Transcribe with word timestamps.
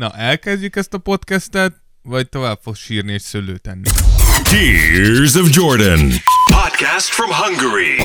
Na, 0.00 0.10
elkezdjük 0.10 0.76
ezt 0.76 0.94
a 0.94 0.98
podcastet, 0.98 1.72
vagy 2.02 2.28
tovább 2.28 2.58
fogsz 2.62 2.78
sírni 2.78 3.12
és 3.12 3.22
szőlőt 3.22 3.60
tenni? 3.60 3.88
Tears 4.42 5.34
of 5.34 5.48
Jordan. 5.50 6.10
Podcast 6.52 7.08
from 7.08 7.30
Hungary. 7.30 7.96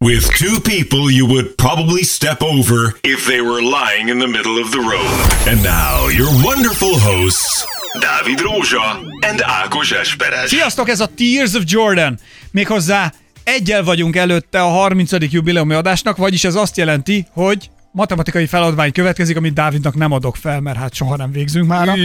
With 0.00 0.26
two 0.38 0.60
people 0.60 1.12
you 1.12 1.26
would 1.28 1.46
probably 1.54 2.02
step 2.02 2.42
over 2.42 2.96
if 3.00 3.24
they 3.26 3.40
were 3.40 3.60
lying 3.60 4.08
in 4.08 4.18
the 4.18 4.26
middle 4.26 4.58
of 4.62 4.70
the 4.70 4.80
road. 4.80 5.46
And 5.46 5.62
now, 5.62 6.08
your 6.08 6.32
wonderful 6.44 6.98
hosts, 6.98 7.64
Dávid 8.00 8.40
Rózsa 8.40 9.00
and 9.20 9.40
Ákos 9.42 9.92
Esperes. 9.92 10.48
Sziasztok, 10.48 10.88
ez 10.88 11.00
a 11.00 11.08
Tears 11.14 11.54
of 11.54 11.62
Jordan. 11.66 12.18
Méghozzá 12.50 13.12
egyel 13.42 13.84
vagyunk 13.84 14.16
előtte 14.16 14.62
a 14.62 14.68
30. 14.68 15.10
jubileumi 15.32 15.74
adásnak, 15.74 16.16
vagyis 16.16 16.44
ez 16.44 16.54
azt 16.54 16.76
jelenti, 16.76 17.26
hogy 17.32 17.70
matematikai 17.94 18.46
feladvány 18.46 18.92
következik, 18.92 19.36
amit 19.36 19.52
Dávidnak 19.52 19.94
nem 19.94 20.12
adok 20.12 20.36
fel, 20.36 20.60
mert 20.60 20.76
hát 20.76 20.94
soha 20.94 21.16
nem 21.16 21.32
végzünk 21.32 21.66
már. 21.66 21.98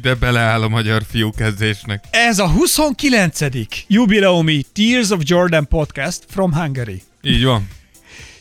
De 0.00 0.14
beleáll 0.14 0.62
a 0.62 0.68
magyar 0.68 1.02
fiúkezdésnek. 1.10 2.04
Ez 2.10 2.38
a 2.38 2.48
29. 2.48 3.38
jubileumi 3.86 4.64
Tears 4.72 5.10
of 5.10 5.20
Jordan 5.22 5.68
podcast 5.68 6.24
from 6.28 6.52
Hungary. 6.52 7.02
Így 7.22 7.44
van. 7.44 7.68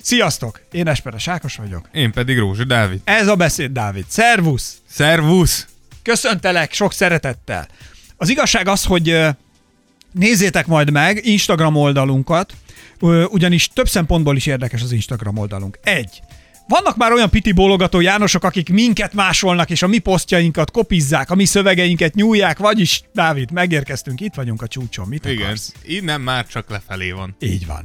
Sziasztok, 0.01 0.61
én 0.71 0.87
Esperes 0.87 1.27
Ákos 1.27 1.55
vagyok. 1.55 1.89
Én 1.91 2.11
pedig 2.11 2.37
Rózsa 2.37 2.63
Dávid. 2.63 2.99
Ez 3.03 3.27
a 3.27 3.35
beszéd, 3.35 3.71
Dávid. 3.71 4.05
Szervusz! 4.07 4.77
Szervusz! 4.89 5.67
Köszöntelek 6.03 6.73
sok 6.73 6.93
szeretettel. 6.93 7.67
Az 8.17 8.29
igazság 8.29 8.67
az, 8.67 8.83
hogy 8.83 9.19
nézzétek 10.11 10.67
majd 10.67 10.91
meg 10.91 11.25
Instagram 11.25 11.75
oldalunkat, 11.75 12.53
ugyanis 13.29 13.67
több 13.67 13.89
szempontból 13.89 14.35
is 14.35 14.45
érdekes 14.45 14.81
az 14.81 14.91
Instagram 14.91 15.37
oldalunk. 15.37 15.79
Egy. 15.83 16.21
Vannak 16.67 16.95
már 16.97 17.11
olyan 17.11 17.29
piti 17.29 17.51
bólogató 17.51 17.99
Jánosok, 17.99 18.43
akik 18.43 18.69
minket 18.69 19.13
másolnak, 19.13 19.69
és 19.69 19.81
a 19.81 19.87
mi 19.87 19.97
posztjainkat 19.97 20.71
kopizzák, 20.71 21.29
a 21.29 21.35
mi 21.35 21.45
szövegeinket 21.45 22.13
nyúlják, 22.15 22.57
vagyis, 22.57 23.01
Dávid, 23.13 23.51
megérkeztünk, 23.51 24.21
itt 24.21 24.33
vagyunk 24.33 24.61
a 24.61 24.67
csúcson, 24.67 25.07
mit 25.07 25.25
Igen, 25.25 25.43
akarsz? 25.43 25.73
innen 25.85 26.21
már 26.21 26.47
csak 26.47 26.69
lefelé 26.69 27.11
van. 27.11 27.35
Így 27.39 27.65
van. 27.65 27.83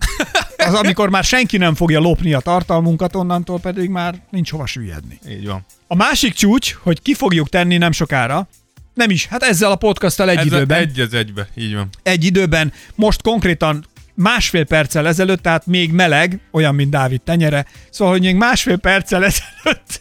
Az, 0.57 0.75
amikor 0.75 1.11
már 1.11 1.25
senki 1.25 1.57
nem 1.57 1.75
fogja 1.75 2.01
lopni 2.01 2.33
a 2.33 2.41
tartalmunkat, 2.41 3.15
onnantól 3.15 3.61
pedig 3.61 3.89
már 3.89 4.15
nincs 4.31 4.51
hova 4.51 4.67
süllyedni. 4.67 5.19
Így 5.29 5.47
van. 5.47 5.65
A 5.87 5.95
másik 5.95 6.35
csúcs, 6.35 6.73
hogy 6.83 7.03
ki 7.03 7.15
fogjuk 7.15 7.49
tenni 7.49 7.77
nem 7.77 7.93
sokára, 7.93 8.49
nem 8.95 9.11
is, 9.11 9.27
hát 9.27 9.43
ezzel 9.43 9.71
a 9.71 9.77
podcasttal 9.77 10.31
egy 10.31 10.37
Ez 10.39 10.47
időben. 10.47 10.79
Egy 10.79 11.01
az 11.01 11.15
egybe, 11.15 11.49
így 11.57 11.75
van. 11.75 11.89
egy 12.03 12.25
időben, 12.25 12.73
most 12.95 13.23
konkrétan 13.23 13.85
másfél 14.15 14.65
perccel 14.65 15.07
ezelőtt, 15.07 15.43
tehát 15.43 15.67
még 15.67 15.91
meleg, 15.93 16.41
olyan, 16.53 16.75
mint 16.75 16.91
Dávid 16.91 17.21
tenyere, 17.23 17.67
szóval, 17.91 18.13
hogy 18.13 18.23
még 18.23 18.35
másfél 18.35 18.77
perccel 18.77 19.25
ezelőtt 19.25 20.01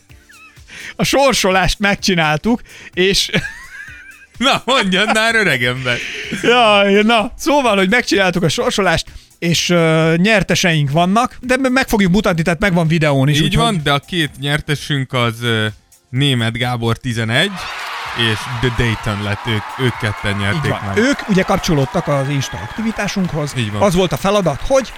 a 0.95 1.03
sorsolást 1.03 1.79
megcsináltuk, 1.79 2.61
és 2.93 3.29
Na, 4.37 4.61
mondjad 4.65 5.13
már, 5.13 5.35
öregember. 5.35 5.97
ja, 6.43 6.83
na, 7.03 7.31
szóval, 7.37 7.77
hogy 7.77 7.89
megcsináltuk 7.89 8.43
a 8.43 8.49
sorsolást, 8.49 9.05
és 9.39 9.69
uh, 9.69 10.15
nyerteseink 10.15 10.91
vannak, 10.91 11.37
de 11.41 11.57
meg 11.57 11.87
fogjuk 11.87 12.11
mutatni, 12.11 12.41
tehát 12.41 12.59
megvan 12.59 12.87
videón 12.87 13.27
is. 13.29 13.37
Így 13.37 13.43
úgyhogy- 13.43 13.63
van, 13.63 13.79
de 13.83 13.91
a 13.91 13.99
két 13.99 14.29
nyertesünk 14.39 15.13
az 15.13 15.41
ö, 15.41 15.67
német 16.09 16.57
Gábor 16.57 16.97
11, 16.97 17.51
és 18.17 18.37
The 18.61 18.73
Dayton 18.77 19.23
lett, 19.23 19.45
ők, 19.47 19.85
ők 19.85 19.97
ketten 19.97 20.37
nyerték 20.37 20.71
van. 20.71 20.81
meg. 20.85 20.97
Ők 20.97 21.29
ugye 21.29 21.43
kapcsolódtak 21.43 22.07
az 22.07 22.29
Insta 22.29 22.57
aktivitásunkhoz. 22.57 23.53
Így 23.57 23.71
van. 23.71 23.81
Az 23.81 23.93
volt 23.93 24.11
a 24.11 24.17
feladat, 24.17 24.61
hogy 24.67 24.91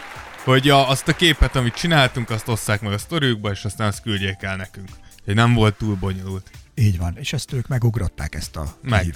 Hogy 0.43 0.69
a, 0.69 0.89
azt 0.89 1.07
a 1.07 1.13
képet, 1.13 1.55
amit 1.55 1.73
csináltunk, 1.73 2.29
azt 2.29 2.47
osszák 2.47 2.81
meg 2.81 2.93
a 2.93 2.97
sztoriukba, 2.97 3.51
és 3.51 3.63
aztán 3.65 3.87
azt 3.87 4.01
küldjék 4.01 4.37
el 4.41 4.55
nekünk. 4.55 4.87
Hogy 5.25 5.35
nem 5.35 5.53
volt 5.53 5.73
túl 5.73 5.95
bonyolult. 5.95 6.49
Így 6.75 6.97
van, 6.97 7.17
és 7.19 7.33
ezt 7.33 7.53
ők 7.53 7.67
megugrották 7.67 8.35
ezt 8.35 8.55
a 8.55 8.75
Meg. 8.81 9.13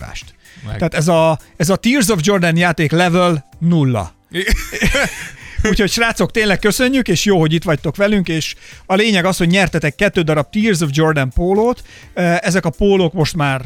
Meg. 0.65 0.75
Tehát 0.77 0.93
ez 0.93 1.07
a, 1.07 1.39
ez 1.57 1.69
a 1.69 1.75
Tears 1.75 2.07
of 2.07 2.19
Jordan 2.21 2.57
játék 2.57 2.91
level 2.91 3.49
nulla. 3.59 4.13
Úgyhogy 5.69 5.91
srácok, 5.91 6.31
tényleg 6.31 6.59
köszönjük, 6.59 7.07
és 7.07 7.25
jó, 7.25 7.39
hogy 7.39 7.53
itt 7.53 7.63
vagytok 7.63 7.95
velünk, 7.95 8.27
és 8.27 8.55
a 8.85 8.95
lényeg 8.95 9.25
az, 9.25 9.37
hogy 9.37 9.47
nyertetek 9.47 9.95
kettő 9.95 10.21
darab 10.21 10.49
Tears 10.49 10.79
of 10.79 10.89
Jordan 10.91 11.29
pólót. 11.29 11.83
Ezek 12.13 12.65
a 12.65 12.69
pólók 12.69 13.13
most 13.13 13.35
már 13.35 13.65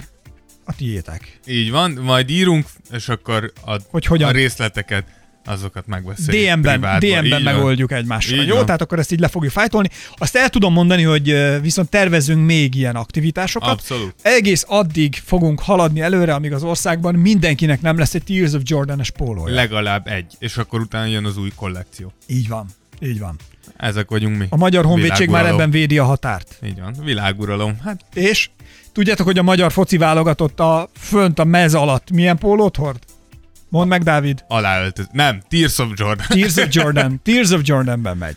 a 0.66 0.76
tiétek. 0.76 1.40
Így 1.48 1.72
van, 1.72 1.92
majd 1.92 2.30
írunk, 2.30 2.66
és 2.92 3.10
akkor 3.10 3.52
a, 3.66 3.78
Hogy 3.90 4.06
hogyan? 4.06 4.30
a 4.30 4.32
részleteket, 4.32 5.04
azokat 5.46 5.88
megbeszéljük. 5.88 6.54
DM-ben. 6.60 7.00
DM-ben 7.00 7.42
megoldjuk 7.42 7.92
egymással. 7.92 8.40
Így 8.40 8.48
Jó, 8.48 8.56
van. 8.56 8.66
tehát 8.66 8.82
akkor 8.82 9.00
ezt 9.00 9.12
így 9.12 9.20
le 9.20 9.28
fogjuk 9.28 9.52
fájtolni. 9.52 9.90
Azt 10.16 10.36
el 10.36 10.50
tudom 10.50 10.74
mondani, 10.74 11.04
hogy 11.04 11.38
viszont 11.62 11.90
tervezünk 11.90 12.46
még 12.46 12.76
ilyen 12.76 12.96
aktivitásokat. 12.96 13.70
Abszolút. 13.70 14.16
Egész 14.22 14.66
addig 14.68 15.22
fogunk 15.26 15.60
haladni 15.60 16.02
előre, 16.02 16.34
amíg 16.34 16.54
az 16.54 16.64
országban 16.64 17.16
mindenkinek 17.16 17.82
nem 17.82 17.98
lesz 17.98 18.14
egy 18.14 18.24
Tears 18.24 18.54
of 18.54 18.62
Jordan-es 18.66 19.10
pólója. 19.12 19.54
Legalább 19.56 20.08
egy, 20.08 20.34
és 20.40 20.58
akkor 20.58 20.80
utána 20.80 21.06
jön 21.06 21.26
az 21.26 21.38
új 21.38 21.52
kollekció. 21.56 22.14
Így 22.28 22.48
van. 22.48 22.66
Így 23.00 23.20
van. 23.20 23.36
Ezek 23.78 24.10
vagyunk 24.10 24.38
mi. 24.38 24.46
A 24.50 24.58
Magyar 24.58 24.86
Honvédség 24.86 25.30
már 25.30 25.46
ebben 25.46 25.72
védi 25.72 25.98
a 25.98 26.04
határt. 26.06 26.60
Így 26.66 26.80
van, 26.80 26.96
világuralom. 27.04 27.80
Hát 27.84 28.06
És 28.14 28.50
tudjátok, 28.94 29.26
hogy 29.26 29.38
a 29.38 29.44
magyar 29.44 29.72
foci 29.72 29.98
válogatott 29.98 30.60
a 30.60 30.90
fönt 31.00 31.40
a 31.40 31.44
mez 31.44 31.74
alatt 31.74 32.12
milyen 32.12 32.38
pólót 32.38 32.76
hord? 32.76 33.00
Mondd 33.70 33.88
meg, 33.90 34.04
Dávid. 34.04 34.44
aláöltöz. 34.48 35.08
Nem, 35.12 35.42
Tears 35.50 35.78
of 35.78 35.88
Jordan. 35.96 36.26
Tears 36.28 36.56
of 36.56 36.68
Jordan. 36.70 37.20
Tears 37.24 37.50
of 37.50 37.62
Jordanben 37.64 38.18
megy. 38.18 38.36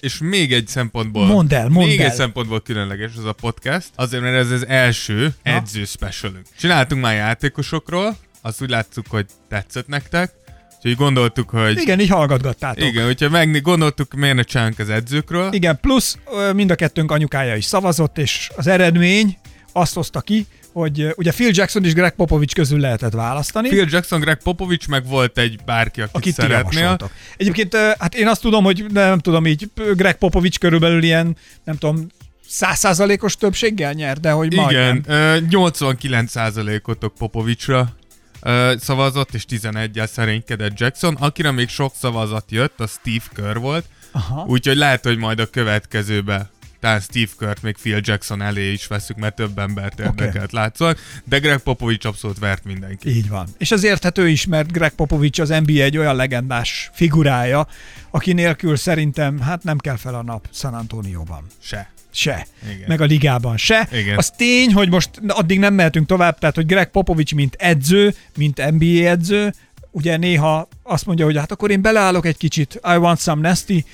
És 0.00 0.18
még 0.18 0.52
egy 0.52 0.66
szempontból... 0.66 1.26
Mondd 1.26 1.54
el, 1.54 1.68
mondd 1.68 1.86
Még 1.88 2.00
el. 2.00 2.06
egy 2.06 2.14
szempontból 2.14 2.60
különleges 2.60 3.10
ez 3.18 3.24
a 3.24 3.32
podcast, 3.32 3.88
azért, 3.94 4.22
mert 4.22 4.36
ez 4.36 4.50
az 4.50 4.66
első 4.66 5.34
Na. 5.42 5.50
edző 5.50 5.84
specialünk. 5.84 6.46
Csináltunk 6.58 7.02
már 7.02 7.14
játékosokról, 7.14 8.16
azt 8.40 8.62
úgy 8.62 8.70
láttuk, 8.70 9.06
hogy 9.08 9.26
tetszett 9.48 9.86
nektek, 9.86 10.32
úgyhogy 10.76 10.96
gondoltuk, 10.96 11.50
hogy... 11.50 11.78
Igen, 11.80 12.00
így 12.00 12.08
hallgatgattátok. 12.08 12.88
Igen, 12.88 13.04
hogyha 13.04 13.28
meg 13.28 13.62
gondoltuk, 13.62 14.14
miért 14.14 14.36
ne 14.36 14.42
csinálunk 14.42 14.78
az 14.78 14.88
edzőkről. 14.90 15.52
Igen, 15.52 15.78
plusz 15.80 16.18
mind 16.54 16.70
a 16.70 16.74
kettőnk 16.74 17.10
anyukája 17.10 17.56
is 17.56 17.64
szavazott, 17.64 18.18
és 18.18 18.50
az 18.56 18.66
eredmény 18.66 19.38
azt 19.72 19.94
hozta 19.94 20.20
ki, 20.20 20.46
hogy 20.72 21.14
ugye 21.16 21.32
Phil 21.32 21.50
Jackson 21.52 21.84
és 21.84 21.92
Greg 21.92 22.14
Popovich 22.14 22.54
közül 22.54 22.80
lehetett 22.80 23.12
választani. 23.12 23.68
Phil 23.68 23.86
Jackson, 23.90 24.20
Greg 24.20 24.42
Popovich, 24.42 24.88
meg 24.88 25.06
volt 25.06 25.38
egy 25.38 25.58
bárki, 25.64 26.00
akit, 26.00 26.14
akit 26.14 26.34
szeretnél. 26.34 26.96
Egyébként, 27.36 27.76
hát 27.98 28.14
én 28.14 28.28
azt 28.28 28.40
tudom, 28.40 28.64
hogy 28.64 28.84
nem 28.92 29.18
tudom 29.18 29.46
így, 29.46 29.70
Greg 29.94 30.16
Popovich 30.18 30.58
körülbelül 30.58 31.02
ilyen, 31.02 31.36
nem 31.64 31.76
tudom, 31.76 32.06
százszázalékos 32.48 33.36
többséggel 33.36 33.92
nyer, 33.92 34.18
de 34.20 34.30
hogy 34.30 34.54
majdnem. 34.54 34.96
Igen, 34.96 35.16
ö, 35.16 35.38
89%-otok 35.50 37.14
Popovicsra 37.14 37.96
ö, 38.42 38.74
szavazott, 38.80 39.34
és 39.34 39.44
11-el 39.48 40.06
szerénykedett 40.06 40.78
Jackson. 40.78 41.14
Akire 41.14 41.50
még 41.50 41.68
sok 41.68 41.92
szavazat 42.00 42.44
jött, 42.50 42.80
az 42.80 42.90
Steve 43.00 43.24
Kerr 43.34 43.56
volt, 43.56 43.84
Aha. 44.12 44.44
úgyhogy 44.48 44.76
lehet, 44.76 45.04
hogy 45.04 45.18
majd 45.18 45.38
a 45.40 45.46
következőbe 45.46 46.50
talán 46.80 47.00
Steve 47.00 47.30
Kurt 47.36 47.62
még 47.62 47.76
Phil 47.82 48.00
Jackson 48.02 48.42
elé 48.42 48.72
is 48.72 48.86
veszük, 48.86 49.16
mert 49.16 49.34
több 49.34 49.58
embert 49.58 50.00
érdekelt 50.00 50.52
látszólag, 50.52 50.96
de 51.24 51.38
Greg 51.38 51.58
Popovich 51.58 52.06
abszolút 52.06 52.38
vert 52.38 52.64
mindenki. 52.64 53.08
Így 53.08 53.28
van. 53.28 53.48
És 53.58 53.70
ez 53.70 53.84
érthető 53.84 54.28
is, 54.28 54.46
mert 54.46 54.72
Greg 54.72 54.92
Popovich 54.92 55.40
az 55.40 55.48
NBA 55.48 55.82
egy 55.82 55.96
olyan 55.96 56.16
legendás 56.16 56.90
figurája, 56.92 57.66
aki 58.10 58.32
nélkül 58.32 58.76
szerintem 58.76 59.40
hát 59.40 59.64
nem 59.64 59.78
kell 59.78 59.96
fel 59.96 60.14
a 60.14 60.22
nap 60.22 60.48
San 60.52 60.74
Antonióban. 60.74 61.46
Se. 61.62 61.90
Se. 62.12 62.46
Igen. 62.74 62.84
Meg 62.86 63.00
a 63.00 63.04
ligában 63.04 63.56
se. 63.56 63.88
Igen. 63.92 64.18
Az 64.18 64.30
tény, 64.30 64.72
hogy 64.72 64.90
most 64.90 65.10
addig 65.26 65.58
nem 65.58 65.74
mehetünk 65.74 66.06
tovább, 66.06 66.38
tehát 66.38 66.54
hogy 66.54 66.66
Greg 66.66 66.90
Popovich 66.90 67.34
mint 67.34 67.54
edző, 67.58 68.14
mint 68.36 68.70
NBA 68.70 69.08
edző, 69.08 69.52
ugye 69.90 70.16
néha 70.16 70.68
azt 70.82 71.06
mondja, 71.06 71.24
hogy 71.24 71.36
hát 71.36 71.52
akkor 71.52 71.70
én 71.70 71.82
beleállok 71.82 72.26
egy 72.26 72.36
kicsit, 72.36 72.80
I 72.94 72.96
want 72.96 73.20
some 73.20 73.48
nasty, 73.48 73.84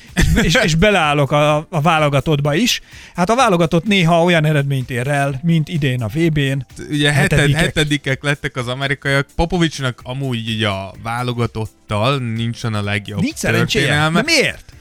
és, 0.42 0.54
és, 0.54 0.74
beleállok 0.86 1.30
a, 1.30 1.56
a 1.70 1.80
válogatottba 1.80 2.54
is. 2.54 2.80
Hát 3.14 3.30
a 3.30 3.34
válogatott 3.34 3.84
néha 3.84 4.22
olyan 4.22 4.44
eredményt 4.44 4.90
ér 4.90 5.08
el, 5.08 5.40
mint 5.42 5.68
idén 5.68 6.02
a 6.02 6.06
VB-n. 6.06 6.66
Ugye 6.90 7.12
heted, 7.12 7.38
Hetedikek. 7.38 7.60
hetedikek 7.60 8.22
lettek 8.22 8.56
az 8.56 8.68
amerikaiak. 8.68 9.26
Popovicsnak 9.34 10.00
amúgy 10.02 10.48
így 10.48 10.62
a 10.62 10.94
válogatottal 11.02 12.18
nincsen 12.18 12.74
a 12.74 12.82
legjobb 12.82 13.20
Nincs 13.20 13.36
szerencséje. 13.36 14.10
De 14.12 14.22
miért? 14.22 14.72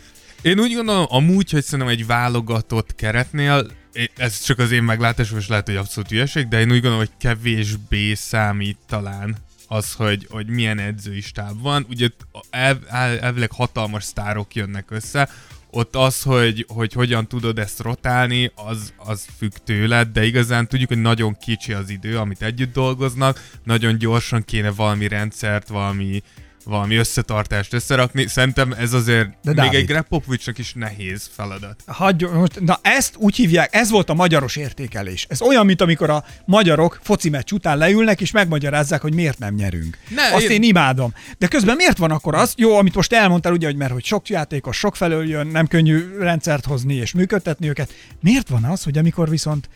Én 0.42 0.60
úgy 0.60 0.74
gondolom, 0.74 1.06
amúgy, 1.10 1.51
hogy 1.51 1.63
szerintem 1.63 1.94
egy 1.94 2.06
válogatott 2.06 2.95
keretnél, 2.95 3.68
ez 4.18 4.44
csak 4.44 4.60
az 4.60 4.72
én 4.72 4.84
meglátásom, 4.84 5.38
és 5.38 5.48
lehet, 5.48 5.66
hogy 5.66 5.75
abszolút 5.75 6.10
hülyeség, 6.10 6.48
de 6.48 6.60
én 6.60 6.66
úgy 6.66 6.81
gondolom, 6.81 6.98
hogy 6.98 7.12
kevésbé 7.19 8.13
számít 8.13 8.78
talán 8.88 9.44
az, 9.68 9.94
hogy, 9.94 10.28
hogy 10.30 10.48
milyen 10.48 10.80
edzői 10.80 11.22
stáb 11.22 11.62
van. 11.62 11.86
Ugye 11.90 12.10
el, 12.50 12.80
el, 12.88 13.20
elvileg 13.20 13.52
hatalmas 13.52 14.04
sztárok 14.04 14.56
jönnek 14.56 14.92
össze, 14.92 15.30
ott 15.76 15.96
az, 15.96 16.22
hogy, 16.22 16.66
hogy 16.68 16.94
hogyan 16.94 17.28
tudod 17.28 17.60
ezt 17.60 17.80
rotálni, 17.80 18.52
az, 18.56 18.94
az 18.98 19.26
függ 19.38 19.52
tőled, 19.64 20.08
de 20.08 20.26
igazán 20.26 20.68
tudjuk, 20.68 20.90
hogy 20.90 21.02
nagyon 21.02 21.38
kicsi 21.38 21.74
az 21.74 21.90
idő, 21.90 22.18
amit 22.18 22.42
együtt 22.42 22.74
dolgoznak, 22.74 23.50
nagyon 23.64 23.98
gyorsan 23.98 24.44
kéne 24.44 24.72
valami 24.72 25.08
rendszert, 25.08 25.68
valami 25.68 26.22
valami 26.66 26.96
összetartást 26.96 27.74
összerakni. 27.74 28.28
Szerintem 28.28 28.72
ez 28.72 28.94
azért 28.94 29.28
De 29.28 29.36
még 29.44 29.56
Dávid. 29.56 29.74
egy 29.80 29.86
Greg 29.86 30.02
Popovicsnak 30.08 30.58
is 30.58 30.74
nehéz 30.74 31.30
feladat. 31.36 31.84
Hagyj, 31.86 32.26
most, 32.26 32.60
na 32.60 32.80
ezt 32.82 33.16
úgy 33.18 33.36
hívják, 33.36 33.76
ez 33.76 33.90
volt 33.90 34.10
a 34.10 34.14
magyaros 34.14 34.56
értékelés. 34.56 35.26
Ez 35.30 35.42
olyan, 35.42 35.66
mint 35.66 35.82
amikor 35.82 36.10
a 36.10 36.24
magyarok 36.46 37.00
foci 37.04 37.30
meccs 37.30 37.52
után 37.52 37.78
leülnek, 37.78 38.22
és 38.22 38.32
megmagyarázzák, 38.32 39.02
hogy 39.02 39.14
miért 39.14 39.40
nem 39.40 39.54
nyerünk. 39.54 39.98
Ne, 40.10 40.24
Azt 40.34 40.44
én- 40.44 40.50
én... 40.52 40.64
imádom. 40.64 41.14
De 41.38 41.48
közben 41.48 41.76
miért 41.76 41.98
van 41.98 42.12
akkor 42.12 42.36
az, 42.36 42.54
jó, 42.58 42.78
amit 42.78 42.96
most 42.96 43.14
elmondtál, 43.14 43.54
ugye, 43.54 43.66
hogy 43.66 43.76
mert 43.76 43.92
hogy 43.92 44.04
sok 44.06 44.28
játékos 44.30 44.78
sok 44.78 44.96
felől 44.96 45.28
jön, 45.30 45.48
nem 45.48 45.68
könnyű 45.68 46.18
rendszert 46.20 46.66
hozni 46.66 46.94
és 46.94 47.14
működtetni 47.14 47.68
őket. 47.70 47.94
Miért 48.22 48.50
van 48.50 48.64
az, 48.64 48.84
hogy 48.84 48.98
amikor 48.98 49.30
viszont 49.30 49.70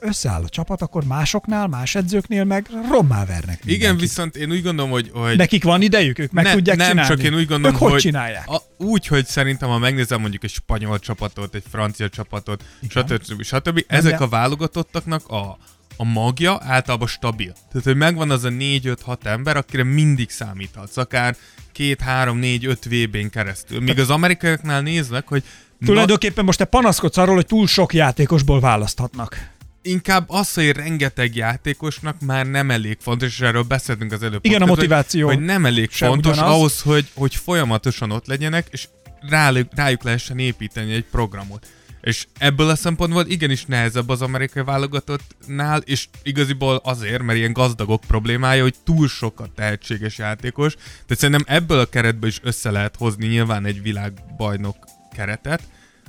összeáll 0.00 0.42
a 0.42 0.48
csapat, 0.48 0.82
akkor 0.82 1.04
másoknál, 1.04 1.66
más 1.66 1.94
edzőknél 1.94 2.44
meg 2.44 2.66
rommá 2.90 3.24
vernek 3.24 3.58
Igen, 3.64 3.76
mindenkit. 3.78 4.00
viszont 4.00 4.36
én 4.36 4.50
úgy 4.50 4.62
gondolom, 4.62 4.90
hogy, 4.90 5.10
hogy 5.14 5.36
Nekik 5.36 5.64
van 5.64 5.82
idejük, 5.82 6.18
ők 6.18 6.32
meg 6.32 6.44
ne, 6.44 6.52
tudják 6.52 6.76
nem, 6.76 6.88
csinálni. 6.88 7.14
csak 7.14 7.24
én 7.24 7.34
úgy 7.34 7.46
gondolom, 7.46 7.74
ők 7.74 7.82
hogy 7.82 7.90
hogy 7.90 8.00
csinálják? 8.00 8.48
A, 8.48 8.62
úgy, 8.76 9.06
hogy 9.06 9.26
szerintem, 9.26 9.68
ha 9.68 9.78
megnézem 9.78 10.20
mondjuk 10.20 10.44
egy 10.44 10.50
spanyol 10.50 10.98
csapatot, 10.98 11.54
egy 11.54 11.64
francia 11.70 12.08
csapatot, 12.08 12.64
Igen. 12.82 13.06
stb. 13.08 13.42
stb. 13.42 13.84
Ezek 13.86 14.20
a 14.20 14.28
válogatottaknak 14.28 15.28
a, 15.28 15.58
a 15.96 16.04
magja 16.04 16.60
általában 16.62 17.08
stabil. 17.08 17.52
Tehát, 17.68 17.86
hogy 17.86 17.96
megvan 17.96 18.30
az 18.30 18.44
a 18.44 18.48
4-5-6 18.48 19.24
ember, 19.24 19.56
akire 19.56 19.84
mindig 19.84 20.30
számíthatsz, 20.30 20.96
akár 20.96 21.36
2, 21.72 21.96
3, 22.00 22.38
4, 22.38 22.66
5 22.66 22.84
VB-n 22.84 23.28
keresztül. 23.30 23.80
Míg 23.80 23.98
az 23.98 24.10
amerikaiaknál 24.10 24.80
néznek, 24.80 25.28
hogy 25.28 25.42
Tulajdonképpen 25.84 26.44
most 26.44 26.58
te 26.58 26.64
panaszkodsz 26.64 27.16
arról, 27.16 27.34
hogy 27.34 27.46
túl 27.46 27.66
sok 27.66 27.94
játékosból 27.94 28.60
választhatnak. 28.60 29.54
Inkább 29.86 30.24
az, 30.28 30.54
hogy 30.54 30.70
rengeteg 30.70 31.36
játékosnak 31.36 32.20
már 32.20 32.46
nem 32.46 32.70
elég 32.70 32.96
fontos, 33.00 33.28
és 33.28 33.40
erről 33.40 33.62
beszéltünk 33.62 34.12
az 34.12 34.22
előbb. 34.22 34.44
Igen, 34.44 34.62
a 34.62 34.66
motiváció 34.66 35.26
Hogy, 35.26 35.36
hogy 35.36 35.44
nem 35.44 35.66
elég 35.66 35.90
sem 35.90 36.08
fontos 36.08 36.32
ugyanaz. 36.32 36.54
ahhoz, 36.54 36.80
hogy, 36.80 37.10
hogy 37.14 37.34
folyamatosan 37.34 38.10
ott 38.10 38.26
legyenek, 38.26 38.66
és 38.70 38.88
rájuk, 39.20 39.68
rájuk 39.74 40.02
lehessen 40.02 40.38
építeni 40.38 40.92
egy 40.92 41.04
programot. 41.04 41.66
És 42.00 42.26
ebből 42.38 42.68
a 42.68 42.76
szempontból 42.76 43.26
igenis 43.26 43.64
nehezebb 43.64 44.08
az 44.08 44.22
amerikai 44.22 44.64
válogatottnál, 44.64 45.80
és 45.80 46.08
igaziból 46.22 46.80
azért, 46.84 47.22
mert 47.22 47.38
ilyen 47.38 47.52
gazdagok 47.52 48.00
problémája, 48.06 48.62
hogy 48.62 48.74
túl 48.84 49.08
sok 49.08 49.40
a 49.40 49.48
tehetséges 49.54 50.18
játékos, 50.18 50.74
de 51.06 51.14
szerintem 51.14 51.56
ebből 51.56 51.78
a 51.78 51.86
keretből 51.86 52.28
is 52.28 52.40
össze 52.42 52.70
lehet 52.70 52.96
hozni 52.96 53.26
nyilván 53.26 53.64
egy 53.64 53.82
világbajnok 53.82 54.76
keretet, 55.14 55.62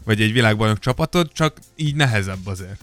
vagy 0.05 0.21
egy 0.21 0.33
világbajnok 0.33 0.79
csapatot, 0.79 1.33
csak 1.33 1.57
így 1.75 1.95
nehezebb 1.95 2.47
azért. 2.47 2.81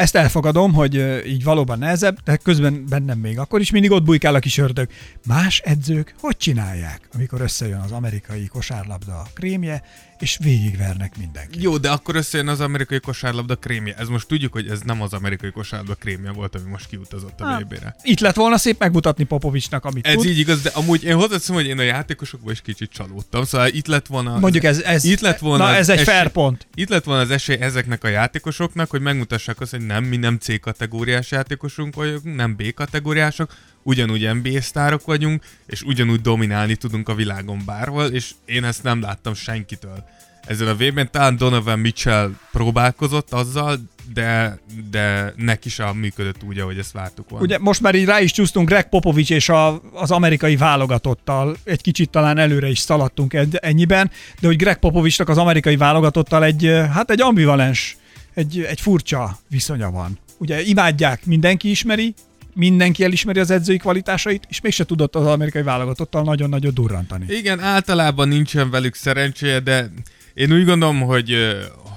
Ezt 0.00 0.16
elfogadom, 0.16 0.72
hogy 0.72 1.24
így 1.26 1.44
valóban 1.44 1.78
nehezebb, 1.78 2.18
de 2.24 2.36
közben 2.36 2.84
bennem 2.88 3.18
még 3.18 3.38
akkor 3.38 3.60
is 3.60 3.70
mindig 3.70 3.90
ott 3.90 4.02
bujkál 4.02 4.34
a 4.34 4.38
kis 4.38 4.58
ördög. 4.58 4.88
Más 5.26 5.58
edzők 5.58 6.14
hogy 6.20 6.36
csinálják, 6.36 7.08
amikor 7.14 7.40
összejön 7.40 7.80
az 7.80 7.92
amerikai 7.92 8.46
kosárlabda 8.46 9.26
krémje, 9.34 9.82
és 10.20 10.38
végigvernek 10.42 11.16
mindenkit? 11.18 11.62
Jó, 11.62 11.76
de 11.78 11.90
akkor 11.90 12.16
összejön 12.16 12.48
az 12.48 12.60
amerikai 12.60 13.00
kosárlabda 13.00 13.56
krémje. 13.56 13.94
Ez 13.98 14.08
most 14.08 14.26
tudjuk, 14.28 14.52
hogy 14.52 14.68
ez 14.68 14.80
nem 14.80 15.02
az 15.02 15.12
amerikai 15.12 15.50
kosárlabda 15.50 15.94
krémje 15.94 16.30
volt, 16.30 16.54
ami 16.54 16.68
most 16.70 16.86
kiutazott 16.88 17.40
a 17.40 17.44
Hát, 17.46 17.60
VB-re. 17.62 17.96
Itt 18.02 18.20
lett 18.20 18.34
volna 18.34 18.58
szép 18.58 18.78
megmutatni 18.78 19.24
Popovicsnak, 19.24 19.84
amit 19.84 20.06
Ez 20.06 20.14
tud. 20.14 20.24
így 20.24 20.38
igaz, 20.38 20.62
de 20.62 20.70
amúgy 20.74 21.04
én 21.04 21.14
hozzáteszem, 21.14 21.54
hogy 21.54 21.66
én 21.66 21.78
a 21.78 21.82
játékosokból 21.82 22.52
is 22.52 22.60
kicsit 22.60 22.90
csalódtam. 22.90 23.44
Szóval 23.44 23.68
itt 23.68 23.86
lett 23.86 24.06
volna... 24.06 24.38
Mondjuk 24.38 24.64
ez, 24.64 24.78
ez, 24.80 25.04
Itt 25.04 25.20
lett 25.20 25.38
volna 25.38 25.64
na, 25.64 25.74
ez 25.74 25.88
egy 25.88 25.98
esély- 25.98 26.14
fair 26.14 26.28
pont. 26.28 26.66
Itt 26.74 26.88
lett 26.88 27.04
volna 27.04 27.20
az 27.20 27.30
esély 27.30 27.56
ezeknek 27.60 28.04
a 28.04 28.08
játékosoknak, 28.08 28.90
hogy 28.90 29.00
megmutassák 29.00 29.60
azt, 29.60 29.70
hogy 29.70 29.86
nem, 29.86 30.04
mi 30.04 30.16
nem 30.16 30.38
C 30.38 30.60
kategóriás 30.60 31.30
játékosunk 31.30 31.94
vagyunk, 31.94 32.34
nem 32.34 32.56
B 32.56 32.74
kategóriások, 32.74 33.52
ugyanúgy 33.82 34.34
NBA 34.34 34.60
sztárok 34.60 35.04
vagyunk, 35.04 35.44
és 35.66 35.82
ugyanúgy 35.82 36.20
dominálni 36.20 36.74
tudunk 36.74 37.08
a 37.08 37.14
világon 37.14 37.62
bárhol, 37.66 38.06
és 38.06 38.30
én 38.44 38.64
ezt 38.64 38.82
nem 38.82 39.00
láttam 39.00 39.34
senkitől. 39.34 40.04
Ezen 40.46 40.68
a 40.68 40.74
V-ben 40.74 41.10
talán 41.10 41.36
Donovan 41.36 41.78
Mitchell 41.78 42.30
próbálkozott 42.52 43.32
azzal, 43.32 43.78
de, 44.14 44.58
de 44.90 45.32
neki 45.36 45.68
sem 45.68 45.96
működött 45.96 46.42
úgy, 46.42 46.58
ahogy 46.58 46.78
ezt 46.78 46.92
vártuk 46.92 47.30
volna. 47.30 47.44
Ugye 47.44 47.58
most 47.58 47.80
már 47.80 47.94
így 47.94 48.04
rá 48.04 48.20
is 48.20 48.32
csúsztunk 48.32 48.68
Greg 48.68 48.88
Popovics 48.88 49.30
és 49.30 49.48
a, 49.48 49.80
az 49.92 50.10
amerikai 50.10 50.56
válogatottal, 50.56 51.56
egy 51.64 51.80
kicsit 51.80 52.10
talán 52.10 52.38
előre 52.38 52.68
is 52.68 52.78
szaladtunk 52.78 53.34
ennyiben, 53.52 54.10
de 54.40 54.46
hogy 54.46 54.56
Greg 54.56 54.78
Popovicsnak 54.78 55.28
az 55.28 55.38
amerikai 55.38 55.76
válogatottal 55.76 56.44
egy, 56.44 56.72
hát 56.92 57.10
egy 57.10 57.20
ambivalens, 57.20 57.96
egy, 58.34 58.60
egy 58.60 58.80
furcsa 58.80 59.38
viszonya 59.48 59.90
van. 59.90 60.18
Ugye 60.38 60.62
imádják, 60.62 61.26
mindenki 61.26 61.70
ismeri, 61.70 62.14
mindenki 62.60 63.04
elismeri 63.04 63.40
az 63.40 63.50
edzői 63.50 63.76
kvalitásait, 63.76 64.46
és 64.48 64.60
mégse 64.60 64.84
tudott 64.84 65.14
az 65.14 65.26
amerikai 65.26 65.62
válogatottal 65.62 66.22
nagyon-nagyon 66.22 66.74
durrantani. 66.74 67.24
Igen, 67.28 67.60
általában 67.60 68.28
nincsen 68.28 68.70
velük 68.70 68.94
szerencséje, 68.94 69.60
de 69.60 69.90
én 70.34 70.52
úgy 70.52 70.64
gondolom, 70.64 71.00
hogy, 71.00 71.36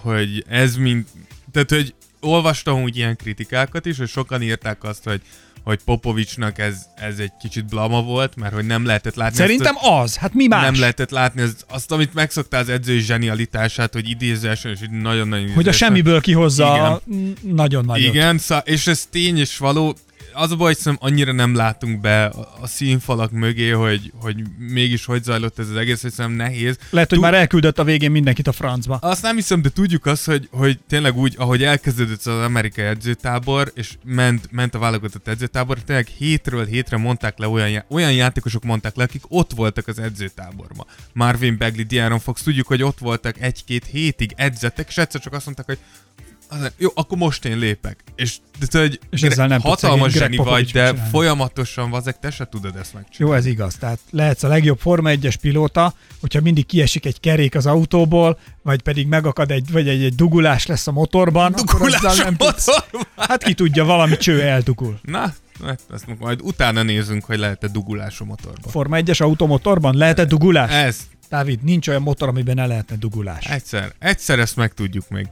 hogy 0.01 0.45
ez 0.49 0.75
mind... 0.75 1.05
Tehát, 1.51 1.69
hogy 1.69 1.93
olvastam 2.19 2.81
úgy 2.81 2.97
ilyen 2.97 3.15
kritikákat 3.15 3.85
is, 3.85 3.97
hogy 3.97 4.07
sokan 4.09 4.41
írták 4.41 4.83
azt, 4.83 5.03
hogy 5.03 5.21
hogy 5.63 5.79
Popovicsnak 5.85 6.59
ez, 6.59 6.85
ez 6.95 7.19
egy 7.19 7.31
kicsit 7.39 7.65
blama 7.65 8.01
volt, 8.01 8.35
mert 8.35 8.53
hogy 8.53 8.65
nem 8.65 8.85
lehetett 8.85 9.15
látni 9.15 9.37
Szerintem 9.37 9.75
azt, 9.75 9.87
az, 9.89 10.15
hát 10.17 10.33
mi 10.33 10.47
más? 10.47 10.63
nem 10.63 10.79
lehetett 10.79 11.09
látni 11.09 11.41
az, 11.41 11.55
azt, 11.69 11.91
amit 11.91 12.13
megszoktál 12.13 12.61
az 12.61 12.69
edzői 12.69 12.99
zsenialitását, 12.99 13.93
hogy 13.93 14.09
idézősen, 14.09 14.71
és 14.71 14.79
nagyon-nagyon 14.79 15.29
Hogy 15.29 15.57
a 15.57 15.59
idézősen. 15.59 15.73
semmiből 15.87 16.21
kihozza 16.21 16.73
a 16.73 17.01
nagyon 17.41 17.85
nagyot. 17.85 18.13
Igen, 18.13 18.37
szá- 18.37 18.67
és 18.67 18.87
ez 18.87 19.07
tény 19.11 19.37
és 19.37 19.57
való. 19.57 19.95
Az 20.33 20.51
a 20.51 20.55
baj, 20.55 20.73
hogy 20.83 20.95
annyira 20.99 21.31
nem 21.31 21.55
látunk 21.55 22.01
be 22.01 22.25
a, 22.25 22.67
színfalak 22.67 23.31
mögé, 23.31 23.69
hogy, 23.69 24.11
hogy 24.19 24.43
mégis 24.57 25.05
hogy 25.05 25.23
zajlott 25.23 25.59
ez 25.59 25.69
az 25.69 25.75
egész, 25.75 26.01
hogy 26.01 26.11
szerintem 26.11 26.45
nehéz. 26.45 26.77
Lehet, 26.89 27.09
hogy 27.09 27.19
Tud- 27.19 27.31
már 27.31 27.33
elküldött 27.33 27.79
a 27.79 27.83
végén 27.83 28.11
mindenkit 28.11 28.47
a 28.47 28.51
francba. 28.51 28.95
Azt 28.95 29.21
nem 29.21 29.35
hiszem, 29.35 29.61
de 29.61 29.69
tudjuk 29.69 30.05
azt, 30.05 30.25
hogy, 30.25 30.47
hogy 30.51 30.79
tényleg 30.87 31.17
úgy, 31.17 31.35
ahogy 31.37 31.63
elkezdődött 31.63 32.25
az 32.25 32.43
amerikai 32.43 32.85
edzőtábor, 32.85 33.71
és 33.75 33.93
ment, 34.03 34.51
ment 34.51 34.75
a 34.75 34.79
válogatott 34.79 35.27
edzőtábor, 35.27 35.77
tényleg 35.79 36.07
hétről 36.07 36.65
hétre 36.65 36.97
mondták 36.97 37.37
le 37.37 37.47
olyan, 37.47 37.69
já- 37.69 37.85
olyan 37.89 38.13
játékosok 38.13 38.63
mondták 38.63 38.95
le, 38.95 39.03
akik 39.03 39.23
ott 39.27 39.51
voltak 39.55 39.87
az 39.87 39.99
edzőtáborban. 39.99 40.85
Marvin 41.13 41.57
Bagley, 41.57 41.85
De'Aaron 41.89 42.19
Fox, 42.23 42.41
tudjuk, 42.43 42.67
hogy 42.67 42.83
ott 42.83 42.99
voltak 42.99 43.41
egy-két 43.41 43.85
hétig, 43.85 44.33
edzettek, 44.35 44.87
és 44.87 44.97
egyszer 44.97 45.21
csak 45.21 45.33
azt 45.33 45.45
mondták, 45.45 45.65
hogy 45.65 45.79
jó, 46.77 46.89
akkor 46.95 47.17
most 47.17 47.45
én 47.45 47.57
lépek. 47.57 48.03
És, 48.15 48.37
de, 48.71 48.79
hogy 48.79 48.99
És 49.09 49.21
ezzel 49.21 49.47
nem 49.47 49.61
hatalmas 49.61 50.11
zseni 50.11 50.35
vagy, 50.37 50.45
de 50.71 50.81
megcsinálni. 50.81 50.99
folyamatosan 51.11 51.89
vazek, 51.89 52.19
te 52.19 52.31
se 52.31 52.45
tudod 52.49 52.75
ezt 52.75 52.93
megcsinálni. 52.93 53.33
Jó, 53.33 53.33
ez 53.33 53.45
igaz. 53.45 53.75
Tehát 53.75 53.99
lehetsz 54.09 54.43
a 54.43 54.47
legjobb 54.47 54.79
Forma 54.79 55.09
1-es 55.13 55.35
pilóta, 55.41 55.93
hogyha 56.21 56.41
mindig 56.41 56.65
kiesik 56.65 57.05
egy 57.05 57.19
kerék 57.19 57.55
az 57.55 57.65
autóból, 57.65 58.39
vagy 58.61 58.81
pedig 58.81 59.07
megakad 59.07 59.51
egy, 59.51 59.71
vagy 59.71 59.87
egy, 59.87 60.03
egy 60.03 60.15
dugulás 60.15 60.65
lesz 60.65 60.87
a 60.87 60.91
motorban, 60.91 61.53
akkor 61.53 61.65
Dugulás 61.79 62.01
azzal 62.01 62.11
a 62.21 62.23
nem 62.23 62.35
tudsz. 62.35 62.67
motorban. 62.67 63.01
Hát 63.17 63.43
ki 63.43 63.53
tudja, 63.53 63.85
valami 63.85 64.17
cső 64.17 64.41
eldugul. 64.41 64.99
Na, 65.01 65.33
hát 65.65 65.79
ezt 65.93 66.05
majd 66.19 66.41
utána 66.41 66.83
nézünk, 66.83 67.23
hogy 67.25 67.37
lehet-e 67.37 67.67
dugulás 67.67 68.19
a 68.19 68.23
motorban. 68.25 68.71
Forma 68.71 68.97
1-es 68.99 69.21
automotorban 69.21 69.95
lehet-e 69.95 70.25
dugulás? 70.25 70.71
Ez, 70.71 70.97
Dávid, 71.29 71.63
nincs 71.63 71.87
olyan 71.87 72.01
motor, 72.01 72.27
amiben 72.27 72.55
ne 72.55 72.65
lehetne 72.65 72.95
dugulás. 72.95 73.45
egyszer, 73.45 73.93
egyszer 73.99 74.39
ezt 74.39 74.55
megtudjuk 74.55 75.09
még. 75.09 75.27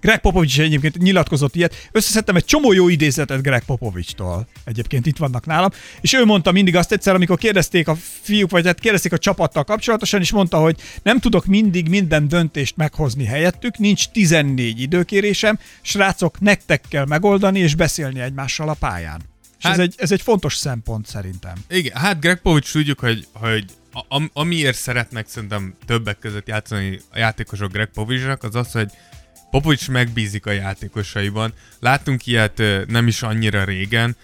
Greg 0.00 0.20
Popovics 0.20 0.52
is 0.52 0.58
egyébként 0.58 0.98
nyilatkozott 0.98 1.56
ilyet. 1.56 1.88
Összeszedtem 1.92 2.36
egy 2.36 2.44
csomó 2.44 2.72
jó 2.72 2.88
idézetet 2.88 3.42
Greg 3.42 3.64
Popovicstól. 3.64 4.48
Egyébként 4.64 5.06
itt 5.06 5.16
vannak 5.16 5.46
nálam. 5.46 5.70
És 6.00 6.12
ő 6.12 6.24
mondta 6.24 6.52
mindig 6.52 6.76
azt 6.76 6.92
egyszer, 6.92 7.14
amikor 7.14 7.38
kérdezték 7.38 7.88
a 7.88 7.96
fiúk, 8.22 8.50
vagy 8.50 8.66
hát 8.66 8.80
kérdezték 8.80 9.12
a 9.12 9.18
csapattal 9.18 9.64
kapcsolatosan, 9.64 10.20
és 10.20 10.30
mondta, 10.32 10.58
hogy 10.58 10.76
nem 11.02 11.18
tudok 11.18 11.44
mindig 11.46 11.88
minden 11.88 12.28
döntést 12.28 12.76
meghozni 12.76 13.24
helyettük, 13.24 13.78
nincs 13.78 14.08
14 14.08 14.80
időkérésem, 14.80 15.58
srácok, 15.80 16.40
nektek 16.40 16.84
kell 16.88 17.04
megoldani 17.06 17.58
és 17.58 17.74
beszélni 17.74 18.20
egymással 18.20 18.68
a 18.68 18.74
pályán. 18.74 19.20
És 19.58 19.66
Hát- 19.66 19.72
ez, 19.72 19.78
egy, 19.78 19.94
ez 19.96 20.12
egy 20.12 20.22
fontos 20.22 20.54
szempont 20.54 21.06
szerintem. 21.06 21.52
Igen, 21.68 21.96
hát 21.96 22.20
Greg 22.20 22.40
Povics 22.40 22.72
tudjuk, 22.72 23.00
hogy, 23.00 23.26
hogy 23.32 23.64
a, 23.92 24.04
am- 24.08 24.30
amiért 24.32 24.76
szeretnek 24.76 25.28
szerintem 25.28 25.74
többek 25.86 26.18
között 26.18 26.46
játszani 26.48 27.00
a 27.12 27.18
játékosok 27.18 27.72
Greg 27.72 27.88
Povicsnak, 27.94 28.42
az 28.42 28.54
az, 28.54 28.72
hogy 28.72 28.90
Popovics 29.50 29.88
megbízik 29.88 30.46
a 30.46 30.50
játékosaiban. 30.50 31.52
Láttunk 31.80 32.26
ilyet 32.26 32.62
nem 32.86 33.06
is 33.06 33.22
annyira 33.22 33.64
régen, 33.64 34.16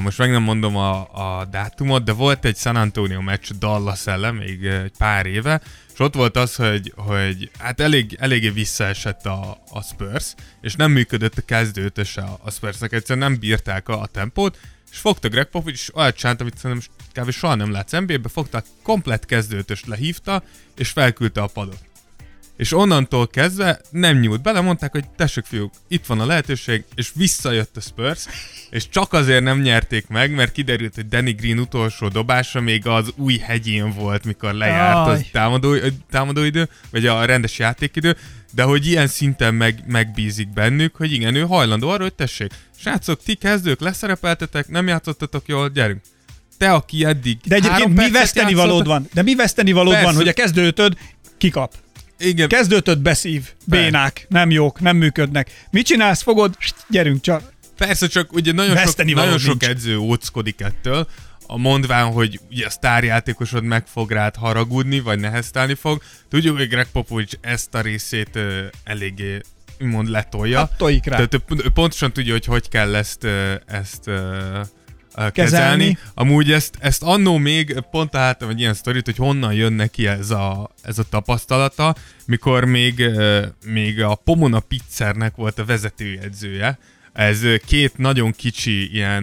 most 0.00 0.18
meg 0.18 0.30
nem 0.30 0.42
mondom 0.42 0.76
a, 0.76 0.98
a 1.38 1.44
dátumot, 1.44 2.04
de 2.04 2.12
volt 2.12 2.44
egy 2.44 2.56
San 2.56 2.76
Antonio 2.76 3.20
meccs 3.20 3.50
Dallas 3.58 4.06
ellen 4.06 4.34
még 4.34 4.64
egy 4.64 4.92
pár 4.98 5.26
éve, 5.26 5.60
és 5.92 5.98
ott 5.98 6.14
volt 6.14 6.36
az, 6.36 6.54
hogy, 6.54 6.92
hogy 6.96 7.50
hát 7.58 7.80
elég, 7.80 8.16
eléggé 8.20 8.48
visszaesett 8.48 9.26
a, 9.26 9.62
a 9.70 9.82
Spurs, 9.82 10.34
és 10.60 10.74
nem 10.74 10.90
működött 10.90 11.38
a 11.38 11.42
kezdőtöse 11.44 12.20
a, 12.20 12.38
a 12.42 12.50
Spursnek, 12.50 12.92
egyszerűen 12.92 13.30
nem 13.30 13.40
bírták 13.40 13.88
a, 13.88 14.00
a 14.00 14.06
tempót, 14.06 14.58
és 14.90 14.98
fogta 14.98 15.28
Greg 15.28 15.46
Popovich, 15.46 15.80
és 15.80 15.94
olyat 15.94 16.16
csinált, 16.16 16.40
amit 16.40 16.58
szerintem 16.58 16.88
kb. 17.12 17.30
soha 17.30 17.54
nem 17.54 17.70
látsz 17.70 17.92
NBA-be, 17.92 18.28
fogta 18.28 18.62
komplet 18.82 19.26
kezdőtöst 19.26 19.86
lehívta, 19.86 20.42
és 20.76 20.90
felküldte 20.90 21.42
a 21.42 21.46
padot. 21.46 21.89
És 22.60 22.72
onnantól 22.72 23.28
kezdve 23.28 23.80
nem 23.90 24.18
nyúlt 24.18 24.42
bele, 24.42 24.60
mondták, 24.60 24.92
hogy 24.92 25.04
tessék 25.16 25.44
fiúk, 25.44 25.72
itt 25.88 26.06
van 26.06 26.20
a 26.20 26.26
lehetőség, 26.26 26.84
és 26.94 27.10
visszajött 27.14 27.76
a 27.76 27.80
Spurs, 27.80 28.24
és 28.70 28.88
csak 28.88 29.12
azért 29.12 29.42
nem 29.42 29.60
nyerték 29.60 30.08
meg, 30.08 30.34
mert 30.34 30.52
kiderült, 30.52 30.94
hogy 30.94 31.08
Danny 31.08 31.34
Green 31.34 31.58
utolsó 31.58 32.08
dobása 32.08 32.60
még 32.60 32.86
az 32.86 33.12
új 33.16 33.36
hegyén 33.36 33.92
volt, 33.92 34.24
mikor 34.24 34.52
lejárt 34.52 35.08
a 35.08 35.24
támadó, 35.32 35.76
támadóidő, 36.10 36.68
vagy 36.90 37.06
a 37.06 37.24
rendes 37.24 37.58
játékidő, 37.58 38.16
de 38.54 38.62
hogy 38.62 38.86
ilyen 38.86 39.06
szinten 39.06 39.54
meg, 39.54 39.82
megbízik 39.86 40.52
bennük, 40.52 40.96
hogy 40.96 41.12
igen, 41.12 41.34
ő 41.34 41.40
hajlandó 41.40 41.88
arra, 41.88 42.02
hogy 42.02 42.14
tessék, 42.14 42.52
srácok, 42.78 43.22
ti 43.22 43.34
kezdők, 43.34 43.80
leszerepeltetek, 43.80 44.68
nem 44.68 44.86
játszottatok 44.86 45.42
jól, 45.46 45.68
gyerünk. 45.68 46.00
Te, 46.58 46.72
aki 46.72 47.04
eddig 47.04 47.38
De 47.44 47.54
egyébként 47.54 47.96
mi 47.96 48.10
veszteni 48.10 48.54
valód 48.54 48.86
van? 48.86 49.08
De 49.12 49.22
mi 49.22 49.34
veszteni 49.34 49.72
valód 49.72 49.92
Persze. 49.92 50.06
van, 50.06 50.14
hogy 50.14 50.28
a 50.28 50.32
kezdőtöd 50.32 50.96
kikap? 51.38 51.74
Igen. 52.20 52.48
Kezdőtöd 52.48 52.98
beszív, 52.98 53.52
bénák, 53.64 54.26
nem 54.28 54.50
jók, 54.50 54.80
nem 54.80 54.96
működnek. 54.96 55.66
Mit 55.70 55.86
csinálsz, 55.86 56.22
fogod, 56.22 56.56
gyerünk 56.88 57.20
csak. 57.20 57.52
Persze, 57.76 58.06
csak 58.06 58.32
ugye 58.32 58.52
nagyon 58.52 58.76
sok, 58.76 59.04
nagyon 59.04 59.38
sok 59.38 59.62
edző 59.62 59.96
óckodik 59.96 60.60
ettől, 60.60 61.08
a 61.52 61.56
mondván, 61.56 62.12
hogy 62.12 62.40
ugye 62.50 62.66
a 62.66 62.70
sztárjátékosod 62.70 63.64
meg 63.64 63.86
fog 63.86 64.10
rád 64.10 64.36
haragudni, 64.36 65.00
vagy 65.00 65.18
neheztelni 65.18 65.74
fog. 65.74 66.02
Tudjuk, 66.28 66.56
hogy 66.56 66.68
Greg 66.68 66.86
Popovich 66.92 67.34
ezt 67.40 67.74
a 67.74 67.80
részét 67.80 68.36
ö, 68.36 68.64
eléggé 68.84 69.40
mond 69.78 70.08
letolja. 70.08 70.58
Hát 70.58 70.80
rá. 70.80 70.96
Tehát 70.98 71.34
ő 71.64 71.70
pontosan 71.74 72.12
tudja, 72.12 72.32
hogy 72.32 72.44
hogy 72.44 72.68
kell 72.68 72.94
ezt, 72.94 73.26
ezt 73.66 74.10
kezelni. 75.14 75.32
kezelni. 75.34 75.98
Amúgy 76.14 76.52
ezt, 76.52 76.74
ezt 76.78 77.02
annó 77.02 77.36
még 77.36 77.80
pont 77.90 78.12
láttam 78.12 78.48
egy 78.48 78.60
ilyen 78.60 78.74
sztorit, 78.74 79.04
hogy 79.04 79.16
honnan 79.16 79.52
jön 79.52 79.72
neki 79.72 80.06
ez 80.06 80.30
a, 80.30 80.70
ez 80.82 80.98
a 80.98 81.08
tapasztalata, 81.08 81.94
mikor 82.26 82.64
még, 82.64 83.04
még 83.64 84.02
a 84.02 84.14
Pomona 84.14 84.60
Pizzernek 84.60 85.36
volt 85.36 85.58
a 85.58 85.64
vezetőjegyzője, 85.64 86.78
ez 87.12 87.40
két 87.66 87.98
nagyon 87.98 88.32
kicsi 88.32 88.94
ilyen 88.94 89.22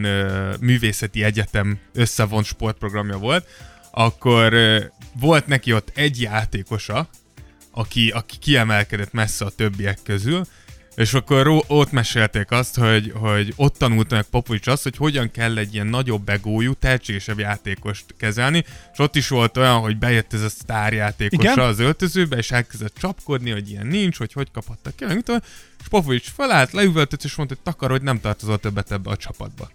művészeti 0.60 1.24
egyetem 1.24 1.78
összevont 1.94 2.46
sportprogramja 2.46 3.18
volt, 3.18 3.48
akkor 3.92 4.54
volt 5.20 5.48
neki 5.48 5.74
ott 5.74 5.92
egy 5.96 6.22
játékosa, 6.22 7.10
aki, 7.72 8.10
aki 8.10 8.38
kiemelkedett 8.38 9.12
messze 9.12 9.46
a 9.46 9.50
többiek 9.50 10.00
közül, 10.04 10.46
és 10.98 11.14
akkor 11.14 11.64
ott 11.68 11.92
mesélték 11.92 12.52
azt, 12.52 12.78
hogy, 12.78 13.12
hogy 13.16 13.54
ott 13.56 13.78
tanult 13.78 14.10
meg 14.10 14.24
Popovics 14.24 14.68
azt, 14.68 14.84
hogy 14.84 14.98
hogyan 14.98 15.32
kell 15.32 15.58
egy 15.58 15.74
ilyen 15.74 15.88
nagyobb 15.88 16.30
egójú, 16.30 16.74
tehetségesebb 16.74 17.40
játékost 17.40 18.06
kezelni, 18.18 18.66
és 18.94 19.00
ott 19.00 19.16
is 19.16 19.28
volt 19.28 19.58
olyan, 19.58 19.80
hogy 19.80 19.98
bejött 19.98 20.34
ez 20.34 20.42
a 20.42 20.50
sztárjátékosa 20.50 21.66
az 21.66 21.80
öltözőbe, 21.80 22.38
és 22.38 22.52
elkezdett 22.52 22.96
csapkodni, 22.98 23.52
hogy 23.52 23.70
ilyen 23.70 23.88
nincs, 23.88 24.18
hogy 24.18 24.34
hogy 24.34 24.52
kaphattak 24.52 24.96
ki, 24.96 25.06
és 25.80 25.88
Popovics 25.90 26.30
felállt, 26.30 26.72
leüvöltött, 26.72 27.24
és 27.24 27.36
mondta, 27.36 27.56
hogy 27.56 27.74
takar, 27.74 27.90
hogy 27.90 28.02
nem 28.02 28.20
tartozott 28.20 28.62
többet 28.62 28.92
ebbe 28.92 29.10
a 29.10 29.18
csapatba 29.18 29.70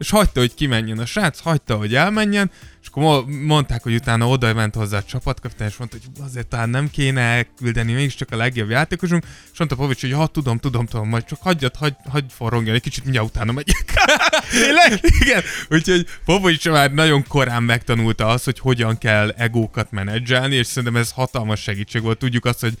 és 0.00 0.10
hagyta, 0.10 0.40
hogy 0.40 0.54
kimenjen 0.54 0.98
a 0.98 1.06
srác, 1.06 1.40
hagyta, 1.40 1.76
hogy 1.76 1.94
elmenjen, 1.94 2.50
és 2.82 2.88
akkor 2.90 3.24
mondták, 3.26 3.82
hogy 3.82 3.94
utána 3.94 4.28
oda 4.28 4.54
ment 4.54 4.74
hozzá 4.74 4.98
a 4.98 5.02
csapatkapitány, 5.02 5.68
és 5.68 5.76
mondta, 5.76 5.96
hogy 6.00 6.24
azért 6.24 6.46
talán 6.46 6.68
nem 6.68 6.90
kéne 6.90 7.20
elküldeni 7.20 7.92
mégiscsak 7.92 8.30
a 8.30 8.36
legjobb 8.36 8.70
játékosunk, 8.70 9.24
és 9.52 9.58
mondta 9.58 9.76
Povics, 9.76 10.00
hogy 10.00 10.12
ha 10.12 10.26
tudom, 10.26 10.58
tudom, 10.58 10.86
tudom, 10.86 11.08
majd 11.08 11.24
csak 11.24 11.38
hagyjad, 11.42 11.76
hagy, 11.76 11.94
hagy 12.08 12.24
forrongjon 12.28 12.74
egy 12.74 12.82
kicsit, 12.82 13.02
mindjárt 13.02 13.28
utána 13.28 13.52
megyek. 13.52 13.84
Tényleg? 14.64 15.00
Igen, 15.20 15.42
úgyhogy 15.70 16.06
Popovics 16.24 16.68
már 16.68 16.92
nagyon 16.92 17.24
korán 17.28 17.62
megtanulta 17.62 18.26
azt, 18.26 18.44
hogy 18.44 18.58
hogyan 18.58 18.98
kell 18.98 19.28
egókat 19.28 19.90
menedzselni, 19.90 20.54
és 20.54 20.66
szerintem 20.66 21.00
ez 21.00 21.10
hatalmas 21.10 21.60
segítség 21.60 22.02
volt. 22.02 22.18
Tudjuk 22.18 22.44
azt, 22.44 22.60
hogy 22.60 22.74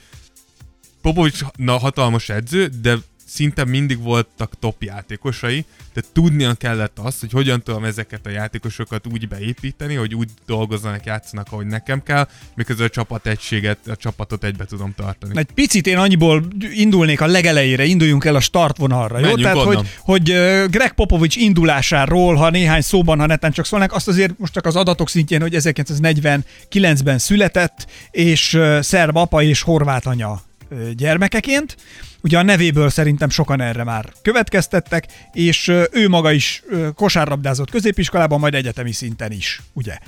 Popovics 1.02 1.40
na, 1.56 1.78
hatalmas 1.78 2.28
edző, 2.28 2.70
de 2.82 2.96
szinte 3.34 3.64
mindig 3.64 4.02
voltak 4.02 4.52
top 4.58 4.82
játékosai, 4.82 5.64
de 5.94 6.00
tudnia 6.12 6.54
kellett 6.54 6.98
azt, 6.98 7.20
hogy 7.20 7.32
hogyan 7.32 7.62
tudom 7.62 7.84
ezeket 7.84 8.26
a 8.26 8.30
játékosokat 8.30 9.06
úgy 9.12 9.28
beépíteni, 9.28 9.94
hogy 9.94 10.14
úgy 10.14 10.28
dolgozzanak, 10.46 11.04
játszanak, 11.04 11.46
ahogy 11.50 11.66
nekem 11.66 12.02
kell, 12.02 12.28
miközben 12.54 12.86
a 12.86 12.90
csapat 12.90 13.26
egységet, 13.26 13.78
a 13.86 13.96
csapatot 13.96 14.44
egybe 14.44 14.64
tudom 14.64 14.92
tartani. 14.96 15.38
Egy 15.38 15.52
picit 15.54 15.86
én 15.86 15.96
annyiból 15.96 16.44
indulnék 16.74 17.20
a 17.20 17.26
legelejére, 17.26 17.84
induljunk 17.84 18.24
el 18.24 18.34
a 18.34 18.40
startvonalra, 18.40 19.18
jó? 19.18 19.24
Menjünk 19.24 19.42
Tehát, 19.42 19.56
onnan. 19.56 19.74
hogy, 19.76 19.88
hogy 19.98 20.22
Greg 20.70 20.92
Popovics 20.92 21.36
indulásáról, 21.36 22.34
ha 22.34 22.50
néhány 22.50 22.80
szóban, 22.80 23.18
ha 23.18 23.26
neten 23.26 23.52
csak 23.52 23.66
szólnak, 23.66 23.92
azt 23.92 24.08
azért 24.08 24.38
most 24.38 24.52
csak 24.52 24.66
az 24.66 24.76
adatok 24.76 25.08
szintjén, 25.08 25.40
hogy 25.40 25.54
1949-ben 25.56 27.18
született, 27.18 27.86
és 28.10 28.60
szerb 28.80 29.16
apa 29.16 29.42
és 29.42 29.62
horvát 29.62 30.06
anya 30.06 30.48
gyermekeként. 30.96 31.76
Ugye 32.22 32.38
a 32.38 32.42
nevéből 32.42 32.90
szerintem 32.90 33.28
sokan 33.30 33.60
erre 33.60 33.84
már 33.84 34.12
következtettek, 34.22 35.06
és 35.32 35.68
ő 35.92 36.08
maga 36.08 36.32
is 36.32 36.62
kosárlabdázott 36.94 37.70
középiskolában, 37.70 38.40
majd 38.40 38.54
egyetemi 38.54 38.92
szinten 38.92 39.32
is, 39.32 39.62
ugye. 39.72 39.98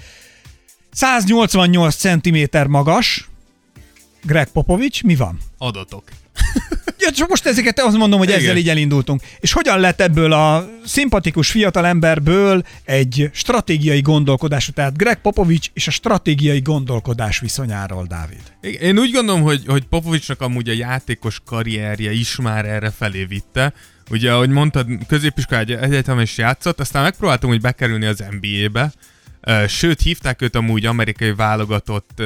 188 0.90 1.94
cm 1.94 2.38
magas, 2.68 3.28
Greg 4.22 4.48
Popovics, 4.48 5.02
mi 5.02 5.16
van? 5.16 5.38
Adatok. 5.58 6.04
Ja, 7.04 7.10
csak 7.10 7.28
most 7.28 7.46
ezeket 7.46 7.80
azt 7.80 7.96
mondom, 7.96 8.18
hogy 8.18 8.28
Igen. 8.28 8.40
ezzel 8.40 8.56
így 8.56 8.68
elindultunk. 8.68 9.22
És 9.40 9.52
hogyan 9.52 9.80
lett 9.80 10.00
ebből 10.00 10.32
a 10.32 10.68
szimpatikus 10.84 11.50
fiatalemberből 11.50 12.62
egy 12.84 13.30
stratégiai 13.32 14.00
gondolkodású, 14.00 14.72
tehát 14.72 14.96
Greg 14.96 15.20
Popovics 15.20 15.68
és 15.72 15.86
a 15.86 15.90
stratégiai 15.90 16.60
gondolkodás 16.60 17.38
viszonyáról, 17.38 18.06
Dávid? 18.06 18.42
Én 18.80 18.98
úgy 18.98 19.12
gondolom, 19.12 19.42
hogy, 19.42 19.62
hogy 19.66 19.84
Popovicsnak 19.84 20.40
amúgy 20.40 20.68
a 20.68 20.72
játékos 20.72 21.40
karrierje 21.44 22.12
is 22.12 22.36
már 22.36 22.64
erre 22.64 22.90
felé 22.90 23.24
vitte. 23.24 23.72
Ugye, 24.10 24.32
ahogy 24.32 24.50
mondtad, 24.50 24.86
középiskolai 25.08 25.74
egyetem 25.80 26.20
is 26.20 26.38
játszott, 26.38 26.80
aztán 26.80 27.02
megpróbáltam, 27.02 27.50
hogy 27.50 27.60
bekerülni 27.60 28.06
az 28.06 28.24
NBA-be, 28.40 28.92
Sőt, 29.68 30.00
hívták 30.00 30.42
őt 30.42 30.56
amúgy 30.56 30.86
amerikai 30.86 31.34
válogatott 31.34 32.22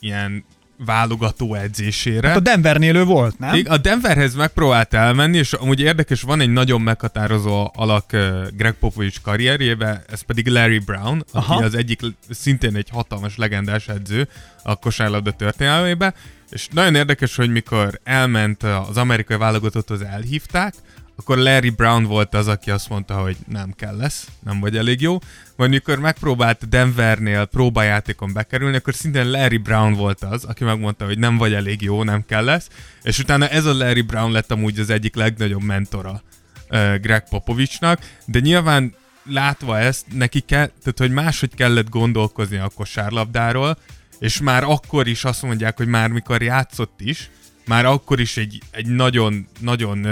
ilyen 0.00 0.44
válogató 0.84 1.54
edzésére. 1.54 2.28
Hát 2.28 2.36
a 2.36 2.40
Denvernél 2.40 2.96
ő 2.96 3.04
volt, 3.04 3.38
nem? 3.38 3.62
A 3.68 3.76
Denverhez 3.76 4.34
megpróbált 4.34 4.94
elmenni, 4.94 5.38
és 5.38 5.52
amúgy 5.52 5.80
érdekes, 5.80 6.22
van 6.22 6.40
egy 6.40 6.50
nagyon 6.50 6.80
meghatározó 6.80 7.70
alak 7.74 8.10
Greg 8.56 8.72
Popovich 8.72 9.20
karrierjébe, 9.22 10.02
ez 10.10 10.20
pedig 10.20 10.48
Larry 10.48 10.78
Brown, 10.78 11.24
Aha. 11.32 11.54
aki 11.54 11.64
az 11.64 11.74
egyik 11.74 12.00
szintén 12.30 12.76
egy 12.76 12.88
hatalmas 12.92 13.36
legendás 13.36 13.88
edző 13.88 14.28
a 14.62 14.76
kosárlabda 14.76 15.30
történelmébe, 15.30 16.14
és 16.50 16.68
nagyon 16.72 16.94
érdekes, 16.94 17.36
hogy 17.36 17.50
mikor 17.50 18.00
elment 18.04 18.62
az 18.62 18.96
amerikai 18.96 19.36
válogatotthoz 19.36 20.02
elhívták, 20.02 20.74
akkor 21.16 21.38
Larry 21.38 21.70
Brown 21.70 22.04
volt 22.04 22.34
az, 22.34 22.48
aki 22.48 22.70
azt 22.70 22.88
mondta, 22.88 23.14
hogy 23.14 23.36
nem 23.48 23.72
kell 23.76 23.96
lesz, 23.96 24.28
nem 24.44 24.60
vagy 24.60 24.76
elég 24.76 25.00
jó. 25.00 25.18
Majd 25.56 25.70
mikor 25.70 25.98
megpróbált 25.98 26.68
Denvernél 26.68 27.44
próbajátékon 27.44 28.32
bekerülni, 28.32 28.76
akkor 28.76 28.94
szintén 28.94 29.30
Larry 29.30 29.56
Brown 29.56 29.92
volt 29.92 30.22
az, 30.22 30.44
aki 30.44 30.64
megmondta, 30.64 31.04
hogy 31.04 31.18
nem 31.18 31.36
vagy 31.36 31.52
elég 31.52 31.82
jó, 31.82 32.02
nem 32.02 32.24
kell 32.26 32.44
lesz. 32.44 32.68
És 33.02 33.18
utána 33.18 33.48
ez 33.48 33.64
a 33.64 33.74
Larry 33.74 34.00
Brown 34.00 34.32
lett 34.32 34.50
amúgy 34.50 34.78
az 34.78 34.90
egyik 34.90 35.14
legnagyobb 35.14 35.62
mentora 35.62 36.22
uh, 36.70 36.96
Greg 36.96 37.28
Popovicsnak, 37.28 38.00
de 38.24 38.38
nyilván 38.38 38.94
látva 39.24 39.78
ezt, 39.78 40.06
neki 40.12 40.40
kell, 40.40 40.66
tehát 40.66 40.98
hogy 40.98 41.10
máshogy 41.10 41.54
kellett 41.54 41.88
gondolkozni 41.88 42.56
a 42.56 42.70
kosárlabdáról, 42.74 43.78
és 44.18 44.40
már 44.40 44.64
akkor 44.64 45.06
is 45.06 45.24
azt 45.24 45.42
mondják, 45.42 45.76
hogy 45.76 45.86
már 45.86 46.08
mikor 46.10 46.42
játszott 46.42 47.00
is, 47.00 47.30
már 47.66 47.84
akkor 47.84 48.20
is 48.20 48.36
egy, 48.36 48.62
egy 48.70 48.86
nagyon, 48.86 49.46
nagyon 49.60 50.06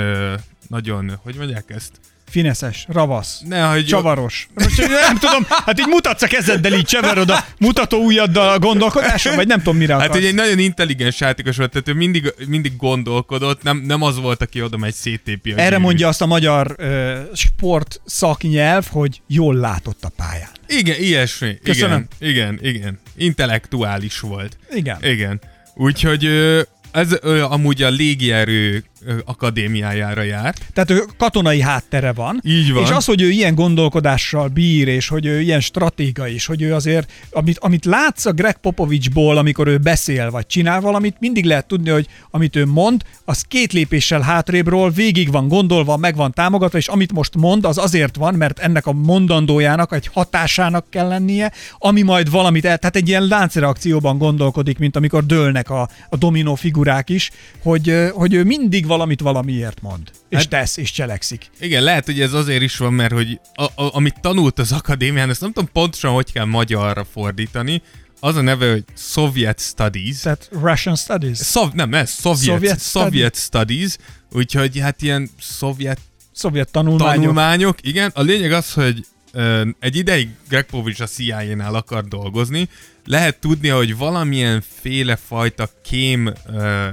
nagyon, 0.68 1.18
hogy 1.22 1.34
mondják 1.36 1.64
ezt? 1.70 1.92
Fineszes, 2.28 2.86
ravasz, 2.88 3.40
ne, 3.48 3.62
hogy 3.62 3.86
csavaros. 3.86 4.48
Most 4.54 4.88
nem 4.88 5.18
tudom, 5.18 5.46
hát 5.48 5.78
így 5.78 5.86
mutatsz 5.86 6.22
a 6.22 6.26
kezeddel, 6.26 6.72
így 6.72 6.84
cseverod 6.84 7.30
a 7.30 7.44
mutató 7.58 8.04
ujjaddal 8.04 8.48
a 8.48 8.58
gondolkodáson, 8.58 9.34
vagy 9.36 9.46
nem 9.46 9.58
tudom 9.58 9.76
mire 9.76 9.94
akarsz. 9.94 10.12
Hát 10.12 10.22
egy 10.22 10.34
nagyon 10.34 10.58
intelligens 10.58 11.20
játékos 11.20 11.56
volt, 11.56 11.70
tehát 11.70 11.88
ő 11.88 11.92
mindig, 11.92 12.34
mindig 12.46 12.76
gondolkodott, 12.76 13.62
nem, 13.62 13.76
nem 13.76 14.02
az 14.02 14.20
volt, 14.20 14.42
aki 14.42 14.62
oda 14.62 14.76
megy 14.76 14.94
szétépi. 14.94 15.52
Erre 15.52 15.68
gyűrű. 15.68 15.80
mondja 15.80 16.08
azt 16.08 16.22
a 16.22 16.26
magyar 16.26 16.76
uh, 16.78 17.14
sport 17.34 18.00
szaknyelv, 18.04 18.86
hogy 18.90 19.22
jól 19.26 19.54
látott 19.54 20.04
a 20.04 20.10
pályán. 20.16 20.50
Igen, 20.66 21.00
ilyesmi. 21.00 21.58
Köszönöm. 21.62 22.06
Igen, 22.18 22.58
igen, 22.62 22.74
igen. 22.74 23.00
Intellektuális 23.16 24.20
volt. 24.20 24.56
Igen. 24.70 24.98
Igen. 25.02 25.40
Úgyhogy 25.74 26.24
ez 26.94 27.08
ö, 27.20 27.42
amúgy 27.42 27.82
a 27.82 27.88
légierő 27.88 28.84
akadémiájára 29.24 30.22
járt. 30.22 30.60
Tehát 30.72 30.90
ő 30.90 31.02
katonai 31.18 31.60
háttere 31.60 32.12
van. 32.12 32.40
Így 32.44 32.72
van. 32.72 32.82
És 32.82 32.90
az, 32.90 33.04
hogy 33.04 33.22
ő 33.22 33.30
ilyen 33.30 33.54
gondolkodással 33.54 34.48
bír, 34.48 34.88
és 34.88 35.08
hogy 35.08 35.26
ő 35.26 35.40
ilyen 35.40 35.60
stratéga 35.60 36.28
is, 36.28 36.46
hogy 36.46 36.62
ő 36.62 36.74
azért, 36.74 37.12
amit, 37.30 37.58
amit 37.58 37.84
látsz 37.84 38.26
a 38.26 38.32
Greg 38.32 38.56
Popovicsból, 38.56 39.36
amikor 39.36 39.66
ő 39.66 39.78
beszél, 39.78 40.30
vagy 40.30 40.46
csinál 40.46 40.80
valamit, 40.80 41.16
mindig 41.18 41.44
lehet 41.44 41.66
tudni, 41.66 41.90
hogy 41.90 42.06
amit 42.30 42.56
ő 42.56 42.66
mond, 42.66 43.02
az 43.24 43.42
két 43.48 43.72
lépéssel 43.72 44.20
hátrébről 44.20 44.90
végig 44.90 45.30
van 45.30 45.48
gondolva, 45.48 45.96
meg 45.96 46.16
van 46.16 46.32
támogatva, 46.32 46.78
és 46.78 46.88
amit 46.88 47.12
most 47.12 47.34
mond, 47.36 47.64
az 47.64 47.78
azért 47.78 48.16
van, 48.16 48.34
mert 48.34 48.58
ennek 48.58 48.86
a 48.86 48.92
mondandójának 48.92 49.92
egy 49.92 50.08
hatásának 50.12 50.90
kell 50.90 51.08
lennie, 51.08 51.52
ami 51.78 52.02
majd 52.02 52.30
valamit 52.30 52.64
el, 52.64 52.78
tehát 52.78 52.96
egy 52.96 53.08
ilyen 53.08 53.26
láncreakcióban 53.26 54.18
gondolkodik, 54.18 54.78
mint 54.78 54.96
amikor 54.96 55.26
dőlnek 55.26 55.70
a, 55.70 55.88
a 56.08 56.16
dominó 56.16 56.54
figurák 56.54 57.10
is, 57.10 57.30
hogy, 57.62 58.10
hogy 58.12 58.34
ő 58.34 58.44
mindig 58.44 58.86
valamit 58.96 59.20
valamiért 59.20 59.82
mond, 59.82 60.10
és 60.28 60.38
Hát- 60.38 60.48
tesz, 60.48 60.76
és 60.76 60.90
cselekszik. 60.92 61.50
Igen, 61.60 61.82
lehet, 61.82 62.04
hogy 62.04 62.20
ez 62.20 62.32
azért 62.32 62.62
is 62.62 62.76
van, 62.76 62.92
mert 62.92 63.12
hogy 63.12 63.40
a, 63.54 63.62
a, 63.62 63.70
amit 63.96 64.20
tanult 64.20 64.58
az 64.58 64.72
akadémián, 64.72 65.30
ezt 65.30 65.40
nem 65.40 65.52
tudom 65.52 65.68
pontosan, 65.72 66.12
hogy 66.12 66.32
kell 66.32 66.44
magyarra 66.44 67.04
fordítani, 67.12 67.82
az 68.20 68.36
a 68.36 68.40
neve, 68.40 68.70
hogy 68.70 68.84
Soviet 68.96 69.60
Studies. 69.60 70.20
Tehát 70.20 70.48
Russian 70.52 70.96
Studies. 70.96 71.38
Szov, 71.38 71.72
nem, 71.72 71.94
ez 71.94 72.10
Soviet, 72.20 72.42
Soviet 72.44 72.80
Soviet, 72.80 72.80
Soviet 73.04 73.36
Studies, 73.36 73.96
úgyhogy 74.32 74.78
hát 74.78 75.02
ilyen 75.02 75.30
szovjet 75.40 75.98
Szovjet 76.32 76.70
tanulmányok. 76.70 77.14
tanulmányok. 77.14 77.76
Igen, 77.82 78.10
a 78.14 78.22
lényeg 78.22 78.52
az, 78.52 78.72
hogy 78.72 79.06
ö, 79.32 79.68
egy 79.80 79.96
ideig 79.96 80.28
Greg 80.48 80.64
Popovich 80.64 81.02
a 81.02 81.06
CIA-nál 81.06 81.74
akar 81.74 82.04
dolgozni, 82.04 82.68
lehet 83.04 83.40
tudni, 83.40 83.68
hogy 83.68 83.96
valamilyen 83.96 84.62
féle 84.80 85.16
fajta 85.16 85.68
kém 85.84 86.32
ö, 86.52 86.86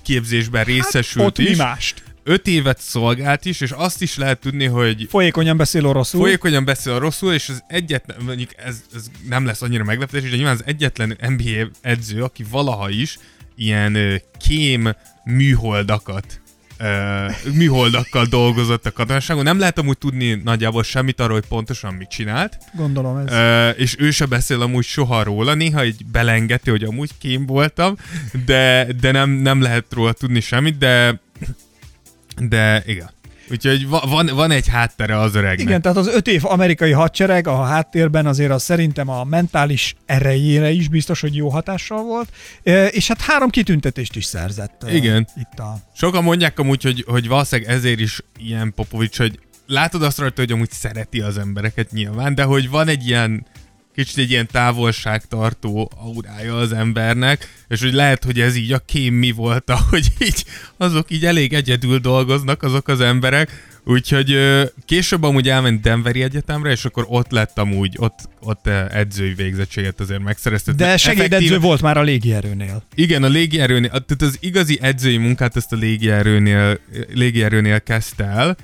kiképzésben 0.00 0.64
részesült 0.64 1.24
Hát, 1.24 1.26
Ott 1.26 1.38
mi 1.38 1.50
is. 1.50 1.56
mást? 1.56 2.02
Öt 2.22 2.46
évet 2.46 2.80
szolgált 2.80 3.44
is, 3.44 3.60
és 3.60 3.70
azt 3.70 4.02
is 4.02 4.16
lehet 4.16 4.38
tudni, 4.40 4.64
hogy 4.64 5.06
Folyékonyan 5.10 5.56
beszél 5.56 5.86
oroszul. 5.86 6.20
folyékonyan 6.20 6.64
beszél 6.64 6.98
rosszul, 6.98 7.32
és 7.32 7.48
az 7.48 7.62
egyetlen, 7.68 8.16
mondjuk 8.24 8.50
ez, 8.56 8.76
ez 8.94 9.06
nem 9.28 9.44
lesz 9.46 9.62
annyira 9.62 9.84
meglepetés, 9.84 10.30
de 10.30 10.36
nyilván 10.36 10.54
az 10.54 10.62
egyetlen 10.66 11.16
NBA 11.20 11.68
edző, 11.80 12.22
aki 12.22 12.44
valaha 12.50 12.90
is 12.90 13.18
ilyen 13.56 14.22
kém 14.46 14.88
műholdakat 15.24 16.40
ö, 16.78 17.26
műholdakkal 17.52 18.24
dolgozott 18.24 18.86
a 18.86 18.92
katonaságon. 18.92 19.44
Nem 19.44 19.58
lehet 19.58 19.78
amúgy 19.78 19.98
tudni 19.98 20.34
nagyjából 20.44 20.82
semmit 20.82 21.20
arról, 21.20 21.38
hogy 21.38 21.48
pontosan 21.48 21.94
mit 21.94 22.08
csinált, 22.08 22.58
Gondolom 22.76 23.16
ez. 23.16 23.32
ö, 23.32 23.68
és 23.68 23.96
ő 23.98 24.10
se 24.10 24.26
beszél 24.26 24.60
amúgy 24.62 24.84
soha 24.84 25.22
róla, 25.22 25.54
néha 25.54 25.80
egy 25.80 26.06
belengeti, 26.12 26.70
hogy 26.70 26.84
amúgy 26.84 27.10
kém 27.18 27.46
voltam, 27.46 27.96
de, 28.46 28.86
de 29.00 29.10
nem, 29.10 29.30
nem 29.30 29.60
lehet 29.60 29.84
róla 29.90 30.12
tudni 30.12 30.40
semmit, 30.40 30.78
de 30.78 31.20
de 32.38 32.82
igen. 32.86 33.10
Úgyhogy 33.50 33.88
va- 33.88 34.04
van, 34.08 34.30
van 34.34 34.50
egy 34.50 34.68
háttere 34.68 35.18
az 35.20 35.34
öregnek. 35.34 35.60
Igen, 35.66 35.82
tehát 35.82 35.96
az 35.96 36.06
öt 36.08 36.26
év 36.26 36.44
amerikai 36.44 36.90
hadsereg 36.92 37.46
a 37.46 37.62
háttérben 37.62 38.26
azért 38.26 38.50
az 38.50 38.62
szerintem 38.62 39.08
a 39.08 39.24
mentális 39.24 39.94
erejére 40.06 40.70
is 40.70 40.88
biztos, 40.88 41.20
hogy 41.20 41.36
jó 41.36 41.48
hatással 41.48 42.02
volt, 42.02 42.28
E, 42.62 42.86
és 42.86 43.08
hát 43.08 43.20
három 43.20 43.50
kitüntetést 43.50 44.16
is 44.16 44.24
szerzett. 44.24 44.82
e, 44.86 44.94
Igen. 44.94 45.26
Itt 45.36 45.58
a... 45.58 45.78
Sokan 45.96 46.22
mondják 46.22 46.58
amúgy, 46.58 46.82
hogy, 46.82 47.04
hogy 47.06 47.28
valószínűleg 47.28 47.72
ezért 47.74 48.00
is 48.00 48.20
ilyen 48.38 48.72
Popovics, 48.74 49.18
hogy 49.18 49.38
látod 49.66 50.02
azt 50.02 50.18
rajta, 50.18 50.40
hogy 50.40 50.52
amúgy 50.52 50.70
szereti 50.70 51.20
az 51.20 51.38
embereket 51.38 51.90
nyilván, 51.90 52.34
de 52.34 52.42
hogy 52.42 52.70
van 52.70 52.88
egy 52.88 53.08
ilyen 53.08 53.46
kicsit 53.96 54.18
egy 54.18 54.30
ilyen 54.30 54.46
távolságtartó 54.46 55.90
aurája 55.96 56.56
az 56.56 56.72
embernek, 56.72 57.48
és 57.68 57.80
hogy 57.80 57.92
lehet, 57.92 58.24
hogy 58.24 58.40
ez 58.40 58.56
így 58.56 58.72
a 58.72 58.78
kém 58.78 59.14
mi 59.14 59.30
volt, 59.30 59.70
hogy 59.90 60.06
így 60.18 60.44
azok 60.76 61.10
így 61.10 61.24
elég 61.24 61.52
egyedül 61.52 61.98
dolgoznak 61.98 62.62
azok 62.62 62.88
az 62.88 63.00
emberek, 63.00 63.74
úgyhogy 63.84 64.36
később 64.84 65.22
amúgy 65.22 65.48
elment 65.48 65.80
Denveri 65.80 66.22
Egyetemre, 66.22 66.70
és 66.70 66.84
akkor 66.84 67.04
ott 67.08 67.30
lett 67.30 67.58
amúgy, 67.58 67.94
ott, 67.98 68.18
ott 68.40 68.66
edzői 68.66 69.34
végzettséget 69.34 70.00
azért 70.00 70.22
megszerezte. 70.22 70.72
De 70.72 70.96
segédedző 70.96 71.34
Effektíve- 71.34 71.62
volt 71.62 71.82
már 71.82 71.96
a 71.96 72.02
légierőnél. 72.02 72.82
igen, 72.94 73.22
a 73.22 73.28
légierőnél, 73.28 73.90
tehát 73.90 74.22
az 74.22 74.36
igazi 74.40 74.78
edzői 74.82 75.16
munkát 75.16 75.56
ezt 75.56 75.72
a 75.72 75.76
légierőnél, 75.76 76.78
légierőnél 77.14 77.80
kezdte 77.80 78.24
el, 78.24 78.56